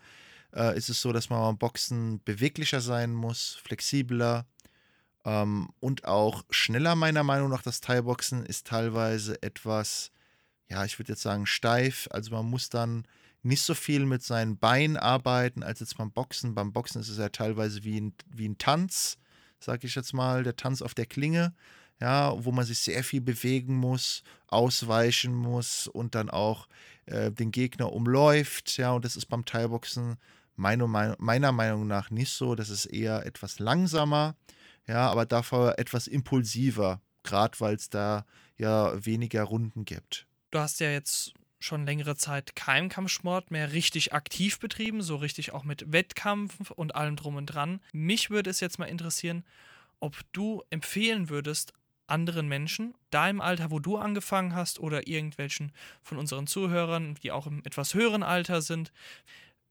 äh, 0.55 0.77
ist 0.77 0.89
es 0.89 1.01
so, 1.01 1.11
dass 1.11 1.29
man 1.29 1.41
beim 1.41 1.57
Boxen 1.57 2.21
beweglicher 2.23 2.81
sein 2.81 3.13
muss, 3.13 3.59
flexibler 3.63 4.45
ähm, 5.25 5.69
und 5.79 6.05
auch 6.05 6.43
schneller, 6.51 6.95
meiner 6.95 7.23
Meinung 7.23 7.49
nach. 7.49 7.63
Das 7.63 7.81
Thai-Boxen 7.81 8.45
ist 8.45 8.67
teilweise 8.67 9.41
etwas, 9.41 10.11
ja, 10.69 10.85
ich 10.85 10.99
würde 10.99 11.13
jetzt 11.13 11.23
sagen, 11.23 11.47
steif. 11.47 12.07
Also 12.11 12.31
man 12.31 12.45
muss 12.45 12.69
dann 12.69 13.07
nicht 13.43 13.61
so 13.61 13.73
viel 13.73 14.05
mit 14.05 14.23
seinen 14.23 14.57
Beinen 14.57 14.97
arbeiten 14.97 15.63
als 15.63 15.81
jetzt 15.81 15.97
beim 15.97 16.11
Boxen. 16.11 16.55
Beim 16.55 16.71
Boxen 16.71 17.01
ist 17.01 17.09
es 17.09 17.17
ja 17.17 17.29
teilweise 17.29 17.83
wie 17.83 17.99
ein, 17.99 18.13
wie 18.29 18.47
ein 18.47 18.57
Tanz, 18.57 19.17
sag 19.59 19.83
ich 19.83 19.95
jetzt 19.95 20.13
mal, 20.13 20.43
der 20.43 20.55
Tanz 20.55 20.81
auf 20.81 20.93
der 20.93 21.05
Klinge, 21.05 21.53
ja, 21.99 22.33
wo 22.43 22.51
man 22.51 22.65
sich 22.65 22.79
sehr 22.79 23.03
viel 23.03 23.21
bewegen 23.21 23.75
muss, 23.75 24.23
ausweichen 24.47 25.35
muss 25.35 25.87
und 25.87 26.15
dann 26.15 26.29
auch 26.29 26.67
äh, 27.05 27.31
den 27.31 27.51
Gegner 27.51 27.91
umläuft, 27.91 28.77
ja, 28.77 28.91
und 28.91 29.05
das 29.05 29.15
ist 29.15 29.25
beim 29.25 29.45
Teilboxen 29.45 30.17
meiner, 30.55 30.87
meiner 31.17 31.51
Meinung 31.51 31.87
nach 31.87 32.09
nicht 32.09 32.31
so. 32.31 32.55
Das 32.55 32.69
ist 32.69 32.85
eher 32.85 33.25
etwas 33.25 33.59
langsamer, 33.59 34.35
ja, 34.87 35.09
aber 35.09 35.25
dafür 35.25 35.77
etwas 35.77 36.07
impulsiver, 36.07 37.01
gerade 37.23 37.59
weil 37.59 37.75
es 37.75 37.89
da 37.89 38.25
ja 38.57 38.93
weniger 39.05 39.43
Runden 39.43 39.85
gibt. 39.85 40.27
Du 40.51 40.59
hast 40.59 40.79
ja 40.79 40.91
jetzt 40.91 41.33
schon 41.63 41.85
längere 41.85 42.17
Zeit 42.17 42.55
keinen 42.57 42.89
Kampfsport 42.89 43.49
mehr 43.49 43.71
richtig 43.71 44.11
aktiv 44.11 44.59
betrieben, 44.59 45.01
so 45.01 45.15
richtig 45.15 45.53
auch 45.53 45.63
mit 45.63 45.93
Wettkampf 45.93 46.71
und 46.71 46.93
allem 46.95 47.15
drum 47.15 47.37
und 47.37 47.45
dran. 47.45 47.79
Mich 47.93 48.29
würde 48.29 48.49
es 48.49 48.59
jetzt 48.59 48.79
mal 48.79 48.85
interessieren, 48.85 49.45
ob 50.01 50.19
du 50.33 50.61
empfehlen 50.69 51.29
würdest, 51.29 51.73
anderen 52.05 52.49
Menschen, 52.49 52.93
da 53.11 53.29
im 53.29 53.39
Alter, 53.39 53.71
wo 53.71 53.79
du 53.79 53.95
angefangen 53.95 54.53
hast, 54.53 54.79
oder 54.79 55.07
irgendwelchen 55.07 55.71
von 56.01 56.17
unseren 56.17 56.47
Zuhörern, 56.47 57.15
die 57.23 57.31
auch 57.31 57.47
im 57.47 57.61
etwas 57.63 57.93
höheren 57.93 58.23
Alter 58.23 58.61
sind, 58.61 58.91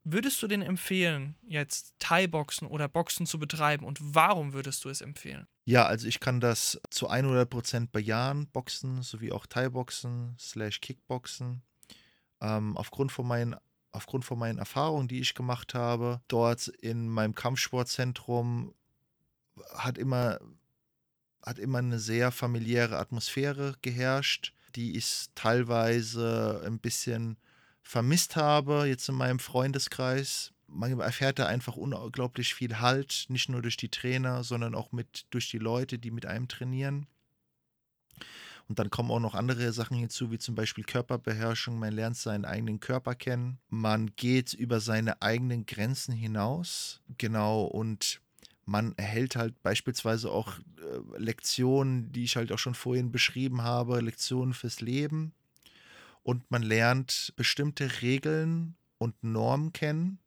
würdest 0.03 0.41
du 0.41 0.47
denen 0.47 0.63
empfehlen, 0.63 1.35
jetzt 1.47 1.93
Thai-Boxen 1.99 2.67
oder 2.67 2.87
Boxen 2.87 3.27
zu 3.27 3.37
betreiben 3.37 3.85
und 3.85 3.99
warum 4.01 4.53
würdest 4.53 4.83
du 4.83 4.89
es 4.89 5.01
empfehlen? 5.01 5.45
Ja, 5.65 5.85
also 5.85 6.07
ich 6.07 6.19
kann 6.19 6.39
das 6.39 6.81
zu 6.89 7.09
100% 7.09 7.89
bejahen, 7.91 8.47
Boxen 8.47 9.03
sowie 9.03 9.31
auch 9.31 9.45
Thai-Boxen 9.45 10.35
slash 10.39 10.81
Kickboxen 10.81 11.61
ähm, 12.43 12.77
aufgrund, 12.77 13.11
von 13.11 13.25
meinen, 13.25 13.55
aufgrund 13.93 14.25
von 14.25 14.37
meinen 14.37 14.59
Erfahrungen, 14.59 15.07
die 15.07 15.21
ich 15.21 15.33
gemacht 15.33 15.73
habe, 15.73 16.21
dort 16.27 16.67
in 16.67 17.07
meinem 17.07 17.33
Kampfsportzentrum 17.33 18.75
hat 19.73 19.97
immer, 19.97 20.39
hat 21.41 21.57
immer 21.57 21.79
eine 21.79 21.99
sehr 21.99 22.31
familiäre 22.31 22.97
Atmosphäre 22.97 23.75
geherrscht, 23.81 24.53
die 24.75 24.97
ich 24.97 25.27
teilweise 25.35 26.61
ein 26.65 26.79
bisschen 26.79 27.37
vermisst 27.81 28.35
habe, 28.35 28.85
jetzt 28.85 29.07
in 29.07 29.15
meinem 29.15 29.39
Freundeskreis. 29.39 30.51
Man 30.67 30.99
erfährt 30.99 31.39
da 31.39 31.45
einfach 31.45 31.77
unglaublich 31.77 32.55
viel 32.55 32.79
Halt, 32.79 33.25
nicht 33.29 33.49
nur 33.49 33.61
durch 33.61 33.77
die 33.77 33.89
Trainer, 33.89 34.43
sondern 34.43 34.75
auch 34.75 34.91
mit, 34.91 35.27
durch 35.29 35.49
die 35.49 35.59
Leute, 35.59 35.99
die 35.99 36.11
mit 36.11 36.25
einem 36.25 36.47
trainieren. 36.47 37.07
Und 38.69 38.79
dann 38.79 38.89
kommen 38.89 39.11
auch 39.11 39.19
noch 39.19 39.35
andere 39.35 39.71
Sachen 39.73 39.97
hinzu, 39.97 40.31
wie 40.31 40.39
zum 40.39 40.55
Beispiel 40.55 40.83
Körperbeherrschung. 40.83 41.77
Man 41.77 41.93
lernt 41.93 42.17
seinen 42.17 42.45
eigenen 42.45 42.79
Körper 42.79 43.13
kennen. 43.13 43.59
Man 43.69 44.15
geht 44.15 44.53
über 44.53 44.79
seine 44.79 45.21
eigenen 45.21 45.65
Grenzen 45.65 46.13
hinaus. 46.13 47.01
Genau. 47.17 47.63
Und 47.63 48.21
man 48.65 48.93
erhält 48.97 49.35
halt 49.35 49.61
beispielsweise 49.61 50.31
auch 50.31 50.59
äh, 50.59 51.17
Lektionen, 51.17 52.11
die 52.11 52.23
ich 52.23 52.35
halt 52.35 52.51
auch 52.51 52.59
schon 52.59 52.75
vorhin 52.75 53.11
beschrieben 53.11 53.61
habe, 53.61 53.99
Lektionen 53.99 54.53
fürs 54.53 54.79
Leben. 54.79 55.33
Und 56.23 56.49
man 56.49 56.63
lernt 56.63 57.33
bestimmte 57.35 58.01
Regeln 58.01 58.75
und 58.97 59.21
Normen 59.23 59.73
kennen, 59.73 60.19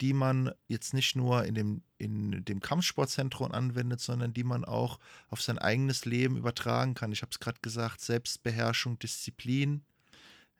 die 0.00 0.12
man 0.12 0.52
jetzt 0.68 0.94
nicht 0.94 1.16
nur 1.16 1.44
in 1.44 1.56
dem 1.56 1.82
in 1.98 2.44
dem 2.44 2.60
Kampfsportzentrum 2.60 3.52
anwendet, 3.52 4.00
sondern 4.00 4.32
die 4.32 4.44
man 4.44 4.64
auch 4.64 4.98
auf 5.28 5.42
sein 5.42 5.58
eigenes 5.58 6.04
Leben 6.04 6.36
übertragen 6.36 6.94
kann. 6.94 7.12
Ich 7.12 7.22
habe 7.22 7.30
es 7.32 7.40
gerade 7.40 7.60
gesagt, 7.62 8.00
Selbstbeherrschung, 8.00 8.98
Disziplin. 8.98 9.84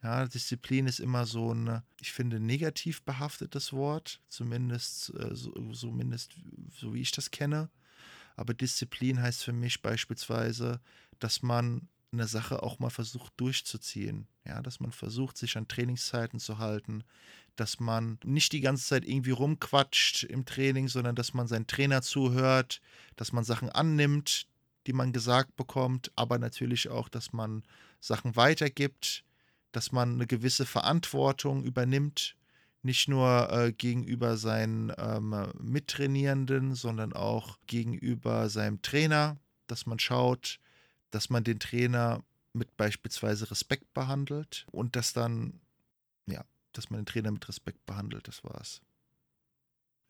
Ja, 0.02 0.26
Disziplin 0.26 0.86
ist 0.86 1.00
immer 1.00 1.26
so 1.26 1.52
ein, 1.52 1.82
ich 2.00 2.12
finde, 2.12 2.38
negativ 2.38 3.02
behaftetes 3.02 3.72
Wort, 3.72 4.20
zumindest, 4.28 5.12
äh, 5.14 5.34
so, 5.34 5.52
zumindest 5.72 6.34
so 6.72 6.94
wie 6.94 7.00
ich 7.00 7.12
das 7.12 7.30
kenne. 7.30 7.70
Aber 8.36 8.54
Disziplin 8.54 9.20
heißt 9.20 9.42
für 9.42 9.52
mich 9.52 9.82
beispielsweise, 9.82 10.80
dass 11.18 11.42
man 11.42 11.88
eine 12.12 12.28
Sache 12.28 12.62
auch 12.62 12.78
mal 12.78 12.90
versucht 12.90 13.32
durchzuziehen. 13.38 14.28
Ja, 14.44 14.62
dass 14.62 14.80
man 14.80 14.92
versucht, 14.92 15.36
sich 15.36 15.56
an 15.56 15.68
Trainingszeiten 15.68 16.38
zu 16.38 16.58
halten, 16.58 17.02
dass 17.56 17.80
man 17.80 18.18
nicht 18.24 18.52
die 18.52 18.60
ganze 18.60 18.86
Zeit 18.86 19.04
irgendwie 19.04 19.30
rumquatscht 19.30 20.24
im 20.24 20.44
Training, 20.44 20.88
sondern 20.88 21.16
dass 21.16 21.34
man 21.34 21.46
seinen 21.46 21.66
Trainer 21.66 22.02
zuhört, 22.02 22.80
dass 23.16 23.32
man 23.32 23.44
Sachen 23.44 23.70
annimmt, 23.70 24.46
die 24.86 24.92
man 24.92 25.12
gesagt 25.12 25.56
bekommt, 25.56 26.12
aber 26.14 26.38
natürlich 26.38 26.88
auch, 26.88 27.08
dass 27.08 27.32
man 27.32 27.64
Sachen 28.00 28.36
weitergibt, 28.36 29.24
dass 29.72 29.92
man 29.92 30.14
eine 30.14 30.26
gewisse 30.26 30.64
Verantwortung 30.64 31.64
übernimmt, 31.64 32.36
nicht 32.82 33.08
nur 33.08 33.50
äh, 33.50 33.72
gegenüber 33.72 34.36
seinen 34.36 34.92
ähm, 34.96 35.52
Mittrainierenden, 35.60 36.74
sondern 36.74 37.12
auch 37.12 37.58
gegenüber 37.66 38.48
seinem 38.48 38.80
Trainer, 38.80 39.36
dass 39.66 39.86
man 39.86 39.98
schaut, 39.98 40.60
dass 41.10 41.30
man 41.30 41.42
den 41.42 41.58
Trainer 41.58 42.22
mit 42.52 42.76
beispielsweise 42.76 43.50
Respekt 43.50 43.92
behandelt 43.92 44.66
und 44.70 44.96
dass 44.96 45.12
dann, 45.12 45.60
ja, 46.26 46.44
dass 46.76 46.90
man 46.90 47.00
den 47.00 47.06
Trainer 47.06 47.30
mit 47.30 47.46
Respekt 47.48 47.84
behandelt, 47.86 48.28
das 48.28 48.44
war's. 48.44 48.80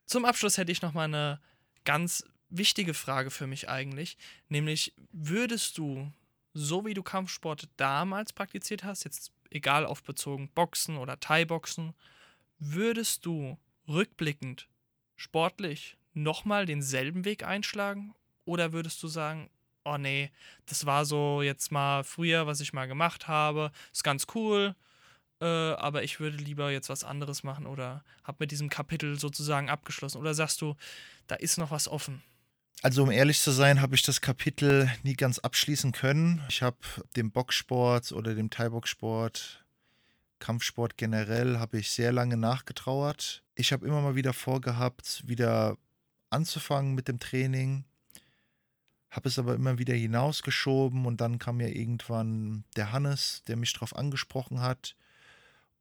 Zum 0.06 0.24
Abschluss 0.24 0.58
hätte 0.58 0.72
ich 0.72 0.82
noch 0.82 0.92
mal 0.92 1.04
eine 1.04 1.40
ganz 1.84 2.24
wichtige 2.48 2.94
Frage 2.94 3.30
für 3.30 3.46
mich 3.46 3.68
eigentlich, 3.68 4.16
nämlich 4.48 4.94
würdest 5.12 5.78
du, 5.78 6.12
so 6.54 6.84
wie 6.84 6.94
du 6.94 7.02
Kampfsport 7.02 7.68
damals 7.76 8.32
praktiziert 8.32 8.84
hast, 8.84 9.04
jetzt 9.04 9.32
egal 9.50 9.84
auf 9.84 10.02
bezogen 10.02 10.48
Boxen 10.48 10.96
oder 10.96 11.18
Thai-Boxen, 11.18 11.94
würdest 12.58 13.26
du 13.26 13.58
rückblickend 13.88 14.68
sportlich 15.16 15.96
nochmal 16.14 16.66
denselben 16.66 17.24
Weg 17.24 17.44
einschlagen 17.44 18.14
oder 18.44 18.72
würdest 18.72 19.02
du 19.02 19.08
sagen, 19.08 19.50
oh 19.84 19.98
nee, 19.98 20.30
das 20.66 20.86
war 20.86 21.04
so 21.04 21.42
jetzt 21.42 21.70
mal 21.70 22.04
früher, 22.04 22.46
was 22.46 22.60
ich 22.60 22.72
mal 22.72 22.86
gemacht 22.86 23.28
habe, 23.28 23.70
ist 23.92 24.04
ganz 24.04 24.26
cool, 24.34 24.74
äh, 25.40 25.44
aber 25.44 26.02
ich 26.02 26.20
würde 26.20 26.36
lieber 26.36 26.70
jetzt 26.70 26.88
was 26.88 27.04
anderes 27.04 27.42
machen 27.42 27.66
oder 27.66 28.04
habe 28.24 28.38
mit 28.40 28.50
diesem 28.50 28.68
Kapitel 28.68 29.18
sozusagen 29.18 29.68
abgeschlossen? 29.68 30.18
Oder 30.18 30.34
sagst 30.34 30.60
du, 30.60 30.74
da 31.26 31.34
ist 31.34 31.58
noch 31.58 31.70
was 31.70 31.88
offen? 31.88 32.22
Also 32.82 33.02
um 33.02 33.10
ehrlich 33.10 33.40
zu 33.40 33.50
sein, 33.50 33.80
habe 33.80 33.94
ich 33.94 34.02
das 34.02 34.20
Kapitel 34.20 34.90
nie 35.02 35.14
ganz 35.14 35.38
abschließen 35.38 35.92
können. 35.92 36.42
Ich 36.48 36.62
habe 36.62 36.76
dem 37.16 37.30
Boxsport 37.30 38.12
oder 38.12 38.34
dem 38.34 38.50
Thai-Boxsport, 38.50 39.64
Kampfsport 40.38 40.96
generell, 40.96 41.58
habe 41.58 41.78
ich 41.78 41.90
sehr 41.90 42.12
lange 42.12 42.36
nachgetrauert. 42.36 43.42
Ich 43.54 43.72
habe 43.72 43.86
immer 43.86 44.02
mal 44.02 44.14
wieder 44.14 44.34
vorgehabt, 44.34 45.22
wieder 45.26 45.78
anzufangen 46.28 46.94
mit 46.94 47.08
dem 47.08 47.18
Training 47.18 47.84
habe 49.16 49.28
es 49.30 49.38
aber 49.38 49.54
immer 49.54 49.78
wieder 49.78 49.94
hinausgeschoben 49.94 51.06
und 51.06 51.20
dann 51.20 51.38
kam 51.38 51.60
ja 51.60 51.68
irgendwann 51.68 52.64
der 52.76 52.92
Hannes, 52.92 53.42
der 53.48 53.56
mich 53.56 53.72
darauf 53.72 53.96
angesprochen 53.96 54.60
hat. 54.60 54.94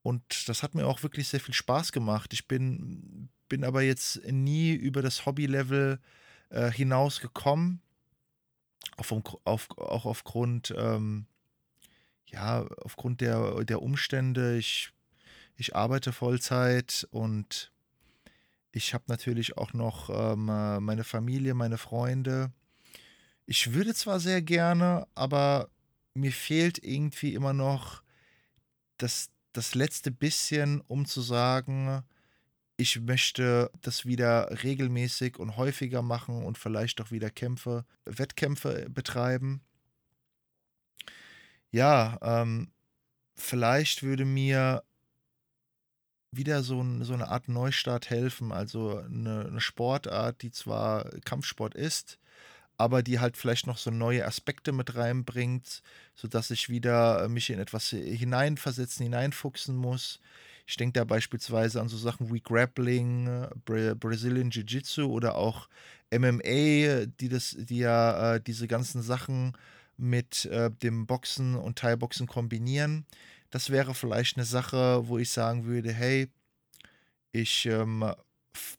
Und 0.06 0.48
das 0.50 0.62
hat 0.62 0.76
mir 0.76 0.86
auch 0.86 1.02
wirklich 1.02 1.28
sehr 1.30 1.40
viel 1.40 1.56
Spaß 1.56 1.92
gemacht. 1.92 2.32
Ich 2.32 2.48
bin, 2.48 3.28
bin 3.50 3.64
aber 3.64 3.82
jetzt 3.82 4.24
nie 4.32 4.72
über 4.72 5.02
das 5.02 5.26
Hobby-Level 5.26 6.00
äh, 6.50 6.70
hinausgekommen. 6.70 7.82
Auf, 8.98 9.12
auf, 9.46 9.68
auch 9.80 10.06
aufgrund, 10.06 10.72
ähm, 10.78 11.26
ja, 12.28 12.68
aufgrund 12.84 13.20
der, 13.20 13.64
der 13.64 13.82
Umstände. 13.82 14.58
Ich, 14.58 14.92
ich 15.56 15.76
arbeite 15.76 16.14
Vollzeit 16.14 17.08
und 17.10 17.72
ich 18.72 18.94
habe 18.94 19.06
natürlich 19.08 19.58
auch 19.58 19.74
noch 19.74 20.12
ähm, 20.12 20.46
meine 20.46 21.04
Familie, 21.04 21.56
meine 21.56 21.80
Freunde. 21.80 22.52
Ich 23.48 23.74
würde 23.74 23.96
zwar 23.96 24.20
sehr 24.20 24.44
gerne, 24.44 25.08
aber 25.16 25.68
mir 26.14 26.32
fehlt 26.32 26.78
irgendwie 26.84 27.34
immer 27.34 27.54
noch 27.54 28.04
das, 28.98 29.32
das 29.58 29.76
letzte 29.76 30.12
bisschen, 30.12 30.82
um 30.82 31.06
zu 31.06 31.22
sagen, 31.22 32.04
ich 32.78 33.00
möchte 33.00 33.72
das 33.82 34.06
wieder 34.06 34.64
regelmäßig 34.64 35.40
und 35.40 35.56
häufiger 35.56 36.02
machen 36.02 36.44
und 36.44 36.58
vielleicht 36.58 37.00
auch 37.02 37.12
wieder 37.12 37.30
Kämpfe, 37.30 37.86
Wettkämpfe 38.04 38.90
betreiben. 38.90 39.62
Ja, 41.72 42.18
ähm, 42.22 42.72
vielleicht 43.34 44.04
würde 44.04 44.26
mir 44.26 44.84
wieder 46.32 46.64
so, 46.64 46.82
ein, 46.82 47.04
so 47.04 47.14
eine 47.14 47.30
Art 47.30 47.48
Neustart 47.48 48.10
helfen. 48.10 48.52
Also 48.52 48.98
eine, 48.98 49.46
eine 49.48 49.62
Sportart, 49.62 50.42
die 50.42 50.52
zwar 50.52 51.10
Kampfsport 51.22 51.76
ist, 51.76 52.20
aber 52.78 53.04
die 53.04 53.20
halt 53.20 53.38
vielleicht 53.38 53.68
noch 53.68 53.78
so 53.78 53.92
neue 53.92 54.26
Aspekte 54.26 54.72
mit 54.72 54.96
reinbringt, 54.96 55.82
sodass 56.16 56.52
ich 56.52 56.70
wieder 56.70 57.24
äh, 57.24 57.30
mich 57.30 57.50
in 57.50 57.60
etwas 57.60 57.90
hineinversetzen, 57.90 59.04
hineinfuchsen 59.04 59.76
muss. 59.76 60.20
Ich 60.68 60.78
denke 60.78 61.00
da 61.00 61.04
beispielsweise 61.04 61.80
an 61.80 61.90
so 61.90 61.98
Sachen 61.98 62.34
wie 62.34 62.42
Grappling, 62.42 63.48
Brazilian 63.66 64.50
Jiu-Jitsu 64.50 65.06
oder 65.06 65.36
auch 65.36 65.70
MMA, 66.12 67.06
die 67.20 67.30
das, 67.30 67.56
die 67.58 67.80
ja 67.80 68.36
äh, 68.36 68.42
diese 68.42 68.68
ganzen 68.68 69.02
Sachen 69.04 69.54
mit 69.98 70.46
äh, 70.46 70.72
dem 70.72 71.06
Boxen 71.06 71.56
und 71.56 71.78
Thai-Boxen 71.78 72.28
kombinieren. 72.28 73.06
Das 73.52 73.70
wäre 73.70 73.94
vielleicht 73.94 74.38
eine 74.38 74.46
Sache, 74.46 75.08
wo 75.08 75.18
ich 75.18 75.30
sagen 75.30 75.66
würde, 75.66 75.94
hey, 75.94 76.30
ich 77.32 77.66
ähm, 77.68 78.12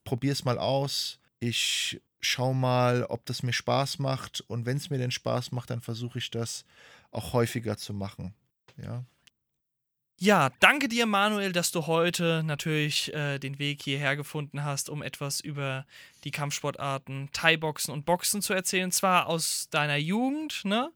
probiere 0.04 0.32
es 0.32 0.44
mal 0.44 0.58
aus. 0.58 1.18
Ich 1.38 2.00
schau 2.26 2.52
mal, 2.52 3.04
ob 3.04 3.24
das 3.26 3.42
mir 3.42 3.52
Spaß 3.52 3.98
macht. 3.98 4.42
Und 4.42 4.66
wenn 4.66 4.76
es 4.76 4.90
mir 4.90 4.98
denn 4.98 5.10
Spaß 5.10 5.52
macht, 5.52 5.70
dann 5.70 5.80
versuche 5.80 6.18
ich 6.18 6.30
das 6.30 6.64
auch 7.10 7.32
häufiger 7.32 7.76
zu 7.76 7.94
machen. 7.94 8.34
Ja. 8.82 9.04
Ja, 10.18 10.50
danke 10.60 10.88
dir, 10.88 11.04
Manuel, 11.04 11.52
dass 11.52 11.72
du 11.72 11.86
heute 11.86 12.42
natürlich 12.42 13.12
äh, 13.12 13.38
den 13.38 13.58
Weg 13.58 13.82
hierher 13.82 14.16
gefunden 14.16 14.64
hast, 14.64 14.88
um 14.88 15.02
etwas 15.02 15.40
über 15.40 15.84
die 16.24 16.30
Kampfsportarten 16.30 17.28
Thai-Boxen 17.32 17.92
und 17.92 18.06
Boxen 18.06 18.40
zu 18.40 18.54
erzählen. 18.54 18.90
Zwar 18.90 19.26
aus 19.26 19.68
deiner 19.70 19.96
Jugend, 19.96 20.64
ne? 20.64 20.90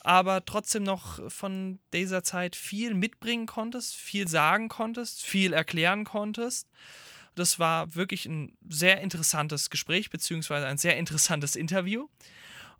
aber 0.00 0.44
trotzdem 0.44 0.82
noch 0.82 1.20
von 1.30 1.78
dieser 1.92 2.24
Zeit 2.24 2.56
viel 2.56 2.94
mitbringen 2.94 3.46
konntest, 3.46 3.94
viel 3.94 4.26
sagen 4.26 4.68
konntest, 4.68 5.22
viel 5.22 5.52
erklären 5.52 6.04
konntest. 6.04 6.68
Das 7.36 7.58
war 7.58 7.94
wirklich 7.94 8.26
ein 8.26 8.56
sehr 8.68 9.00
interessantes 9.00 9.70
Gespräch, 9.70 10.10
beziehungsweise 10.10 10.66
ein 10.66 10.78
sehr 10.78 10.96
interessantes 10.96 11.54
Interview. 11.54 12.08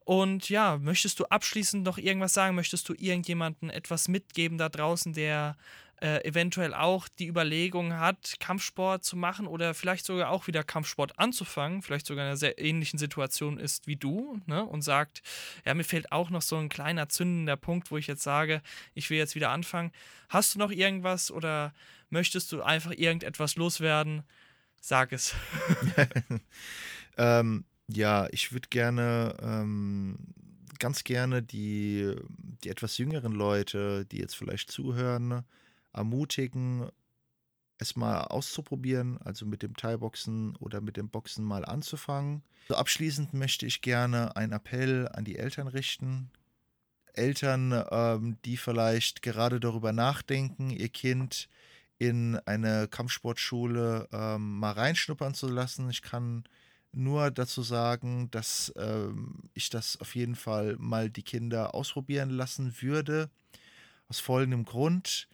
Und 0.05 0.49
ja, 0.49 0.79
möchtest 0.79 1.19
du 1.19 1.25
abschließend 1.25 1.85
noch 1.85 1.99
irgendwas 1.99 2.33
sagen? 2.33 2.55
Möchtest 2.55 2.89
du 2.89 2.95
irgendjemandem 2.95 3.71
etwas 3.71 4.07
mitgeben 4.07 4.57
da 4.57 4.69
draußen, 4.69 5.13
der 5.13 5.57
äh, 6.01 6.25
eventuell 6.25 6.75
auch 6.75 7.09
die 7.09 7.27
Überlegung 7.27 7.95
hat, 7.95 8.37
Kampfsport 8.39 9.05
zu 9.05 9.17
machen 9.17 9.47
oder 9.47 9.75
vielleicht 9.75 10.05
sogar 10.05 10.31
auch 10.31 10.47
wieder 10.47 10.63
Kampfsport 10.63 11.19
anzufangen, 11.19 11.83
vielleicht 11.83 12.07
sogar 12.07 12.25
in 12.25 12.29
einer 12.29 12.37
sehr 12.37 12.59
ähnlichen 12.59 12.99
Situation 12.99 13.59
ist 13.59 13.87
wie 13.87 13.97
du 13.97 14.39
ne? 14.47 14.65
und 14.65 14.83
sagt, 14.83 15.23
ja, 15.65 15.75
mir 15.75 15.85
fehlt 15.85 16.13
auch 16.13 16.31
noch 16.31 16.43
so 16.43 16.57
ein 16.57 16.69
kleiner 16.69 17.09
zündender 17.09 17.57
Punkt, 17.57 17.91
wo 17.91 17.97
ich 17.97 18.07
jetzt 18.07 18.23
sage, 18.23 18.63
ich 18.95 19.09
will 19.11 19.19
jetzt 19.19 19.35
wieder 19.35 19.51
anfangen. 19.51 19.91
Hast 20.29 20.55
du 20.55 20.59
noch 20.59 20.71
irgendwas 20.71 21.31
oder 21.31 21.73
möchtest 22.11 22.53
du 22.53 22.63
einfach 22.63 22.93
irgendetwas 22.93 23.57
loswerden? 23.57 24.23
Sag 24.89 25.13
es. 25.13 25.35
ähm, 27.19 27.65
ja, 27.89 28.29
ich 28.31 28.53
würde 28.53 28.69
gerne, 28.69 29.37
ähm, 29.43 30.17
ganz 30.79 31.03
gerne 31.03 31.43
die, 31.43 32.15
die 32.63 32.69
etwas 32.69 32.97
jüngeren 32.97 33.33
Leute, 33.33 34.07
die 34.07 34.19
jetzt 34.19 34.37
vielleicht 34.37 34.71
zuhören, 34.71 35.43
ermutigen, 35.93 36.89
es 37.79 37.97
mal 37.97 38.27
auszuprobieren, 38.27 39.19
also 39.23 39.45
mit 39.45 39.65
dem 39.65 39.75
Thai-Boxen 39.75 40.55
oder 40.55 40.81
mit 40.81 40.97
dem 40.97 41.09
Boxen 41.09 41.45
mal 41.45 41.65
anzufangen. 41.65 42.45
Also 42.69 42.77
abschließend 42.77 43.35
möchte 43.35 43.67
ich 43.67 43.83
gerne 43.83 44.37
einen 44.37 44.53
Appell 44.53 45.09
an 45.09 45.25
die 45.25 45.37
Eltern 45.37 45.67
richten. 45.67 46.31
Eltern, 47.13 47.85
ähm, 47.91 48.37
die 48.45 48.57
vielleicht 48.57 49.23
gerade 49.23 49.59
darüber 49.59 49.93
nachdenken, 49.93 50.71
ihr 50.71 50.91
Kind 50.91 51.49
in 51.99 52.37
eine 52.47 52.89
Kampfsportschule 52.89 54.09
ähm, 54.13 54.59
mal 54.59 54.73
reinschnuppern 54.73 55.35
zu 55.35 55.49
lassen. 55.49 55.89
Ich 55.91 56.03
kann 56.03 56.45
nur 56.93 57.31
dazu 57.31 57.63
sagen, 57.63 58.31
dass 58.31 58.73
ähm, 58.77 59.51
ich 59.55 59.71
das 59.71 60.01
auf 60.01 60.15
jeden 60.15 60.35
Fall 60.35 60.77
mal 60.79 61.11
die 61.11 61.23
Kinder 61.23 61.75
ausprobieren 61.75 62.31
lassen 62.31 62.75
würde. 62.81 63.31
Aus 64.09 64.21
folgendem 64.21 64.65
Grund. 64.65 65.29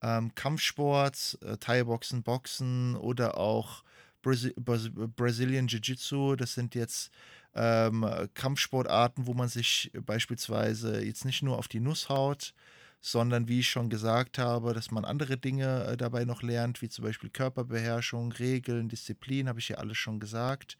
Ähm, 0.00 0.34
Kampfsport, 0.34 1.38
äh, 1.42 1.56
Thai-Boxen, 1.56 2.22
Boxen 2.22 2.94
oder 2.96 3.36
auch 3.36 3.82
Brasi 4.22 4.52
Bras 4.56 4.90
Brazilian 4.92 5.66
Jiu-Jitsu, 5.66 6.36
das 6.36 6.54
sind 6.54 6.74
jetzt 6.74 7.10
ähm, 7.54 8.06
Kampfsportarten, 8.34 9.26
wo 9.26 9.34
man 9.34 9.48
sich 9.48 9.90
beispielsweise 10.06 11.02
jetzt 11.02 11.24
nicht 11.24 11.42
nur 11.42 11.58
auf 11.58 11.66
die 11.68 11.80
Nuss 11.80 12.08
haut, 12.08 12.54
sondern 13.00 13.48
wie 13.48 13.60
ich 13.60 13.70
schon 13.70 13.90
gesagt 13.90 14.38
habe, 14.38 14.74
dass 14.74 14.90
man 14.90 15.04
andere 15.04 15.36
Dinge 15.36 15.84
äh, 15.84 15.96
dabei 15.96 16.24
noch 16.24 16.42
lernt, 16.42 16.82
wie 16.82 16.88
zum 16.88 17.04
Beispiel 17.04 17.30
Körperbeherrschung, 17.30 18.32
Regeln, 18.32 18.88
Disziplin, 18.88 19.48
habe 19.48 19.60
ich 19.60 19.68
ja 19.68 19.76
alles 19.76 19.96
schon 19.96 20.20
gesagt. 20.20 20.78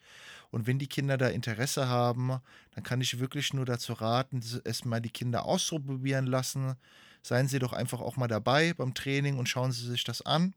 Und 0.51 0.67
wenn 0.67 0.79
die 0.79 0.89
Kinder 0.89 1.17
da 1.17 1.29
Interesse 1.29 1.89
haben, 1.89 2.41
dann 2.75 2.85
kann 2.85 3.01
ich 3.01 3.21
wirklich 3.21 3.55
nur 3.55 3.65
dazu 3.65 3.93
raten, 3.93 4.43
erstmal 4.65 5.01
die 5.01 5.11
Kinder 5.11 5.45
ausprobieren 5.45 6.27
lassen. 6.27 6.75
Seien 7.23 7.49
sie 7.49 7.59
doch 7.59 7.73
einfach 7.73 8.01
auch 8.01 8.17
mal 8.17 8.29
dabei 8.29 8.75
beim 8.75 8.95
Training 8.95 9.39
und 9.39 9.49
schauen 9.49 9.73
sie 9.73 9.87
sich 9.87 10.05
das 10.05 10.23
an. 10.23 10.55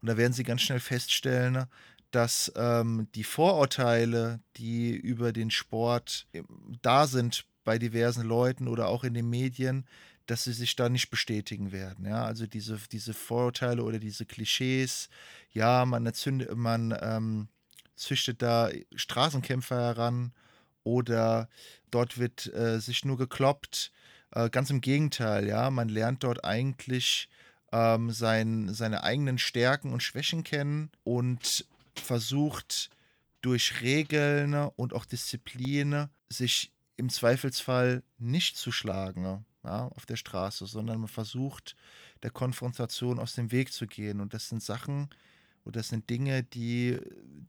Und 0.00 0.08
da 0.08 0.16
werden 0.16 0.32
sie 0.32 0.44
ganz 0.44 0.62
schnell 0.62 0.80
feststellen, 0.80 1.66
dass 2.10 2.52
ähm, 2.56 3.08
die 3.14 3.24
Vorurteile, 3.24 4.40
die 4.56 4.90
über 4.96 5.32
den 5.32 5.50
Sport 5.50 6.26
ähm, 6.32 6.46
da 6.82 7.06
sind 7.06 7.44
bei 7.64 7.78
diversen 7.78 8.26
Leuten 8.26 8.68
oder 8.68 8.88
auch 8.88 9.04
in 9.04 9.14
den 9.14 9.28
Medien, 9.28 9.86
dass 10.30 10.44
sie 10.44 10.52
sich 10.52 10.76
da 10.76 10.88
nicht 10.88 11.10
bestätigen 11.10 11.72
werden. 11.72 12.06
Ja, 12.06 12.24
also 12.24 12.46
diese, 12.46 12.78
diese 12.92 13.14
Vorurteile 13.14 13.82
oder 13.82 13.98
diese 13.98 14.24
Klischees, 14.24 15.08
ja, 15.52 15.84
man, 15.84 16.06
erzündet, 16.06 16.54
man 16.54 16.96
ähm, 17.02 17.48
züchtet 17.96 18.40
da 18.40 18.70
Straßenkämpfer 18.94 19.76
heran 19.76 20.32
oder 20.84 21.48
dort 21.90 22.18
wird 22.18 22.46
äh, 22.54 22.78
sich 22.78 23.04
nur 23.04 23.18
gekloppt. 23.18 23.90
Äh, 24.30 24.50
ganz 24.50 24.70
im 24.70 24.80
Gegenteil, 24.80 25.48
ja, 25.48 25.68
man 25.68 25.88
lernt 25.88 26.22
dort 26.22 26.44
eigentlich 26.44 27.28
ähm, 27.72 28.12
sein, 28.12 28.72
seine 28.72 29.02
eigenen 29.02 29.38
Stärken 29.38 29.92
und 29.92 30.02
Schwächen 30.02 30.44
kennen 30.44 30.92
und 31.02 31.66
versucht 31.94 32.90
durch 33.40 33.80
Regeln 33.80 34.54
und 34.54 34.94
auch 34.94 35.06
Disziplin 35.06 36.08
sich 36.28 36.70
im 36.96 37.08
Zweifelsfall 37.08 38.04
nicht 38.18 38.56
zu 38.56 38.70
schlagen 38.70 39.44
ja, 39.64 39.86
auf 39.88 40.06
der 40.06 40.16
Straße, 40.16 40.66
sondern 40.66 41.00
man 41.00 41.08
versucht 41.08 41.76
der 42.22 42.30
Konfrontation 42.30 43.18
aus 43.18 43.34
dem 43.34 43.52
Weg 43.52 43.72
zu 43.72 43.86
gehen. 43.86 44.20
Und 44.20 44.34
das 44.34 44.48
sind 44.48 44.62
Sachen 44.62 45.08
oder 45.64 45.80
das 45.80 45.88
sind 45.88 46.08
Dinge, 46.08 46.42
die 46.42 46.98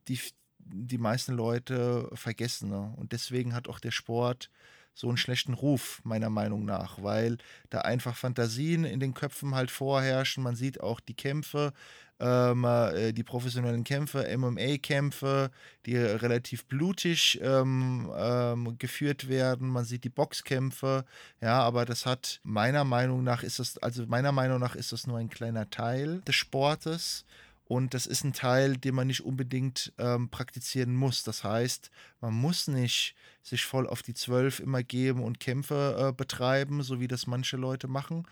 die, 0.07 0.19
die 0.59 0.97
meisten 0.97 1.33
Leute 1.33 2.09
vergessen. 2.13 2.69
Ne? 2.69 2.93
Und 2.97 3.11
deswegen 3.11 3.53
hat 3.53 3.67
auch 3.67 3.79
der 3.79 3.91
Sport 3.91 4.49
so 4.93 5.07
einen 5.07 5.17
schlechten 5.17 5.53
Ruf, 5.53 6.01
meiner 6.03 6.29
Meinung 6.29 6.65
nach, 6.65 7.01
weil 7.01 7.37
da 7.69 7.81
einfach 7.81 8.17
Fantasien 8.17 8.83
in 8.83 8.99
den 8.99 9.13
Köpfen 9.13 9.55
halt 9.55 9.71
vorherrschen. 9.71 10.43
Man 10.43 10.55
sieht 10.55 10.81
auch 10.81 10.99
die 10.99 11.13
Kämpfe, 11.13 11.73
ähm, 12.21 12.63
äh, 12.63 13.11
die 13.13 13.23
professionellen 13.23 13.83
Kämpfe, 13.83 14.27
MMA-Kämpfe, 14.37 15.49
die 15.87 15.97
relativ 15.97 16.65
blutig 16.65 17.39
ähm, 17.41 18.11
ähm, 18.15 18.77
geführt 18.77 19.27
werden. 19.27 19.67
Man 19.67 19.85
sieht 19.85 20.03
die 20.03 20.09
Boxkämpfe, 20.09 21.03
ja, 21.41 21.59
aber 21.61 21.85
das 21.85 22.05
hat 22.05 22.39
meiner 22.43 22.83
Meinung 22.83 23.23
nach 23.23 23.41
ist 23.41 23.57
das, 23.57 23.79
also 23.79 24.05
meiner 24.05 24.31
Meinung 24.31 24.59
nach 24.59 24.75
ist 24.75 24.91
das 24.91 25.07
nur 25.07 25.17
ein 25.17 25.29
kleiner 25.29 25.69
Teil 25.71 26.21
des 26.21 26.35
Sportes. 26.35 27.25
Und 27.65 27.93
das 27.93 28.05
ist 28.05 28.25
ein 28.25 28.33
Teil, 28.33 28.75
den 28.75 28.95
man 28.95 29.07
nicht 29.07 29.21
unbedingt 29.21 29.93
ähm, 29.97 30.29
praktizieren 30.29 30.93
muss. 30.93 31.23
Das 31.23 31.45
heißt, 31.45 31.89
man 32.19 32.33
muss 32.33 32.67
nicht 32.67 33.15
sich 33.41 33.65
voll 33.65 33.87
auf 33.87 34.03
die 34.03 34.13
Zwölf 34.13 34.59
immer 34.59 34.83
geben 34.83 35.23
und 35.23 35.39
Kämpfe 35.39 36.09
äh, 36.09 36.11
betreiben, 36.11 36.83
so 36.83 36.99
wie 36.99 37.07
das 37.07 37.27
manche 37.27 37.55
Leute 37.55 37.87
machen, 37.87 38.27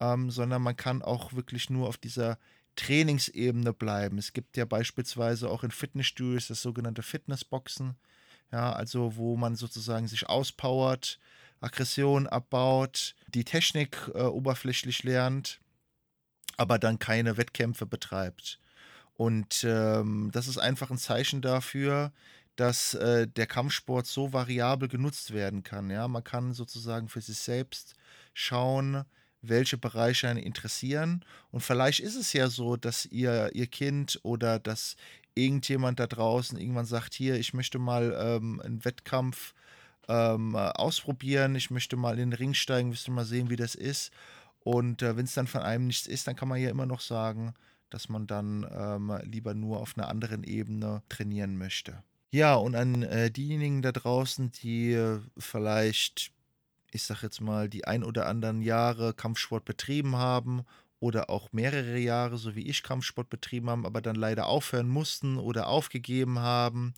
ähm, 0.00 0.30
sondern 0.30 0.62
man 0.62 0.74
kann 0.74 1.02
auch 1.02 1.34
wirklich 1.34 1.68
nur 1.68 1.86
auf 1.86 1.98
dieser 1.98 2.38
Trainingsebene 2.78 3.72
bleiben. 3.72 4.18
Es 4.18 4.32
gibt 4.32 4.56
ja 4.56 4.64
beispielsweise 4.64 5.50
auch 5.50 5.64
in 5.64 5.70
Fitnessstudios 5.70 6.46
das 6.48 6.62
sogenannte 6.62 7.02
Fitnessboxen, 7.02 7.96
ja, 8.52 8.72
also 8.72 9.16
wo 9.16 9.36
man 9.36 9.56
sozusagen 9.56 10.06
sich 10.06 10.28
auspowert, 10.28 11.18
Aggression 11.60 12.28
abbaut, 12.28 13.16
die 13.26 13.44
Technik 13.44 14.10
äh, 14.14 14.22
oberflächlich 14.22 15.02
lernt, 15.02 15.60
aber 16.56 16.78
dann 16.78 17.00
keine 17.00 17.36
Wettkämpfe 17.36 17.84
betreibt. 17.84 18.60
Und 19.14 19.64
ähm, 19.64 20.30
das 20.32 20.46
ist 20.46 20.58
einfach 20.58 20.90
ein 20.92 20.98
Zeichen 20.98 21.42
dafür, 21.42 22.12
dass 22.54 22.94
äh, 22.94 23.26
der 23.26 23.48
Kampfsport 23.48 24.06
so 24.06 24.32
variabel 24.32 24.88
genutzt 24.88 25.32
werden 25.32 25.64
kann. 25.64 25.90
Ja, 25.90 26.06
man 26.06 26.22
kann 26.22 26.52
sozusagen 26.52 27.08
für 27.08 27.20
sich 27.20 27.38
selbst 27.38 27.94
schauen, 28.34 29.04
welche 29.42 29.78
Bereiche 29.78 30.28
einen 30.28 30.42
interessieren. 30.42 31.24
Und 31.50 31.60
vielleicht 31.60 32.00
ist 32.00 32.16
es 32.16 32.32
ja 32.32 32.48
so, 32.48 32.76
dass 32.76 33.06
ihr, 33.06 33.50
ihr 33.54 33.66
Kind 33.66 34.18
oder 34.22 34.58
dass 34.58 34.96
irgendjemand 35.34 36.00
da 36.00 36.06
draußen 36.06 36.58
irgendwann 36.58 36.86
sagt, 36.86 37.14
hier, 37.14 37.36
ich 37.36 37.54
möchte 37.54 37.78
mal 37.78 38.16
ähm, 38.20 38.60
einen 38.60 38.84
Wettkampf 38.84 39.54
ähm, 40.08 40.56
ausprobieren, 40.56 41.54
ich 41.54 41.70
möchte 41.70 41.96
mal 41.96 42.18
in 42.18 42.30
den 42.30 42.38
Ring 42.38 42.54
steigen, 42.54 42.90
willst 42.90 43.06
du 43.06 43.12
mal 43.12 43.24
sehen, 43.24 43.50
wie 43.50 43.56
das 43.56 43.74
ist. 43.74 44.10
Und 44.60 45.02
äh, 45.02 45.16
wenn 45.16 45.24
es 45.24 45.34
dann 45.34 45.46
von 45.46 45.62
einem 45.62 45.86
nichts 45.86 46.06
ist, 46.06 46.26
dann 46.26 46.36
kann 46.36 46.48
man 46.48 46.60
ja 46.60 46.70
immer 46.70 46.86
noch 46.86 47.00
sagen, 47.00 47.54
dass 47.90 48.08
man 48.08 48.26
dann 48.26 48.66
ähm, 48.70 49.18
lieber 49.22 49.54
nur 49.54 49.80
auf 49.80 49.96
einer 49.96 50.08
anderen 50.08 50.44
Ebene 50.44 51.02
trainieren 51.08 51.56
möchte. 51.56 52.02
Ja, 52.30 52.56
und 52.56 52.74
an 52.74 53.02
äh, 53.02 53.30
diejenigen 53.30 53.80
da 53.80 53.92
draußen, 53.92 54.52
die 54.62 54.92
äh, 54.92 55.20
vielleicht, 55.38 56.32
ich 56.90 57.02
sag 57.02 57.22
jetzt 57.22 57.40
mal, 57.40 57.68
die 57.68 57.84
ein 57.84 58.04
oder 58.04 58.26
anderen 58.26 58.62
Jahre 58.62 59.14
Kampfsport 59.14 59.64
betrieben 59.64 60.16
haben 60.16 60.64
oder 61.00 61.30
auch 61.30 61.52
mehrere 61.52 61.98
Jahre, 61.98 62.38
so 62.38 62.54
wie 62.54 62.66
ich 62.68 62.82
Kampfsport 62.82 63.30
betrieben 63.30 63.70
haben, 63.70 63.86
aber 63.86 64.00
dann 64.00 64.16
leider 64.16 64.46
aufhören 64.46 64.88
mussten 64.88 65.36
oder 65.36 65.68
aufgegeben 65.68 66.38
haben 66.40 66.94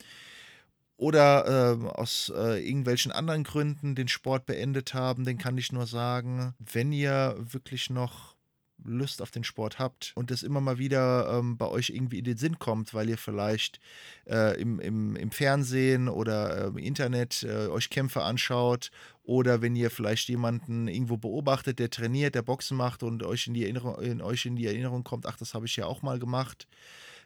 oder 0.97 1.47
äh, 1.47 1.89
aus 1.89 2.33
äh, 2.35 2.65
irgendwelchen 2.67 3.11
anderen 3.11 3.45
Gründen 3.45 3.95
den 3.95 4.09
Sport 4.09 4.47
beendet 4.47 4.95
haben, 4.95 5.25
den 5.25 5.39
kann 5.39 5.57
ich 5.57 5.73
nur 5.73 5.87
sagen, 5.87 6.55
wenn 6.59 6.93
ihr 6.93 7.37
wirklich 7.39 7.89
noch 7.91 8.37
Lust 8.85 9.23
auf 9.23 9.31
den 9.31 9.45
Sport 9.45 9.79
habt 9.79 10.13
und 10.15 10.31
das 10.31 10.43
immer 10.43 10.61
mal 10.61 10.79
wieder 10.79 11.39
ähm, 11.39 11.57
bei 11.57 11.67
euch 11.67 11.91
irgendwie 11.91 12.19
in 12.19 12.25
den 12.25 12.37
Sinn 12.37 12.59
kommt, 12.59 12.95
weil 12.95 13.09
ihr 13.09 13.19
vielleicht 13.19 13.81
äh, 14.27 14.61
im, 14.61 14.81
im, 14.81 15.17
im 15.17 15.31
Fernsehen 15.31 16.09
oder 16.09 16.65
äh, 16.65 16.67
im 16.69 16.79
Internet 16.79 17.43
äh, 17.43 17.69
euch 17.69 17.91
Kämpfe 17.91 18.23
anschaut 18.23 18.91
oder 19.23 19.63
wenn 19.63 19.77
ihr 19.77 19.91
vielleicht 19.91 20.29
jemanden 20.29 20.89
irgendwo 20.89 21.17
beobachtet, 21.17 21.79
der 21.79 21.91
trainiert, 21.91 22.35
der 22.35 22.43
Boxen 22.43 22.77
macht 22.77 23.03
und 23.03 23.23
euch 23.23 23.47
in 23.47 23.55
die 23.55 23.65
Erinnerung, 23.65 24.01
in 24.01 24.21
euch 24.21 24.47
in 24.47 24.57
die 24.57 24.67
Erinnerung 24.67 25.05
kommt, 25.05 25.27
ach, 25.27 25.37
das 25.37 25.55
habe 25.55 25.67
ich 25.67 25.77
ja 25.77 25.87
auch 25.87 26.03
mal 26.03 26.19
gemacht. 26.19 26.67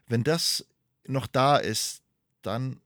Wenn 0.07 0.25
das 0.25 0.67
noch 1.07 1.27
da 1.27 1.57
ist, 1.57 2.03
dann 2.43 2.81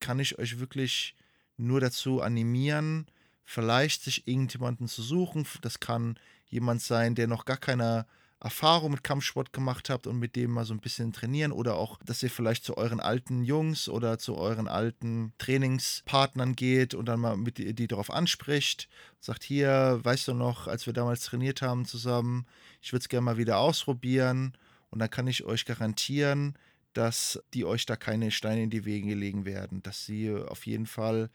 kann 0.00 0.18
ich 0.18 0.38
euch 0.38 0.58
wirklich 0.58 1.14
nur 1.56 1.80
dazu 1.80 2.20
animieren, 2.20 3.06
vielleicht 3.44 4.02
sich 4.02 4.26
irgendjemanden 4.28 4.88
zu 4.88 5.02
suchen. 5.02 5.46
Das 5.62 5.80
kann 5.80 6.18
jemand 6.48 6.82
sein, 6.82 7.14
der 7.14 7.26
noch 7.26 7.44
gar 7.44 7.56
keine 7.56 8.06
Erfahrung 8.40 8.92
mit 8.92 9.02
Kampfsport 9.02 9.52
gemacht 9.52 9.90
habt 9.90 10.06
und 10.06 10.18
mit 10.18 10.36
dem 10.36 10.52
mal 10.52 10.64
so 10.64 10.72
ein 10.72 10.80
bisschen 10.80 11.12
trainieren 11.12 11.50
oder 11.50 11.74
auch, 11.74 11.98
dass 12.04 12.22
ihr 12.22 12.30
vielleicht 12.30 12.64
zu 12.64 12.76
euren 12.76 13.00
alten 13.00 13.42
Jungs 13.42 13.88
oder 13.88 14.18
zu 14.18 14.36
euren 14.36 14.68
alten 14.68 15.32
Trainingspartnern 15.38 16.54
geht 16.54 16.94
und 16.94 17.06
dann 17.06 17.18
mal 17.20 17.36
mit 17.36 17.58
die, 17.58 17.74
die 17.74 17.88
darauf 17.88 18.12
anspricht, 18.12 18.88
sagt 19.18 19.42
hier, 19.42 19.98
weißt 20.02 20.28
du 20.28 20.34
noch, 20.34 20.68
als 20.68 20.86
wir 20.86 20.92
damals 20.92 21.22
trainiert 21.22 21.62
haben 21.62 21.84
zusammen, 21.84 22.46
ich 22.80 22.92
würde 22.92 23.02
es 23.02 23.08
gerne 23.08 23.24
mal 23.24 23.38
wieder 23.38 23.58
ausprobieren 23.58 24.56
und 24.90 25.00
dann 25.00 25.10
kann 25.10 25.26
ich 25.26 25.44
euch 25.44 25.64
garantieren, 25.64 26.56
dass 26.92 27.42
die 27.54 27.64
euch 27.64 27.86
da 27.86 27.96
keine 27.96 28.30
Steine 28.30 28.62
in 28.62 28.70
die 28.70 28.84
Wege 28.84 29.14
legen 29.14 29.46
werden, 29.46 29.82
dass 29.82 30.06
sie 30.06 30.32
auf 30.32 30.64
jeden 30.64 30.86
Fall 30.86 31.28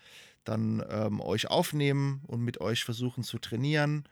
dann 0.46 0.84
ähm, 0.90 1.20
euch 1.20 1.50
aufnehmen 1.50 2.22
und 2.28 2.42
mit 2.42 2.62
euch 2.62 2.86
versuchen 2.86 3.24
zu 3.24 3.40
trainieren 3.40 4.06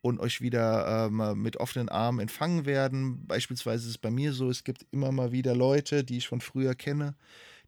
und 0.00 0.20
euch 0.20 0.40
wieder 0.40 1.06
ähm, 1.06 1.42
mit 1.42 1.56
offenen 1.56 1.88
Armen 1.88 2.20
empfangen 2.20 2.66
werden. 2.66 3.26
Beispielsweise 3.26 3.84
ist 3.84 3.90
es 3.90 3.98
bei 3.98 4.10
mir 4.10 4.32
so, 4.32 4.48
es 4.48 4.64
gibt 4.64 4.86
immer 4.90 5.12
mal 5.12 5.32
wieder 5.32 5.54
Leute, 5.54 6.04
die 6.04 6.18
ich 6.18 6.28
von 6.28 6.40
früher 6.40 6.74
kenne, 6.74 7.16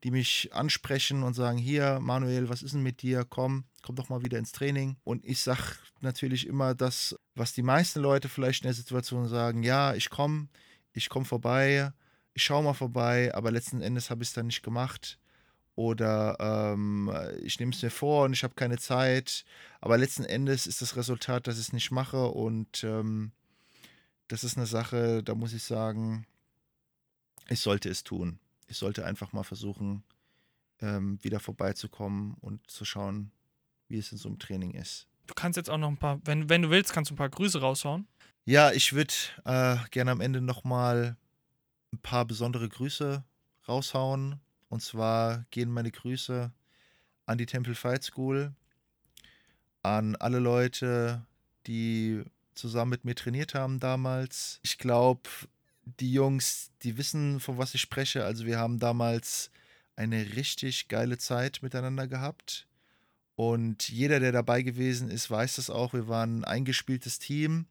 die 0.05 0.11
mich 0.11 0.51
ansprechen 0.53 1.23
und 1.23 1.35
sagen, 1.35 1.59
hier, 1.59 1.99
Manuel, 2.01 2.49
was 2.49 2.63
ist 2.63 2.75
denn 2.75 2.83
mit 2.83 3.03
dir? 3.03 3.27
Komm, 3.29 3.65
komm 3.83 3.97
doch 3.97 4.09
mal 4.09 4.25
wieder 4.25 4.39
ins 4.39 4.53
Training. 4.53 4.97
Und 5.05 5.25
ich 5.25 5.41
sage 5.41 5.77
natürlich 6.01 6.47
immer 6.47 6.75
das, 6.75 7.19
was 7.35 7.53
die 7.53 7.63
meisten 7.63 8.01
Leute 8.01 8.29
vielleicht 8.29 8.63
in 8.63 8.69
der 8.69 8.75
Situation 8.75 9.29
sagen, 9.29 9.63
ja, 9.63 9.95
ich 9.95 10.09
komme, 10.09 10.49
ich 10.93 11.09
komme 11.09 11.25
vorbei, 11.25 11.93
ich 12.33 12.45
schaue 12.45 12.63
mal 12.63 12.75
vorbei, 12.75 13.35
aber 13.35 13.51
letzten 13.51 13.81
Endes 13.81 14.09
habe 14.09 14.23
ich 14.23 14.29
es 14.29 14.35
dann 14.35 14.47
nicht 14.47 14.63
gemacht 14.63 15.19
oder 15.75 16.37
ähm, 16.41 17.13
ich 17.43 17.59
nehme 17.59 17.73
es 17.73 17.83
mir 17.83 17.91
vor 17.91 18.25
und 18.25 18.33
ich 18.33 18.45
habe 18.45 18.55
keine 18.55 18.79
Zeit. 18.79 19.45
Aber 19.81 19.99
letzten 19.99 20.25
Endes 20.25 20.67
ist 20.67 20.83
das 20.83 20.97
Resultat, 20.97 21.47
dass 21.47 21.57
ich 21.57 21.69
es 21.69 21.73
nicht 21.73 21.91
mache 21.91 22.27
und 22.27 22.85
ähm, 22.85 23.33
das 24.29 24.45
ist 24.45 24.57
eine 24.57 24.67
Sache, 24.67 25.23
da 25.23 25.35
muss 25.35 25.53
ich 25.53 25.63
sagen, 25.63 26.27
ich 27.49 27.61
sollte 27.61 27.89
es 27.89 28.05
tun. 28.05 28.39
Ich 28.69 28.79
sollte 28.79 29.05
einfach 29.05 29.33
mal 29.33 29.43
versuchen, 29.43 30.05
ähm, 30.81 31.19
wieder 31.23 31.41
vorbeizukommen 31.41 32.35
und 32.41 32.71
zu 32.71 32.85
schauen, 32.85 33.33
wie 33.89 33.99
es 33.99 34.13
in 34.13 34.19
so 34.19 34.29
einem 34.29 34.39
Training 34.39 34.73
ist. 34.73 35.09
Du 35.27 35.35
kannst 35.35 35.57
jetzt 35.57 35.69
auch 35.69 35.79
noch 35.79 35.89
ein 35.89 35.97
paar, 35.97 36.21
wenn, 36.25 36.49
wenn 36.49 36.63
du 36.63 36.71
willst, 36.71 36.93
kannst 36.93 37.11
du 37.11 37.15
ein 37.15 37.19
paar 37.19 37.29
Grüße 37.29 37.61
raushauen. 37.61 38.07
Ja, 38.45 38.73
ich 38.73 38.93
würde 38.93 39.15
äh, 39.45 39.77
gerne 39.91 40.11
am 40.11 40.21
Ende 40.21 40.41
nochmal 40.41 41.17
ein 41.93 41.99
paar 41.99 42.25
besondere 42.25 42.69
Grüße 42.69 43.25
raushauen. 43.69 44.41
Und 44.71 44.81
zwar 44.81 45.45
gehen 45.51 45.71
meine 45.71 45.91
Grüße 45.91 46.51
an 47.27 47.39
die 47.39 47.47
Temple 47.47 47.75
Fight 47.75 48.03
School, 48.03 48.55
an 49.83 50.17
alle 50.17 50.39
Leute, 50.39 51.27
die 51.67 52.23
zusammen 52.55 52.91
mit 52.91 53.05
mir 53.05 53.15
trainiert 53.15 53.55
haben 53.55 53.81
damals. 53.81 54.61
Ich 54.63 54.79
glaube, 54.79 55.29
die 55.85 56.13
Jungs, 56.13 56.71
die 56.83 56.97
wissen, 56.97 57.41
von 57.41 57.59
was 57.59 57.75
ich 57.75 57.81
spreche. 57.81 58.25
Also 58.25 58.47
wir 58.47 58.59
haben 58.59 58.79
damals 58.79 59.51
eine 59.97 60.37
richtig 60.37 60.89
geile 60.89 61.19
Zeit 61.19 61.63
miteinander 61.63 62.07
gehabt. 62.07 62.67
Und 63.35 63.89
jeder, 63.89 64.21
der 64.21 64.33
dabei 64.33 64.63
gewesen 64.63 65.11
ist, 65.11 65.31
weiß 65.31 65.57
das 65.57 65.69
auch. 65.71 65.95
Wir 65.95 66.09
waren 66.09 66.41
ein 66.41 66.45
eingespieltes 66.45 67.19
Team. 67.19 67.67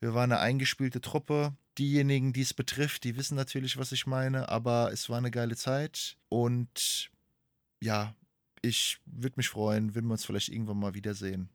Wir 0.00 0.14
waren 0.14 0.30
eine 0.30 0.40
eingespielte 0.40 1.00
Truppe. 1.00 1.54
Diejenigen, 1.78 2.32
die 2.32 2.42
es 2.42 2.54
betrifft, 2.54 3.04
die 3.04 3.16
wissen 3.16 3.36
natürlich, 3.36 3.76
was 3.76 3.92
ich 3.92 4.06
meine. 4.06 4.48
Aber 4.48 4.90
es 4.92 5.08
war 5.08 5.18
eine 5.18 5.30
geile 5.30 5.56
Zeit. 5.56 6.16
Und 6.28 7.10
ja, 7.80 8.14
ich 8.62 8.98
würde 9.06 9.34
mich 9.36 9.48
freuen, 9.48 9.94
wenn 9.94 10.06
wir 10.06 10.12
uns 10.12 10.24
vielleicht 10.24 10.48
irgendwann 10.48 10.78
mal 10.78 10.94
wiedersehen. 10.94 11.50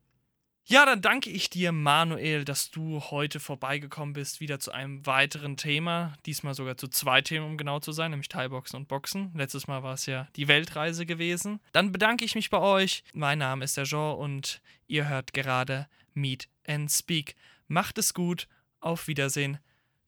Ja, 0.65 0.85
dann 0.85 1.01
danke 1.01 1.29
ich 1.29 1.49
dir, 1.49 1.73
Manuel, 1.73 2.45
dass 2.45 2.71
du 2.71 3.01
heute 3.01 3.41
vorbeigekommen 3.41 4.13
bist, 4.13 4.39
wieder 4.39 4.61
zu 4.61 4.71
einem 4.71 5.05
weiteren 5.05 5.57
Thema. 5.57 6.13
Diesmal 6.25 6.53
sogar 6.53 6.77
zu 6.77 6.87
zwei 6.87 7.21
Themen, 7.21 7.45
um 7.45 7.57
genau 7.57 7.81
zu 7.81 7.91
sein, 7.91 8.11
nämlich 8.11 8.29
Thai-Boxen 8.29 8.77
und 8.77 8.87
Boxen. 8.87 9.33
Letztes 9.35 9.67
Mal 9.67 9.83
war 9.83 9.95
es 9.95 10.05
ja 10.05 10.29
die 10.37 10.47
Weltreise 10.47 11.05
gewesen. 11.05 11.59
Dann 11.73 11.91
bedanke 11.91 12.23
ich 12.23 12.35
mich 12.35 12.49
bei 12.49 12.59
euch. 12.59 13.03
Mein 13.13 13.39
Name 13.39 13.65
ist 13.65 13.75
der 13.75 13.83
Jean 13.83 14.15
und 14.15 14.61
ihr 14.87 15.09
hört 15.09 15.33
gerade 15.33 15.89
Meet 16.13 16.47
and 16.65 16.89
Speak. 16.89 17.35
Macht 17.67 17.97
es 17.97 18.13
gut, 18.13 18.47
auf 18.79 19.09
Wiedersehen, 19.09 19.59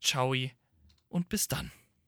ciao 0.05 0.33
und 1.09 1.29
bis 1.29 1.47
dann. 1.47 1.71